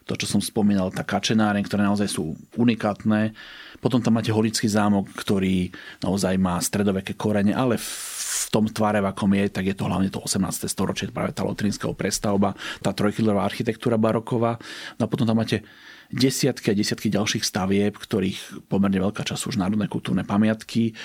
to, 0.08 0.16
čo 0.16 0.24
som 0.24 0.40
spomínal, 0.40 0.88
tá 0.88 1.04
kačenáreň, 1.04 1.64
ktoré 1.68 1.84
naozaj 1.84 2.08
sú 2.08 2.32
unikátne. 2.56 3.36
Potom 3.80 4.00
tam 4.00 4.16
máte 4.16 4.32
holický 4.32 4.64
zámok, 4.64 5.12
ktorý 5.12 5.68
naozaj 6.00 6.40
má 6.40 6.56
stredoveké 6.60 7.12
korene, 7.12 7.52
ale 7.52 7.76
v 7.76 8.44
tom 8.48 8.64
tvare, 8.64 9.04
v 9.04 9.08
akom 9.12 9.28
je, 9.36 9.44
tak 9.52 9.68
je 9.68 9.76
to 9.76 9.84
hlavne 9.84 10.08
to 10.08 10.20
18. 10.24 10.64
storočie, 10.64 11.12
práve 11.12 11.36
tá 11.36 11.44
lotrinská 11.44 11.84
prestavba, 11.92 12.56
tá 12.80 12.96
trojchydlová 12.96 13.44
architektúra 13.44 14.00
baroková. 14.00 14.56
No 14.96 15.04
a 15.04 15.10
potom 15.12 15.28
tam 15.28 15.36
máte 15.36 15.60
desiatky 16.08 16.72
a 16.72 16.78
desiatky 16.78 17.12
ďalších 17.12 17.44
stavieb, 17.44 17.92
ktorých 17.92 18.68
pomerne 18.72 18.96
veľká 18.96 19.28
časť 19.28 19.52
už 19.52 19.60
národné 19.60 19.92
kultúrne 19.92 20.24
pamiatky 20.24 20.96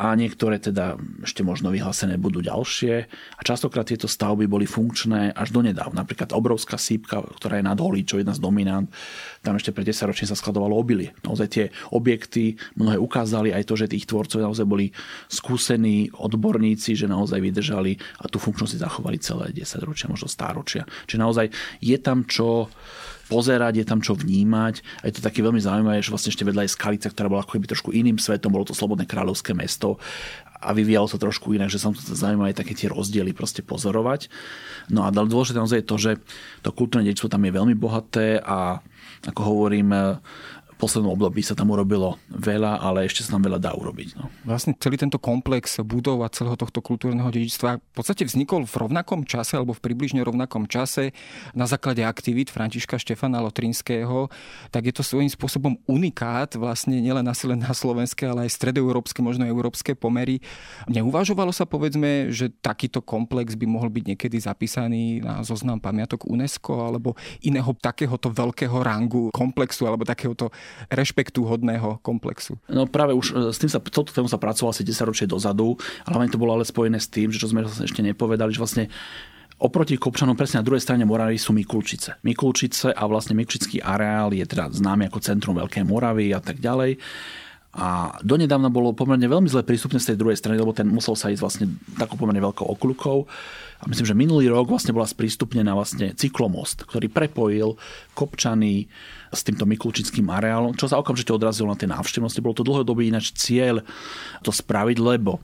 a 0.00 0.16
niektoré 0.16 0.56
teda 0.56 0.96
ešte 1.20 1.44
možno 1.44 1.68
vyhlásené 1.68 2.16
budú 2.16 2.40
ďalšie. 2.40 3.04
A 3.36 3.40
častokrát 3.44 3.84
tieto 3.84 4.08
stavby 4.08 4.48
boli 4.48 4.64
funkčné 4.64 5.36
až 5.36 5.52
do 5.52 5.60
nedávna. 5.60 6.04
Napríklad 6.04 6.32
obrovská 6.32 6.80
sípka, 6.80 7.20
ktorá 7.20 7.60
je 7.60 7.68
nad 7.68 7.76
Holí, 7.76 8.08
čo 8.08 8.16
je 8.16 8.24
jedna 8.24 8.32
z 8.32 8.40
dominant. 8.40 8.88
Tam 9.44 9.60
ešte 9.60 9.76
pred 9.76 9.84
10 9.84 10.08
ročne 10.08 10.24
sa 10.24 10.36
skladovalo 10.36 10.72
obilie. 10.72 11.12
Naozaj 11.20 11.48
tie 11.52 11.64
objekty 11.92 12.56
mnohé 12.80 12.96
ukázali 12.96 13.52
aj 13.52 13.68
to, 13.68 13.76
že 13.76 13.92
tých 13.92 14.08
tvorcov 14.08 14.40
naozaj 14.40 14.64
boli 14.64 14.88
skúsení 15.28 16.08
odborníci, 16.16 16.96
že 16.96 17.04
naozaj 17.04 17.36
vydržali 17.36 18.00
a 18.20 18.28
tú 18.28 18.40
funkčnosť 18.40 18.80
zachovali 18.80 19.20
celé 19.20 19.52
10 19.52 19.84
ročia, 19.84 20.08
možno 20.08 20.32
stáročia. 20.32 20.88
Čiže 21.08 21.20
naozaj 21.20 21.46
je 21.84 21.96
tam 22.00 22.24
čo 22.24 22.72
pozerať, 23.30 23.78
je 23.78 23.86
tam 23.86 24.02
čo 24.02 24.18
vnímať. 24.18 25.06
A 25.06 25.08
je 25.08 25.14
to 25.14 25.22
také 25.22 25.46
veľmi 25.46 25.62
zaujímavé, 25.62 26.02
že 26.02 26.10
vlastne 26.10 26.34
ešte 26.34 26.42
vedľa 26.42 26.66
je 26.66 26.74
Skalica, 26.74 27.06
ktorá 27.06 27.30
bola 27.30 27.46
ako 27.46 27.54
keby 27.54 27.70
trošku 27.70 27.94
iným 27.94 28.18
svetom, 28.18 28.50
bolo 28.50 28.66
to 28.66 28.74
Slobodné 28.74 29.06
kráľovské 29.06 29.54
mesto 29.54 30.02
a 30.60 30.76
vyvíjalo 30.76 31.08
sa 31.08 31.16
trošku 31.16 31.56
inak, 31.56 31.72
že 31.72 31.80
sa 31.80 31.88
to 31.88 32.12
zaujímavé 32.12 32.52
také 32.52 32.76
tie 32.76 32.92
rozdiely 32.92 33.32
proste 33.32 33.64
pozorovať. 33.64 34.28
No 34.92 35.08
a 35.08 35.14
dôležité 35.14 35.56
naozaj 35.56 35.80
je 35.80 35.88
to, 35.88 35.96
že 35.96 36.12
to 36.60 36.70
kultúrne 36.76 37.08
dedičstvo 37.08 37.32
tam 37.32 37.48
je 37.48 37.56
veľmi 37.56 37.72
bohaté 37.72 38.36
a 38.44 38.84
ako 39.24 39.40
hovorím, 39.40 40.20
poslednom 40.80 41.12
období 41.12 41.44
sa 41.44 41.52
tam 41.52 41.76
urobilo 41.76 42.16
veľa, 42.32 42.80
ale 42.80 43.04
ešte 43.04 43.20
sa 43.20 43.36
tam 43.36 43.44
veľa 43.44 43.60
dá 43.60 43.76
urobiť. 43.76 44.16
No. 44.16 44.32
Vlastne 44.48 44.72
celý 44.80 44.96
tento 44.96 45.20
komplex 45.20 45.76
budov 45.84 46.24
a 46.24 46.32
celého 46.32 46.56
tohto 46.56 46.80
kultúrneho 46.80 47.28
dedičstva 47.28 47.76
v 47.76 47.92
podstate 47.92 48.24
vznikol 48.24 48.64
v 48.64 48.74
rovnakom 48.80 49.28
čase 49.28 49.60
alebo 49.60 49.76
v 49.76 49.84
približne 49.84 50.24
rovnakom 50.24 50.64
čase 50.64 51.12
na 51.52 51.68
základe 51.68 52.00
aktivít 52.00 52.48
Františka 52.48 52.96
Štefana 52.96 53.44
Lotrinského, 53.44 54.32
tak 54.72 54.88
je 54.88 54.94
to 54.96 55.04
svojím 55.04 55.28
spôsobom 55.28 55.76
unikát 55.84 56.56
vlastne 56.56 56.96
nielen 56.96 57.28
asi 57.28 57.44
len 57.44 57.60
na 57.60 57.76
slovenské, 57.76 58.24
ale 58.24 58.48
aj 58.48 58.56
stredoeurópske, 58.56 59.20
možno 59.20 59.44
európske 59.44 59.92
pomery. 59.92 60.40
Neuvažovalo 60.88 61.52
sa 61.52 61.68
povedzme, 61.68 62.32
že 62.32 62.48
takýto 62.48 63.04
komplex 63.04 63.52
by 63.58 63.66
mohol 63.68 63.92
byť 63.92 64.16
niekedy 64.16 64.40
zapísaný 64.40 65.20
na 65.20 65.44
zoznam 65.44 65.82
pamiatok 65.82 66.24
UNESCO 66.24 66.86
alebo 66.86 67.18
iného 67.44 67.68
takéhoto 67.76 68.30
veľkého 68.30 68.80
rangu 68.80 69.28
komplexu 69.34 69.84
alebo 69.84 70.06
takéhoto 70.06 70.48
rešpektu 70.88 71.44
hodného 71.44 71.98
komplexu. 72.02 72.58
No 72.66 72.86
práve 72.86 73.14
už 73.16 73.26
e, 73.30 73.34
s 73.54 73.58
tým 73.58 73.70
sa, 73.70 73.78
toto 73.80 74.10
tému 74.10 74.26
sa 74.26 74.40
pracovalo 74.40 74.74
asi 74.74 74.86
10 74.86 75.10
ročie 75.10 75.26
dozadu, 75.26 75.76
ale 76.06 76.14
hlavne 76.16 76.32
to 76.32 76.40
bolo 76.40 76.56
ale 76.56 76.66
spojené 76.66 76.98
s 76.98 77.08
tým, 77.08 77.30
že 77.30 77.40
čo 77.42 77.50
sme 77.50 77.66
ešte 77.66 78.00
nepovedali, 78.02 78.50
že 78.54 78.62
vlastne 78.62 78.84
Oproti 79.60 80.00
Kopčanom 80.00 80.40
presne 80.40 80.64
na 80.64 80.66
druhej 80.66 80.80
strane 80.80 81.04
Moravy 81.04 81.36
sú 81.36 81.52
Mikulčice. 81.52 82.16
Mikulčice 82.24 82.96
a 82.96 83.04
vlastne 83.04 83.36
Mikulčický 83.36 83.84
areál 83.84 84.32
je 84.32 84.40
teda 84.48 84.72
známy 84.72 85.12
ako 85.12 85.20
centrum 85.20 85.52
Veľkej 85.52 85.84
Moravy 85.84 86.32
a 86.32 86.40
tak 86.40 86.64
ďalej. 86.64 86.96
A 87.70 88.18
donedávna 88.24 88.72
bolo 88.72 88.96
pomerne 88.96 89.28
veľmi 89.30 89.46
zle 89.46 89.62
prístupné 89.62 90.00
z 90.00 90.12
tej 90.12 90.16
druhej 90.18 90.40
strany, 90.40 90.58
lebo 90.58 90.72
ten 90.72 90.88
musel 90.88 91.14
sa 91.14 91.28
ísť 91.28 91.42
vlastne 91.44 91.66
takou 92.00 92.16
pomerne 92.16 92.40
veľkou 92.40 92.66
okľukou. 92.66 93.18
A 93.80 93.84
myslím, 93.86 94.08
že 94.08 94.16
minulý 94.16 94.48
rok 94.48 94.72
vlastne 94.72 94.96
bola 94.96 95.06
sprístupnená 95.06 95.76
vlastne 95.76 96.16
cyklomost, 96.16 96.88
ktorý 96.88 97.12
prepojil 97.12 97.76
Kopčany 98.16 98.90
s 99.30 99.40
týmto 99.46 99.62
Mikulčickým 99.64 100.26
areálom, 100.26 100.74
čo 100.74 100.90
sa 100.90 100.98
okamžite 100.98 101.30
odrazilo 101.30 101.70
na 101.70 101.78
tej 101.78 101.94
návštevnosti. 101.94 102.42
Bolo 102.42 102.58
to 102.58 102.66
dlhodobý 102.66 103.08
ináč 103.08 103.30
cieľ 103.34 103.82
to 104.42 104.50
spraviť, 104.50 104.98
lebo 104.98 105.38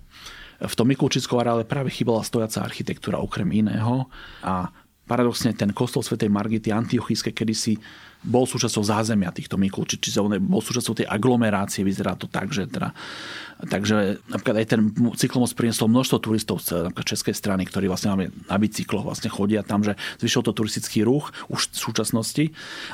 v 0.59 0.75
tom 0.75 0.89
Mikulčickom 0.91 1.39
areále 1.39 1.69
práve 1.69 1.95
chýbala 1.95 2.27
stojaca 2.27 2.65
architektúra 2.65 3.23
okrem 3.23 3.47
iného 3.55 4.11
a 4.43 4.73
paradoxne 5.07 5.55
ten 5.55 5.71
kostol 5.71 6.03
svätej 6.03 6.27
Margity 6.27 6.75
Antiochíske 6.75 7.31
kedysi 7.31 7.79
bol 8.27 8.45
súčasťou 8.45 8.83
zázemia 8.83 9.31
týchto 9.31 9.55
on 10.19 10.35
bol 10.43 10.61
súčasťou 10.61 10.99
tej 10.99 11.07
aglomerácie, 11.07 11.87
vyzerá 11.87 12.19
to 12.19 12.27
tak, 12.27 12.51
že 12.51 12.67
teda, 12.67 12.91
takže 13.71 14.19
napríklad 14.29 14.57
aj 14.61 14.67
ten 14.67 14.81
cyklomos 15.17 15.55
priniesol 15.55 15.89
množstvo 15.89 16.19
turistov 16.21 16.61
z 16.61 16.91
českej 16.93 17.33
strany, 17.33 17.65
ktorí 17.65 17.87
vlastne 17.87 18.29
na 18.29 18.57
bicykloch 18.59 19.07
vlastne 19.07 19.31
chodia 19.31 19.63
tam, 19.63 19.87
že 19.87 19.95
zvyšil 20.21 20.43
to 20.45 20.53
turistický 20.53 21.07
ruch 21.07 21.31
už 21.49 21.73
v 21.73 21.79
súčasnosti. 21.79 22.45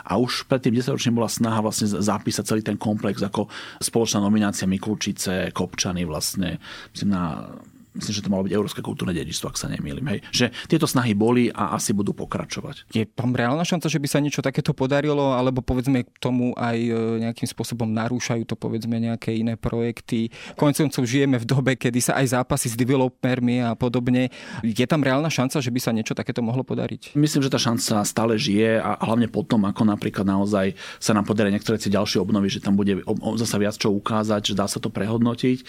A 0.05 0.21
už 0.21 0.47
predtým 0.47 0.77
10 0.77 0.95
ročne 0.95 1.17
bola 1.17 1.33
snaha 1.33 1.65
vlastne 1.65 1.89
zapísať 1.89 2.45
celý 2.45 2.63
ten 2.63 2.77
komplex 2.77 3.19
ako 3.25 3.49
spoločná 3.81 4.23
nominácia 4.23 4.69
Mikulčice, 4.69 5.51
Kopčany 5.51 6.05
vlastne, 6.07 6.61
myslím 6.93 7.11
na 7.11 7.49
myslím, 7.97 8.15
že 8.15 8.25
to 8.25 8.33
malo 8.33 8.45
byť 8.45 8.53
európske 8.53 8.81
kultúrne 8.81 9.13
dedičstvo, 9.13 9.53
ak 9.53 9.61
sa 9.61 9.69
nemýlim. 9.69 10.05
Hej. 10.09 10.21
Že 10.33 10.47
tieto 10.69 10.87
snahy 10.89 11.13
boli 11.13 11.53
a 11.53 11.77
asi 11.77 11.93
budú 11.93 12.17
pokračovať. 12.17 12.89
Je 12.93 13.05
tam 13.05 13.37
reálna 13.37 13.63
šanca, 13.63 13.89
že 13.89 14.01
by 14.01 14.09
sa 14.09 14.19
niečo 14.21 14.41
takéto 14.41 14.73
podarilo, 14.73 15.37
alebo 15.37 15.61
povedzme 15.61 16.05
k 16.09 16.17
tomu 16.19 16.57
aj 16.57 16.77
e, 16.79 16.91
nejakým 17.29 17.49
spôsobom 17.49 17.89
narúšajú 17.89 18.49
to 18.49 18.57
povedzme 18.57 18.97
nejaké 18.97 19.37
iné 19.37 19.61
projekty. 19.61 20.33
Koncom 20.57 20.89
žijeme 21.05 21.37
v 21.37 21.47
dobe, 21.49 21.73
kedy 21.77 22.01
sa 22.01 22.19
aj 22.21 22.39
zápasy 22.39 22.73
s 22.73 22.77
developermi 22.77 23.61
a 23.63 23.77
podobne. 23.77 24.33
Je 24.65 24.87
tam 24.89 25.05
reálna 25.05 25.29
šanca, 25.29 25.61
že 25.61 25.71
by 25.71 25.81
sa 25.81 25.93
niečo 25.93 26.17
takéto 26.17 26.41
mohlo 26.41 26.65
podariť? 26.65 27.15
Myslím, 27.19 27.45
že 27.45 27.53
tá 27.53 27.61
šanca 27.61 28.05
stále 28.07 28.35
žije 28.41 28.81
a 28.81 28.97
hlavne 29.05 29.29
potom, 29.29 29.65
ako 29.69 29.85
napríklad 29.85 30.25
naozaj 30.25 30.75
sa 30.97 31.13
nám 31.13 31.29
podarí 31.29 31.53
niektoré 31.53 31.77
tie 31.77 31.93
ďalšie 31.93 32.23
obnovy, 32.23 32.49
že 32.49 32.65
tam 32.65 32.75
bude 32.79 33.05
zase 33.37 33.57
viac 33.61 33.77
čo 33.77 33.93
ukázať, 33.93 34.53
že 34.53 34.59
dá 34.59 34.67
sa 34.67 34.81
to 34.81 34.89
prehodnotiť 34.89 35.65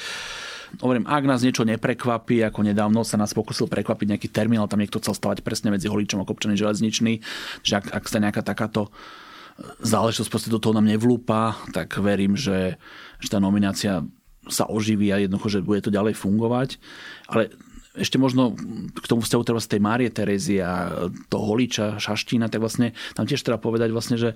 hovorím, 0.82 1.06
ak 1.06 1.24
nás 1.28 1.46
niečo 1.46 1.68
neprekvapí, 1.68 2.42
ako 2.42 2.66
nedávno 2.66 3.06
sa 3.06 3.20
nás 3.20 3.36
pokusil 3.36 3.70
prekvapiť 3.70 4.08
nejaký 4.16 4.28
terminál, 4.34 4.66
tam 4.66 4.82
niekto 4.82 4.98
chcel 5.04 5.14
stavať 5.14 5.46
presne 5.46 5.70
medzi 5.70 5.92
Holíčom 5.92 6.24
a 6.24 6.26
Kopčaný 6.26 6.58
železničný, 6.58 7.22
že 7.62 7.74
ak, 7.78 7.94
ak 7.94 8.04
sa 8.10 8.24
nejaká 8.24 8.42
takáto 8.42 8.90
záležitosť 9.86 10.30
proste 10.34 10.50
do 10.50 10.58
toho 10.58 10.74
nám 10.74 10.90
nevlúpa, 10.90 11.54
tak 11.76 11.94
verím, 12.02 12.34
že, 12.34 12.82
že 13.22 13.30
tá 13.30 13.38
nominácia 13.38 14.02
sa 14.50 14.66
oživí 14.68 15.14
a 15.14 15.22
jednoducho, 15.22 15.60
že 15.60 15.66
bude 15.66 15.84
to 15.86 15.94
ďalej 15.94 16.18
fungovať. 16.18 16.82
Ale 17.30 17.54
ešte 17.94 18.18
možno 18.18 18.58
k 18.98 19.06
tomu 19.06 19.22
vzťahu 19.22 19.44
treba 19.46 19.62
z 19.62 19.70
tej 19.70 19.80
Márie 19.80 20.10
Terezy 20.10 20.58
a 20.58 21.06
toho 21.30 21.54
Holíča, 21.54 22.02
Šaštína, 22.02 22.50
tak 22.50 22.66
vlastne 22.66 22.98
tam 23.14 23.30
tiež 23.30 23.46
treba 23.46 23.62
povedať 23.62 23.94
vlastne, 23.94 24.18
že 24.18 24.34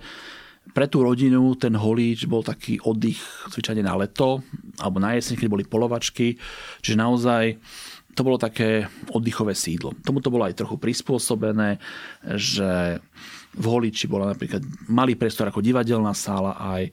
pre 0.76 0.88
tú 0.92 1.00
rodinu 1.04 1.56
ten 1.56 1.72
holíč 1.76 2.28
bol 2.28 2.44
taký 2.44 2.84
oddych 2.84 3.20
zvyčajne 3.56 3.88
na 3.88 3.96
leto 3.96 4.44
alebo 4.78 4.98
na 5.02 5.18
jeseň, 5.18 5.36
keď 5.38 5.48
boli 5.50 5.64
polovačky. 5.66 6.38
Čiže 6.82 6.98
naozaj 6.98 7.44
to 8.18 8.26
bolo 8.26 8.42
také 8.42 8.90
oddychové 9.14 9.54
sídlo. 9.54 9.94
Tomu 10.02 10.26
to 10.26 10.34
bolo 10.34 10.50
aj 10.50 10.58
trochu 10.58 10.82
prispôsobené, 10.82 11.78
že 12.38 12.98
v 13.58 13.66
Holiči 13.66 14.10
bola 14.10 14.34
napríklad 14.34 14.62
malý 14.90 15.14
priestor 15.14 15.50
ako 15.50 15.62
divadelná 15.62 16.14
sála 16.18 16.58
aj 16.58 16.90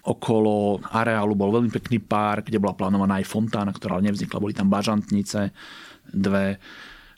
okolo 0.00 0.80
areálu 0.80 1.36
bol 1.36 1.52
veľmi 1.52 1.68
pekný 1.68 2.00
pár, 2.00 2.40
kde 2.40 2.56
bola 2.56 2.72
plánovaná 2.72 3.20
aj 3.20 3.28
fontána, 3.28 3.68
ktorá 3.68 4.00
nevznikla. 4.00 4.40
Boli 4.40 4.56
tam 4.56 4.72
bažantnice, 4.72 5.52
dve 6.08 6.56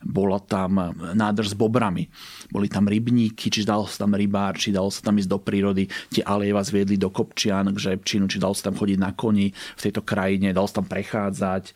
bola 0.03 0.43
tam 0.43 0.93
nádrž 1.15 1.55
s 1.55 1.57
bobrami. 1.57 2.11
Boli 2.51 2.67
tam 2.67 2.91
rybníky, 2.91 3.49
či 3.49 3.63
dalo 3.63 3.87
sa 3.87 4.05
tam 4.05 4.19
rybár, 4.19 4.59
či 4.59 4.75
dalo 4.75 4.91
sa 4.91 5.01
tam 5.03 5.19
ísť 5.19 5.31
do 5.31 5.39
prírody. 5.39 5.87
Tie 6.11 6.23
aleje 6.27 6.53
vás 6.53 6.69
viedli 6.69 6.99
do 6.99 7.09
Kopčian, 7.09 7.71
k 7.73 7.79
Žepčinu, 7.79 8.27
či 8.27 8.43
dalo 8.43 8.53
sa 8.53 8.71
tam 8.71 8.77
chodiť 8.79 8.99
na 8.99 9.15
koni 9.15 9.51
v 9.51 9.81
tejto 9.81 10.03
krajine, 10.03 10.51
dalo 10.51 10.67
sa 10.67 10.83
tam 10.83 10.91
prechádzať, 10.91 11.65
e, 11.71 11.73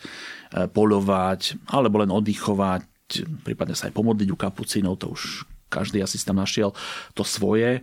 poľovať, 0.70 1.70
alebo 1.70 2.02
len 2.02 2.10
oddychovať, 2.10 2.82
prípadne 3.46 3.78
sa 3.78 3.86
aj 3.86 3.94
pomodliť 3.94 4.28
u 4.34 4.36
kapucínov, 4.36 4.98
to 4.98 5.14
už 5.14 5.46
každý 5.66 5.98
asi 6.02 6.18
tam 6.22 6.38
našiel 6.38 6.74
to 7.14 7.26
svoje 7.26 7.82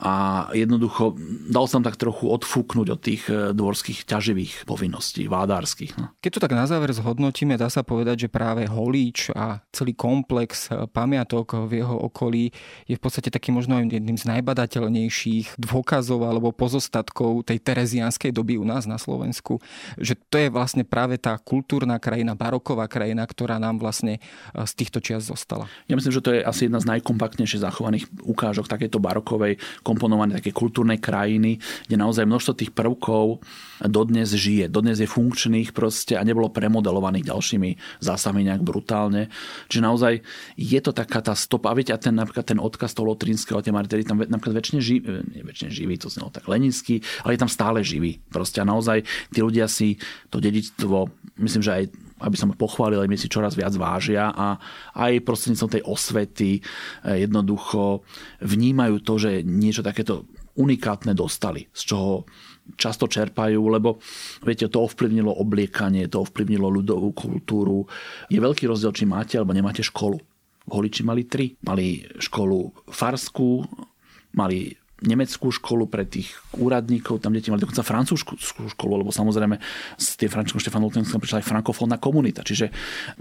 a 0.00 0.48
jednoducho 0.56 1.12
dal 1.52 1.68
som 1.68 1.84
tak 1.84 2.00
trochu 2.00 2.24
odfúknuť 2.24 2.86
od 2.88 3.00
tých 3.04 3.28
e, 3.28 3.52
dvorských 3.52 4.08
ťaživých 4.08 4.64
povinností, 4.64 5.28
vádárskych. 5.28 6.00
No. 6.00 6.08
Keď 6.24 6.30
to 6.40 6.42
tak 6.48 6.56
na 6.56 6.64
záver 6.64 6.88
zhodnotíme, 6.96 7.60
dá 7.60 7.68
sa 7.68 7.84
povedať, 7.84 8.26
že 8.26 8.28
práve 8.32 8.64
Holíč 8.64 9.28
a 9.36 9.60
celý 9.68 9.92
komplex 9.92 10.72
e, 10.72 10.88
pamiatok 10.88 11.68
v 11.68 11.84
jeho 11.84 12.00
okolí 12.08 12.48
je 12.88 12.96
v 12.96 13.02
podstate 13.02 13.28
taký 13.28 13.52
možno 13.52 13.76
jedným 13.76 14.16
z 14.16 14.24
najbadateľnejších 14.24 15.60
dôkazov 15.60 16.24
alebo 16.24 16.48
pozostatkov 16.48 17.44
tej 17.44 17.60
terezianskej 17.60 18.32
doby 18.32 18.56
u 18.56 18.64
nás 18.64 18.88
na 18.88 18.96
Slovensku. 18.96 19.60
Že 20.00 20.16
to 20.32 20.36
je 20.40 20.48
vlastne 20.48 20.82
práve 20.88 21.20
tá 21.20 21.36
kultúrna 21.36 22.00
krajina, 22.00 22.32
baroková 22.32 22.88
krajina, 22.88 23.28
ktorá 23.28 23.60
nám 23.60 23.76
vlastne 23.76 24.16
e, 24.16 24.20
z 24.64 24.72
týchto 24.80 25.04
čias 25.04 25.28
zostala. 25.28 25.68
Ja 25.92 26.00
myslím, 26.00 26.16
že 26.16 26.24
to 26.24 26.32
je 26.32 26.40
asi 26.40 26.72
jedna 26.72 26.80
z 26.80 26.88
najkompaktnejšie 26.88 27.60
zachovaných 27.60 28.08
ukážok 28.24 28.64
takéto 28.64 28.96
barokovej 28.96 29.60
komponované 29.90 30.38
také 30.38 30.54
kultúrnej 30.54 31.02
krajiny, 31.02 31.58
kde 31.90 31.96
naozaj 31.98 32.22
množstvo 32.30 32.52
tých 32.54 32.70
prvkov 32.70 33.42
dodnes 33.90 34.30
žije, 34.30 34.70
dodnes 34.70 35.02
je 35.02 35.08
funkčných 35.10 35.74
proste 35.74 36.14
a 36.14 36.22
nebolo 36.22 36.52
premodelovaných 36.52 37.26
ďalšími 37.26 37.70
zásahmi 37.98 38.46
nejak 38.46 38.62
brutálne. 38.62 39.32
Čiže 39.66 39.82
naozaj 39.82 40.12
je 40.54 40.80
to 40.84 40.94
taká 40.94 41.24
tá 41.24 41.34
stopa. 41.34 41.72
A 41.72 41.76
viete, 41.76 41.90
a 41.90 41.98
ten, 41.98 42.14
napríklad 42.14 42.46
ten 42.46 42.60
odkaz 42.62 42.94
toho 42.94 43.10
Lotrinského 43.10 43.58
tie 43.64 43.74
Martery 43.74 44.06
tam 44.06 44.20
napríklad 44.20 44.62
väčšine 44.62 44.80
živý, 44.84 45.24
nie 45.26 45.42
väčšine 45.42 45.70
živý, 45.72 45.98
to 45.98 46.12
znelo 46.12 46.30
tak 46.30 46.46
leninský, 46.46 47.00
ale 47.24 47.34
je 47.34 47.42
tam 47.42 47.50
stále 47.50 47.80
živý. 47.80 48.20
Proste 48.28 48.60
a 48.62 48.68
naozaj 48.68 49.02
tí 49.32 49.40
ľudia 49.40 49.66
si 49.66 49.96
to 50.28 50.38
dedičstvo, 50.38 51.08
myslím, 51.40 51.62
že 51.64 51.72
aj 51.72 51.84
aby 52.20 52.36
som 52.36 52.52
pochválil, 52.52 53.00
aj 53.00 53.10
my 53.10 53.18
si 53.18 53.32
čoraz 53.32 53.56
viac 53.56 53.72
vážia 53.76 54.30
a 54.30 54.60
aj 54.96 55.24
prostredníctvom 55.24 55.72
tej 55.72 55.82
osvety 55.84 56.50
eh, 56.60 57.24
jednoducho 57.24 58.04
vnímajú 58.44 59.00
to, 59.02 59.14
že 59.16 59.30
niečo 59.42 59.80
takéto 59.80 60.28
unikátne 60.58 61.16
dostali, 61.16 61.70
z 61.72 61.82
čoho 61.94 62.28
často 62.76 63.10
čerpajú, 63.10 63.60
lebo 63.70 63.98
viete, 64.44 64.70
to 64.70 64.84
ovplyvnilo 64.84 65.30
obliekanie, 65.40 66.06
to 66.06 66.22
ovplyvnilo 66.22 66.70
ľudovú 66.70 67.10
kultúru. 67.16 67.86
Je 68.30 68.38
veľký 68.38 68.68
rozdiel, 68.68 68.94
či 68.94 69.08
máte 69.08 69.34
alebo 69.40 69.56
nemáte 69.56 69.82
školu. 69.82 70.20
Holiči 70.70 71.02
mali 71.02 71.26
tri. 71.26 71.56
Mali 71.66 72.04
školu 72.20 72.86
farskú, 72.92 73.64
mali 74.36 74.70
nemeckú 75.00 75.48
školu 75.48 75.88
pre 75.88 76.04
tých 76.04 76.36
úradníkov, 76.56 77.24
tam 77.24 77.32
deti 77.32 77.48
mali 77.48 77.64
dokonca 77.64 77.86
francúzskú 77.86 78.36
školu, 78.76 79.00
lebo 79.00 79.10
samozrejme 79.14 79.56
z 79.96 80.06
tej 80.20 80.28
Františkom 80.28 80.60
Štefanu 80.60 80.92
Lutenskom 80.92 81.22
prišla 81.22 81.40
aj 81.40 81.48
frankofónna 81.48 81.96
komunita, 81.96 82.44
čiže 82.44 82.68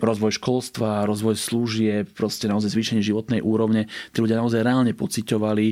rozvoj 0.02 0.36
školstva, 0.36 1.08
rozvoj 1.08 1.40
slúžie, 1.40 2.04
proste 2.04 2.52
naozaj 2.52 2.74
zvýšenie 2.76 3.06
životnej 3.06 3.40
úrovne. 3.40 3.88
Tí 4.12 4.20
ľudia 4.20 4.42
naozaj 4.42 4.66
reálne 4.66 4.92
pociťovali, 4.98 5.68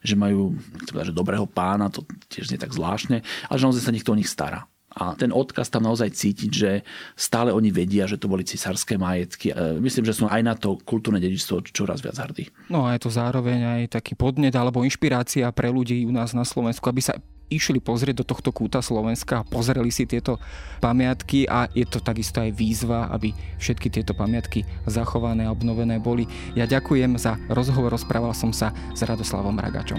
že 0.00 0.14
majú, 0.16 0.56
že 0.88 1.12
dobrého 1.12 1.44
pána, 1.44 1.92
to 1.92 2.06
tiež 2.32 2.48
nie 2.48 2.60
tak 2.60 2.72
zvláštne, 2.72 3.20
ale 3.20 3.56
že 3.58 3.66
naozaj 3.66 3.82
sa 3.84 3.92
niekto 3.92 4.14
o 4.14 4.18
nich 4.18 4.30
stará. 4.30 4.69
A 4.90 5.14
ten 5.14 5.30
odkaz 5.30 5.70
tam 5.70 5.86
naozaj 5.86 6.10
cítiť, 6.10 6.50
že 6.50 6.70
stále 7.14 7.54
oni 7.54 7.70
vedia, 7.70 8.10
že 8.10 8.18
to 8.18 8.26
boli 8.26 8.42
cisárske 8.42 8.98
majetky. 8.98 9.54
Myslím, 9.78 10.02
že 10.02 10.18
sú 10.18 10.26
aj 10.26 10.42
na 10.42 10.58
to 10.58 10.82
kultúrne 10.82 11.22
dedičstvo 11.22 11.62
čoraz 11.70 12.02
viac 12.02 12.18
hrdí. 12.18 12.50
No 12.66 12.90
a 12.90 12.98
je 12.98 13.06
to 13.06 13.10
zároveň 13.14 13.86
aj 13.86 14.02
taký 14.02 14.18
podnet 14.18 14.50
alebo 14.58 14.82
inšpirácia 14.82 15.46
pre 15.54 15.70
ľudí 15.70 16.02
u 16.02 16.10
nás 16.10 16.34
na 16.34 16.42
Slovensku, 16.42 16.90
aby 16.90 16.98
sa 17.06 17.14
išli 17.50 17.82
pozrieť 17.82 18.22
do 18.22 18.28
tohto 18.30 18.54
kúta 18.54 18.78
Slovenska 18.78 19.42
a 19.42 19.46
pozreli 19.46 19.90
si 19.90 20.06
tieto 20.06 20.38
pamiatky 20.78 21.50
a 21.50 21.66
je 21.74 21.82
to 21.82 21.98
takisto 21.98 22.38
aj 22.38 22.54
výzva, 22.54 23.10
aby 23.10 23.34
všetky 23.58 23.90
tieto 23.90 24.14
pamiatky 24.14 24.62
zachované 24.86 25.50
a 25.50 25.54
obnovené 25.54 25.98
boli. 25.98 26.30
Ja 26.54 26.70
ďakujem 26.70 27.18
za 27.18 27.42
rozhovor, 27.50 27.90
rozprával 27.90 28.38
som 28.38 28.54
sa 28.54 28.70
s 28.94 29.02
Radoslavom 29.02 29.58
Ragačom. 29.58 29.98